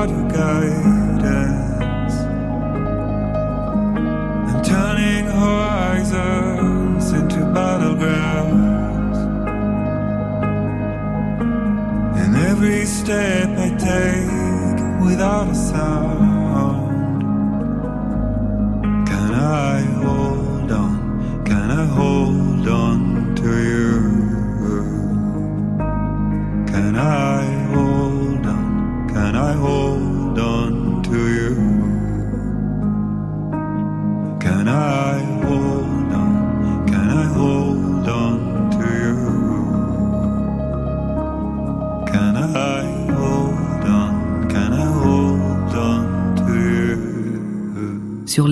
without 0.00 0.16
your 0.16 0.28
guidance 0.30 2.14
I'm 4.48 4.62
turning 4.62 5.26
horizons 5.26 7.12
into 7.12 7.40
battlegrounds. 7.56 9.18
And 12.16 12.36
every 12.36 12.86
step 12.86 13.50
I 13.58 13.68
take 13.76 15.04
without 15.04 15.48
a 15.48 15.54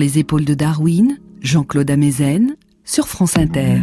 les 0.09 0.17
épaules 0.17 0.45
de 0.45 0.55
Darwin, 0.55 1.19
Jean-Claude 1.41 1.91
Amezen, 1.91 2.55
sur 2.83 3.07
France 3.07 3.37
Inter. 3.37 3.79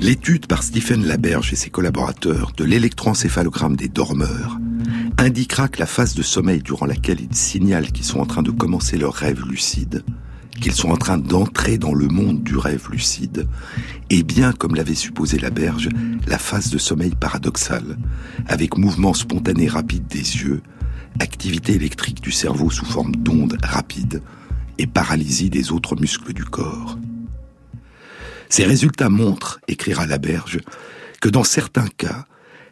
L'étude 0.00 0.46
par 0.46 0.62
Stephen 0.62 1.04
Laberge 1.04 1.52
et 1.52 1.56
ses 1.56 1.68
collaborateurs 1.68 2.52
de 2.56 2.64
l'électroencéphalogramme 2.64 3.76
des 3.76 3.88
dormeurs 3.88 4.58
indiquera 5.18 5.68
que 5.68 5.78
la 5.78 5.84
phase 5.84 6.14
de 6.14 6.22
sommeil 6.22 6.62
durant 6.62 6.86
laquelle 6.86 7.20
ils 7.20 7.36
signalent 7.36 7.92
qu'ils 7.92 8.06
sont 8.06 8.20
en 8.20 8.24
train 8.24 8.42
de 8.42 8.50
commencer 8.50 8.96
leur 8.96 9.12
rêve 9.12 9.42
lucide, 9.46 10.02
qu'ils 10.58 10.72
sont 10.72 10.88
en 10.88 10.96
train 10.96 11.18
d'entrer 11.18 11.76
dans 11.76 11.92
le 11.92 12.08
monde 12.08 12.42
du 12.42 12.56
rêve 12.56 12.88
lucide, 12.90 13.46
est 14.08 14.22
bien, 14.22 14.52
comme 14.52 14.74
l'avait 14.74 14.94
supposé 14.94 15.38
Laberge, 15.38 15.90
la 16.26 16.38
phase 16.38 16.70
de 16.70 16.78
sommeil 16.78 17.12
paradoxal, 17.14 17.98
avec 18.46 18.78
mouvement 18.78 19.12
spontané 19.12 19.68
rapide 19.68 20.06
des 20.06 20.16
yeux, 20.16 20.62
activité 21.20 21.74
électrique 21.74 22.20
du 22.20 22.32
cerveau 22.32 22.70
sous 22.70 22.84
forme 22.84 23.14
d'ondes 23.16 23.58
rapides 23.62 24.22
et 24.78 24.86
paralysie 24.86 25.50
des 25.50 25.72
autres 25.72 25.96
muscles 25.96 26.32
du 26.32 26.44
corps. 26.44 26.98
Ces 28.48 28.64
résultats 28.64 29.08
montrent, 29.08 29.60
écrira 29.68 30.06
Laberge, 30.06 30.60
que 31.20 31.28
dans 31.28 31.44
certains 31.44 31.88
cas, 31.88 32.26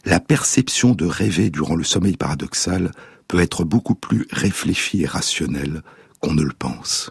la 0.04 0.20
perception 0.20 0.94
de 0.94 1.06
rêver 1.06 1.50
durant 1.50 1.74
le 1.74 1.84
sommeil 1.84 2.16
paradoxal 2.16 2.90
peut 3.28 3.40
être 3.40 3.64
beaucoup 3.64 3.94
plus 3.94 4.26
réfléchie 4.30 5.02
et 5.02 5.06
rationnelle 5.06 5.82
qu'on 6.20 6.34
ne 6.34 6.42
le 6.42 6.52
pense. 6.52 7.10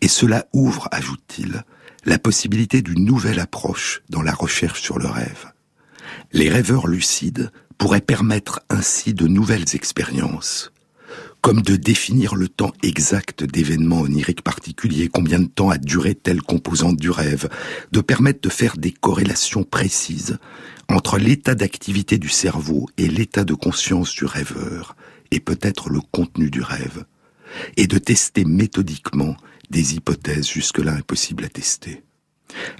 Et 0.00 0.08
cela 0.08 0.46
ouvre, 0.52 0.88
ajoute-t-il, 0.92 1.64
la 2.04 2.18
possibilité 2.18 2.82
d'une 2.82 3.04
nouvelle 3.04 3.40
approche 3.40 4.02
dans 4.08 4.22
la 4.22 4.32
recherche 4.32 4.80
sur 4.80 4.98
le 4.98 5.06
rêve. 5.06 5.52
Les 6.32 6.48
rêveurs 6.48 6.86
lucides 6.86 7.50
pourraient 7.78 8.00
permettre 8.00 8.60
ainsi 8.70 9.14
de 9.14 9.26
nouvelles 9.26 9.74
expériences, 9.74 10.72
comme 11.40 11.62
de 11.62 11.76
définir 11.76 12.34
le 12.34 12.48
temps 12.48 12.72
exact 12.82 13.44
d'événements 13.44 14.00
oniriques 14.00 14.42
particuliers, 14.42 15.08
combien 15.08 15.38
de 15.38 15.46
temps 15.46 15.70
a 15.70 15.78
duré 15.78 16.14
telle 16.14 16.42
composante 16.42 16.96
du 16.96 17.10
rêve, 17.10 17.48
de 17.92 18.00
permettre 18.00 18.40
de 18.40 18.48
faire 18.48 18.76
des 18.76 18.92
corrélations 18.92 19.62
précises 19.64 20.38
entre 20.88 21.18
l'état 21.18 21.54
d'activité 21.54 22.18
du 22.18 22.28
cerveau 22.28 22.88
et 22.96 23.08
l'état 23.08 23.44
de 23.44 23.54
conscience 23.54 24.12
du 24.12 24.24
rêveur, 24.24 24.96
et 25.30 25.40
peut-être 25.40 25.90
le 25.90 26.00
contenu 26.00 26.50
du 26.50 26.62
rêve, 26.62 27.04
et 27.76 27.86
de 27.86 27.98
tester 27.98 28.44
méthodiquement 28.44 29.36
des 29.70 29.94
hypothèses 29.94 30.48
jusque-là 30.48 30.92
impossibles 30.92 31.44
à 31.44 31.48
tester. 31.48 32.02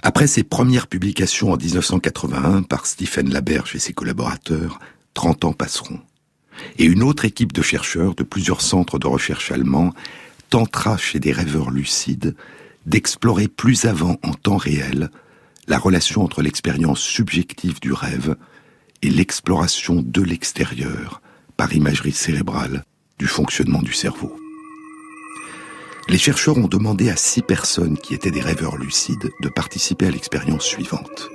Après 0.01 0.27
ses 0.27 0.43
premières 0.43 0.87
publications 0.87 1.51
en 1.51 1.57
1981 1.57 2.63
par 2.63 2.85
Stephen 2.85 3.29
Laberge 3.29 3.75
et 3.75 3.79
ses 3.79 3.93
collaborateurs, 3.93 4.79
30 5.13 5.45
ans 5.45 5.53
passeront. 5.53 5.99
Et 6.77 6.85
une 6.85 7.03
autre 7.03 7.25
équipe 7.25 7.53
de 7.53 7.61
chercheurs 7.61 8.15
de 8.15 8.23
plusieurs 8.23 8.61
centres 8.61 8.99
de 8.99 9.07
recherche 9.07 9.51
allemands 9.51 9.93
tentera 10.49 10.97
chez 10.97 11.19
des 11.19 11.31
rêveurs 11.31 11.71
lucides 11.71 12.35
d'explorer 12.85 13.47
plus 13.47 13.85
avant 13.85 14.17
en 14.23 14.33
temps 14.33 14.57
réel 14.57 15.09
la 15.67 15.77
relation 15.77 16.23
entre 16.23 16.41
l'expérience 16.41 17.01
subjective 17.01 17.79
du 17.81 17.91
rêve 17.91 18.35
et 19.01 19.09
l'exploration 19.09 20.01
de 20.01 20.21
l'extérieur 20.21 21.21
par 21.57 21.73
imagerie 21.73 22.13
cérébrale 22.13 22.83
du 23.19 23.27
fonctionnement 23.27 23.81
du 23.81 23.93
cerveau. 23.93 24.35
Les 26.09 26.17
chercheurs 26.17 26.57
ont 26.57 26.69
demandé 26.69 27.09
à 27.09 27.17
six 27.17 27.41
personnes 27.41 27.97
qui 27.97 28.13
étaient 28.13 28.31
des 28.31 28.39
rêveurs 28.39 28.77
lucides 28.77 29.29
de 29.41 29.49
participer 29.49 30.07
à 30.07 30.11
l'expérience 30.11 30.63
suivante. 30.63 31.29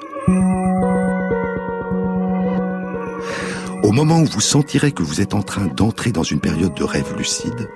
Au 3.82 3.92
moment 3.92 4.20
où 4.20 4.24
vous 4.24 4.40
sentirez 4.40 4.92
que 4.92 5.02
vous 5.02 5.20
êtes 5.20 5.34
en 5.34 5.42
train 5.42 5.66
d'entrer 5.66 6.10
dans 6.10 6.22
une 6.22 6.40
période 6.40 6.72
de 6.72 6.84
rêve 6.84 7.14
lucide, 7.18 7.68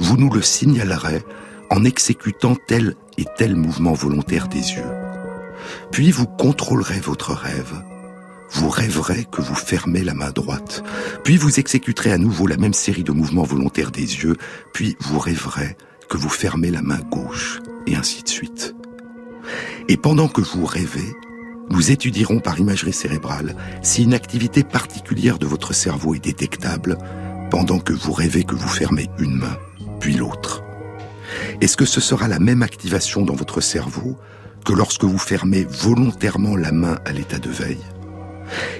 vous 0.00 0.16
nous 0.16 0.30
le 0.30 0.42
signalerez 0.42 1.22
en 1.70 1.84
exécutant 1.84 2.56
tel 2.66 2.96
et 3.18 3.24
tel 3.36 3.54
mouvement 3.54 3.92
volontaire 3.92 4.48
des 4.48 4.72
yeux. 4.72 4.90
Puis 5.92 6.10
vous 6.10 6.26
contrôlerez 6.26 6.98
votre 6.98 7.32
rêve. 7.32 7.84
Vous 8.50 8.68
rêverez 8.68 9.26
que 9.30 9.40
vous 9.40 9.54
fermez 9.54 10.02
la 10.02 10.14
main 10.14 10.30
droite. 10.30 10.82
Puis 11.22 11.36
vous 11.36 11.60
exécuterez 11.60 12.10
à 12.10 12.18
nouveau 12.18 12.48
la 12.48 12.56
même 12.56 12.74
série 12.74 13.04
de 13.04 13.12
mouvements 13.12 13.44
volontaires 13.44 13.92
des 13.92 14.00
yeux. 14.00 14.36
Puis 14.72 14.96
vous 15.00 15.20
rêverez 15.20 15.76
vous 16.16 16.28
fermez 16.28 16.70
la 16.70 16.82
main 16.82 17.00
gauche, 17.10 17.60
et 17.86 17.96
ainsi 17.96 18.22
de 18.22 18.28
suite. 18.28 18.74
Et 19.88 19.96
pendant 19.96 20.28
que 20.28 20.40
vous 20.40 20.64
rêvez, 20.64 21.16
nous 21.70 21.90
étudierons 21.90 22.40
par 22.40 22.58
imagerie 22.58 22.92
cérébrale 22.92 23.56
si 23.82 24.04
une 24.04 24.14
activité 24.14 24.62
particulière 24.62 25.38
de 25.38 25.46
votre 25.46 25.72
cerveau 25.72 26.14
est 26.14 26.24
détectable 26.24 26.98
pendant 27.50 27.78
que 27.78 27.92
vous 27.92 28.12
rêvez 28.12 28.44
que 28.44 28.54
vous 28.54 28.68
fermez 28.68 29.08
une 29.18 29.36
main, 29.36 29.56
puis 30.00 30.14
l'autre. 30.14 30.62
Est-ce 31.60 31.76
que 31.76 31.84
ce 31.84 32.00
sera 32.00 32.28
la 32.28 32.38
même 32.38 32.62
activation 32.62 33.22
dans 33.22 33.34
votre 33.34 33.60
cerveau 33.60 34.16
que 34.64 34.72
lorsque 34.72 35.04
vous 35.04 35.18
fermez 35.18 35.64
volontairement 35.64 36.56
la 36.56 36.72
main 36.72 36.98
à 37.04 37.12
l'état 37.12 37.38
de 37.38 37.50
veille? 37.50 37.84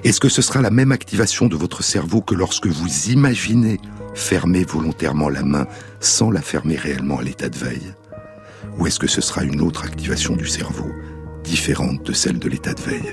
Est-ce 0.04 0.20
que 0.20 0.28
ce 0.28 0.42
sera 0.42 0.60
la 0.60 0.70
même 0.70 0.92
activation 0.92 1.46
de 1.46 1.56
votre 1.56 1.82
cerveau 1.82 2.20
que 2.20 2.34
lorsque 2.34 2.66
vous 2.66 3.10
imaginez 3.10 3.78
fermer 4.14 4.64
volontairement 4.64 5.28
la 5.28 5.42
main 5.42 5.66
sans 6.00 6.30
la 6.30 6.42
fermer 6.42 6.76
réellement 6.76 7.18
à 7.18 7.22
l'état 7.22 7.48
de 7.48 7.58
veille 7.58 7.94
Ou 8.78 8.86
est-ce 8.86 8.98
que 8.98 9.06
ce 9.06 9.20
sera 9.20 9.44
une 9.44 9.60
autre 9.60 9.84
activation 9.84 10.36
du 10.36 10.46
cerveau, 10.46 10.90
différente 11.44 12.04
de 12.04 12.12
celle 12.12 12.38
de 12.38 12.48
l'état 12.48 12.74
de 12.74 12.80
veille? 12.80 13.12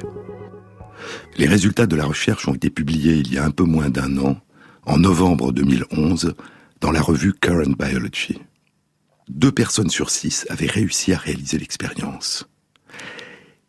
Les 1.37 1.47
résultats 1.47 1.87
de 1.87 1.95
la 1.95 2.05
recherche 2.05 2.47
ont 2.47 2.53
été 2.53 2.69
publiés 2.69 3.15
il 3.15 3.33
y 3.33 3.37
a 3.37 3.45
un 3.45 3.51
peu 3.51 3.63
moins 3.63 3.89
d'un 3.89 4.17
an, 4.17 4.37
en 4.85 4.97
novembre 4.97 5.51
2011, 5.51 6.33
dans 6.81 6.91
la 6.91 7.01
revue 7.01 7.33
Current 7.33 7.75
Biology. 7.77 8.39
Deux 9.29 9.51
personnes 9.51 9.89
sur 9.89 10.09
six 10.09 10.45
avaient 10.49 10.67
réussi 10.67 11.13
à 11.13 11.17
réaliser 11.17 11.57
l'expérience. 11.57 12.49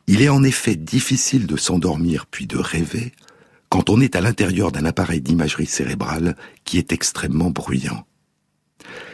Il 0.07 0.23
est 0.23 0.29
en 0.29 0.43
effet 0.43 0.75
difficile 0.75 1.47
de 1.47 1.57
s'endormir 1.57 2.27
puis 2.27 2.47
de 2.47 2.57
rêver 2.57 3.13
quand 3.71 3.89
on 3.89 4.01
est 4.01 4.17
à 4.17 4.21
l'intérieur 4.21 4.73
d'un 4.73 4.85
appareil 4.85 5.23
d'imagerie 5.23 5.67
cérébrale 5.67 6.37
qui 6.65 6.77
est 6.77 6.93
extrêmement 6.93 7.51
bruyant. 7.51 8.05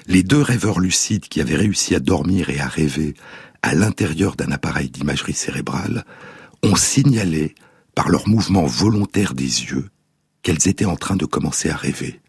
Les 0.06 0.22
deux 0.22 0.40
rêveurs 0.40 0.80
lucides 0.80 1.28
qui 1.28 1.40
avaient 1.40 1.56
réussi 1.56 1.94
à 1.94 2.00
dormir 2.00 2.50
et 2.50 2.58
à 2.58 2.66
rêver 2.66 3.14
à 3.62 3.74
l'intérieur 3.74 4.34
d'un 4.34 4.50
appareil 4.52 4.88
d'imagerie 4.88 5.34
cérébrale 5.34 6.04
ont 6.62 6.76
signalé, 6.76 7.54
par 7.94 8.08
leur 8.08 8.28
mouvement 8.28 8.66
volontaire 8.66 9.34
des 9.34 9.44
yeux, 9.44 9.88
qu'elles 10.42 10.68
étaient 10.68 10.84
en 10.84 10.96
train 10.96 11.16
de 11.16 11.24
commencer 11.24 11.70
à 11.70 11.76
rêver. 11.76 12.20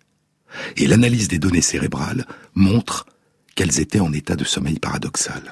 Et 0.76 0.88
l'analyse 0.88 1.28
des 1.28 1.40
données 1.40 1.62
cérébrales 1.62 2.26
montre 2.56 3.06
qu'elles 3.56 3.80
étaient 3.80 4.00
en 4.00 4.14
état 4.14 4.36
de 4.36 4.44
sommeil 4.44 4.80
paradoxal. 4.80 5.52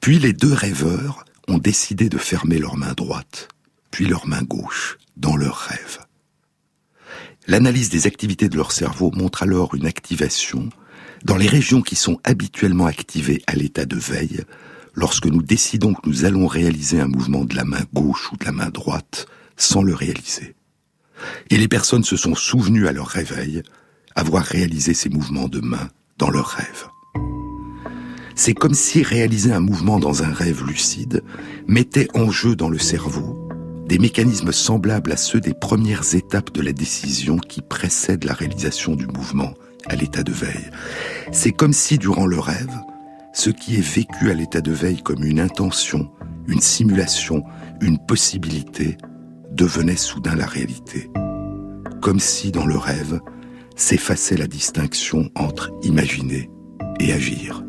Puis 0.00 0.18
les 0.18 0.32
deux 0.32 0.52
rêveurs 0.52 1.24
ont 1.46 1.58
décidé 1.58 2.08
de 2.08 2.18
fermer 2.18 2.58
leur 2.58 2.76
main 2.76 2.94
droite, 2.94 3.48
puis 3.90 4.06
leur 4.06 4.26
main 4.26 4.42
gauche, 4.42 4.98
dans 5.18 5.36
leurs 5.36 5.56
rêves. 5.56 5.98
L'analyse 7.46 7.90
des 7.90 8.06
activités 8.06 8.48
de 8.48 8.56
leur 8.56 8.72
cerveau 8.72 9.10
montre 9.10 9.42
alors 9.42 9.74
une 9.74 9.86
activation 9.86 10.68
dans 11.24 11.36
les 11.36 11.46
régions 11.46 11.82
qui 11.82 11.96
sont 11.96 12.20
habituellement 12.24 12.86
activées 12.86 13.42
à 13.46 13.54
l'état 13.54 13.86
de 13.86 13.96
veille 13.96 14.42
lorsque 14.94 15.26
nous 15.26 15.42
décidons 15.42 15.94
que 15.94 16.08
nous 16.08 16.24
allons 16.24 16.46
réaliser 16.46 17.00
un 17.00 17.08
mouvement 17.08 17.44
de 17.44 17.56
la 17.56 17.64
main 17.64 17.84
gauche 17.92 18.30
ou 18.32 18.36
de 18.36 18.44
la 18.44 18.52
main 18.52 18.68
droite 18.68 19.26
sans 19.56 19.82
le 19.82 19.94
réaliser. 19.94 20.54
Et 21.50 21.56
les 21.56 21.68
personnes 21.68 22.04
se 22.04 22.16
sont 22.16 22.34
souvenues 22.34 22.86
à 22.86 22.92
leur 22.92 23.08
réveil 23.08 23.62
avoir 24.14 24.44
réalisé 24.44 24.94
ces 24.94 25.08
mouvements 25.08 25.48
de 25.48 25.60
main 25.60 25.88
dans 26.18 26.30
leurs 26.30 26.48
rêves. 26.48 26.86
C'est 28.34 28.54
comme 28.54 28.74
si 28.74 29.02
réaliser 29.02 29.52
un 29.52 29.60
mouvement 29.60 29.98
dans 29.98 30.22
un 30.22 30.32
rêve 30.32 30.64
lucide 30.64 31.24
mettait 31.66 32.08
en 32.14 32.30
jeu 32.30 32.54
dans 32.54 32.68
le 32.68 32.78
cerveau 32.78 33.47
des 33.88 33.98
mécanismes 33.98 34.52
semblables 34.52 35.12
à 35.12 35.16
ceux 35.16 35.40
des 35.40 35.54
premières 35.54 36.14
étapes 36.14 36.52
de 36.52 36.60
la 36.60 36.72
décision 36.72 37.38
qui 37.38 37.62
précèdent 37.62 38.24
la 38.24 38.34
réalisation 38.34 38.94
du 38.94 39.06
mouvement 39.06 39.54
à 39.86 39.96
l'état 39.96 40.22
de 40.22 40.32
veille. 40.32 40.70
C'est 41.32 41.52
comme 41.52 41.72
si 41.72 41.96
durant 41.96 42.26
le 42.26 42.38
rêve, 42.38 42.76
ce 43.32 43.48
qui 43.48 43.76
est 43.76 43.94
vécu 43.94 44.30
à 44.30 44.34
l'état 44.34 44.60
de 44.60 44.72
veille 44.72 45.02
comme 45.02 45.24
une 45.24 45.40
intention, 45.40 46.10
une 46.48 46.60
simulation, 46.60 47.44
une 47.80 47.98
possibilité, 47.98 48.98
devenait 49.52 49.96
soudain 49.96 50.36
la 50.36 50.46
réalité. 50.46 51.10
Comme 52.02 52.20
si 52.20 52.52
dans 52.52 52.66
le 52.66 52.76
rêve 52.76 53.20
s'effaçait 53.74 54.36
la 54.36 54.46
distinction 54.46 55.30
entre 55.34 55.70
imaginer 55.82 56.50
et 57.00 57.12
agir. 57.12 57.64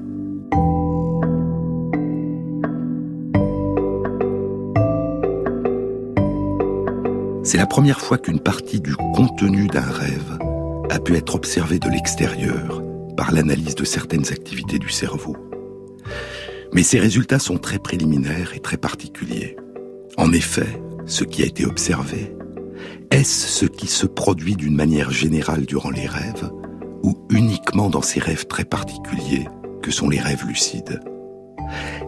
C'est 7.50 7.58
la 7.58 7.66
première 7.66 8.00
fois 8.00 8.20
qu'une 8.20 8.40
partie 8.40 8.80
du 8.80 8.96
contenu 8.96 9.66
d'un 9.66 9.82
rêve 9.82 10.38
a 10.92 11.00
pu 11.00 11.16
être 11.16 11.34
observée 11.34 11.80
de 11.80 11.90
l'extérieur 11.90 12.84
par 13.18 13.32
l'analyse 13.32 13.74
de 13.74 13.86
certaines 13.86 14.32
activités 14.32 14.78
du 14.78 14.90
cerveau. 14.90 15.36
Mais 16.74 16.84
ces 16.84 17.00
résultats 17.00 17.40
sont 17.40 17.58
très 17.58 17.80
préliminaires 17.80 18.54
et 18.54 18.60
très 18.60 18.78
particuliers. 18.78 19.58
En 20.16 20.32
effet, 20.32 20.80
ce 21.08 21.24
qui 21.24 21.42
a 21.42 21.48
été 21.48 21.66
observé, 21.66 22.36
est-ce 23.10 23.48
ce 23.48 23.66
qui 23.66 23.88
se 23.88 24.06
produit 24.06 24.56
d'une 24.56 24.76
manière 24.76 25.10
générale 25.10 25.66
durant 25.66 25.90
les 25.90 26.06
rêves 26.06 26.52
ou 27.02 27.18
uniquement 27.32 27.90
dans 27.90 28.04
ces 28.04 28.20
rêves 28.20 28.46
très 28.46 28.64
particuliers 28.64 29.48
que 29.82 29.90
sont 29.90 30.10
les 30.10 30.20
rêves 30.20 30.46
lucides? 30.46 31.00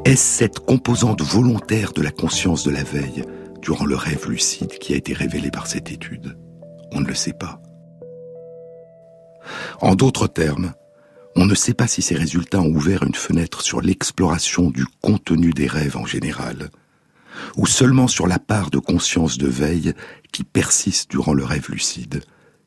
Est-ce 0.06 0.38
cette 0.38 0.60
composante 0.60 1.24
volontaire 1.24 1.94
de 1.94 2.04
la 2.04 2.12
conscience 2.12 2.64
de 2.64 2.70
la 2.70 2.84
veille 2.84 3.24
durant 3.62 3.86
le 3.86 3.96
rêve 3.96 4.30
lucide 4.30 4.78
qui 4.80 4.94
a 4.94 4.98
été 4.98 5.14
révélé 5.14 5.52
par 5.52 5.68
cette 5.68 5.92
étude 5.92 6.38
On 6.92 7.02
ne 7.02 7.08
le 7.08 7.16
sait 7.16 7.34
pas. 7.34 7.62
En 9.80 9.96
d'autres 9.96 10.28
termes, 10.28 10.74
on 11.36 11.46
ne 11.46 11.56
sait 11.56 11.74
pas 11.74 11.88
si 11.88 12.02
ces 12.02 12.16
résultats 12.16 12.62
ont 12.62 12.74
ouvert 12.74 13.04
une 13.04 13.16
fenêtre 13.16 13.62
sur 13.62 13.82
l'exploration 13.82 14.70
du 14.70 14.86
contenu 15.02 15.52
des 15.52 15.68
rêves 15.68 15.98
en 15.98 16.06
général, 16.06 16.70
ou 17.56 17.66
seulement 17.66 18.08
sur 18.08 18.28
la 18.28 18.40
part 18.40 18.70
de 18.70 18.80
conscience 18.80 19.38
de 19.38 19.48
veille 19.48 19.94
qui 20.32 20.44
persiste 20.44 21.10
durant 21.10 21.34
le 21.34 21.46
rêve 21.46 21.70
lucide 21.70 22.22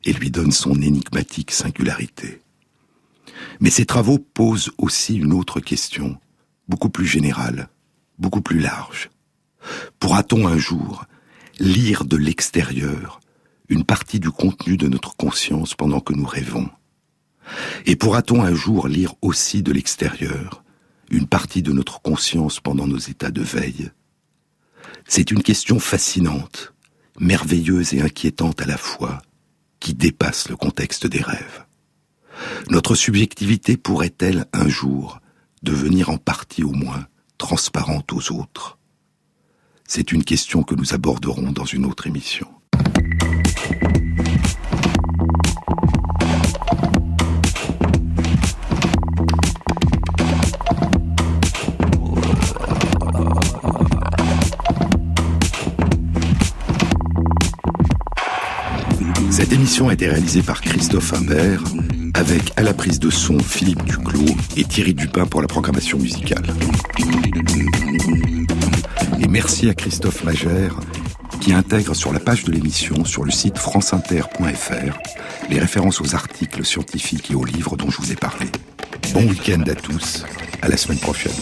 et 0.04 0.12
lui 0.12 0.30
donne 0.30 0.52
son 0.52 0.80
énigmatique 0.80 1.50
singularité. 1.50 2.40
Mais 3.60 3.70
ces 3.70 3.86
travaux 3.86 4.18
posent 4.18 4.70
aussi 4.78 5.16
une 5.16 5.32
autre 5.32 5.60
question, 5.60 6.18
beaucoup 6.68 6.90
plus 6.90 7.06
générale, 7.06 7.68
beaucoup 8.18 8.42
plus 8.42 8.58
large. 8.58 9.10
Pourra-t-on 9.98 10.46
un 10.46 10.58
jour 10.58 11.04
lire 11.58 12.04
de 12.04 12.16
l'extérieur 12.16 13.20
une 13.68 13.84
partie 13.84 14.20
du 14.20 14.30
contenu 14.30 14.76
de 14.76 14.88
notre 14.88 15.16
conscience 15.16 15.74
pendant 15.74 16.00
que 16.00 16.12
nous 16.12 16.26
rêvons? 16.26 16.68
Et 17.86 17.96
pourra-t-on 17.96 18.42
un 18.42 18.54
jour 18.54 18.88
lire 18.88 19.14
aussi 19.22 19.62
de 19.62 19.72
l'extérieur 19.72 20.62
une 21.10 21.26
partie 21.26 21.62
de 21.62 21.72
notre 21.72 22.00
conscience 22.00 22.60
pendant 22.60 22.86
nos 22.86 22.98
états 22.98 23.30
de 23.30 23.42
veille? 23.42 23.90
C'est 25.06 25.30
une 25.30 25.42
question 25.42 25.78
fascinante, 25.78 26.72
merveilleuse 27.20 27.94
et 27.94 28.00
inquiétante 28.00 28.60
à 28.62 28.66
la 28.66 28.78
fois, 28.78 29.22
qui 29.80 29.94
dépasse 29.94 30.48
le 30.48 30.56
contexte 30.56 31.06
des 31.06 31.20
rêves. 31.20 31.64
Notre 32.70 32.94
subjectivité 32.94 33.76
pourrait-elle 33.76 34.46
un 34.52 34.68
jour 34.68 35.20
devenir 35.62 36.10
en 36.10 36.16
partie 36.16 36.64
au 36.64 36.72
moins 36.72 37.06
transparente 37.38 38.12
aux 38.12 38.32
autres? 38.32 38.78
C'est 39.86 40.12
une 40.12 40.24
question 40.24 40.62
que 40.62 40.74
nous 40.74 40.94
aborderons 40.94 41.52
dans 41.52 41.66
une 41.66 41.84
autre 41.84 42.06
émission. 42.06 42.46
Cette 59.30 59.52
émission 59.52 59.90
a 59.90 59.92
été 59.92 60.08
réalisée 60.08 60.42
par 60.42 60.62
Christophe 60.62 61.12
Imbert, 61.12 61.62
avec 62.14 62.52
à 62.56 62.62
la 62.62 62.72
prise 62.72 62.98
de 62.98 63.10
son 63.10 63.38
Philippe 63.38 63.84
Duclos 63.84 64.34
et 64.56 64.64
Thierry 64.64 64.94
Dupin 64.94 65.26
pour 65.26 65.42
la 65.42 65.48
programmation 65.48 65.98
musicale. 65.98 66.44
Et 69.20 69.28
merci 69.28 69.68
à 69.68 69.74
Christophe 69.74 70.24
Magère 70.24 70.78
qui 71.40 71.52
intègre 71.52 71.94
sur 71.94 72.12
la 72.12 72.20
page 72.20 72.44
de 72.44 72.52
l'émission 72.52 73.04
sur 73.04 73.24
le 73.24 73.30
site 73.30 73.58
franceinter.fr 73.58 74.98
les 75.50 75.58
références 75.58 76.00
aux 76.00 76.14
articles 76.14 76.64
scientifiques 76.64 77.30
et 77.30 77.34
aux 77.34 77.44
livres 77.44 77.76
dont 77.76 77.90
je 77.90 77.98
vous 77.98 78.12
ai 78.12 78.16
parlé. 78.16 78.46
Bon 79.12 79.22
week-end 79.26 79.62
à 79.66 79.74
tous, 79.74 80.24
à 80.62 80.68
la 80.68 80.76
semaine 80.76 80.98
prochaine. 80.98 81.32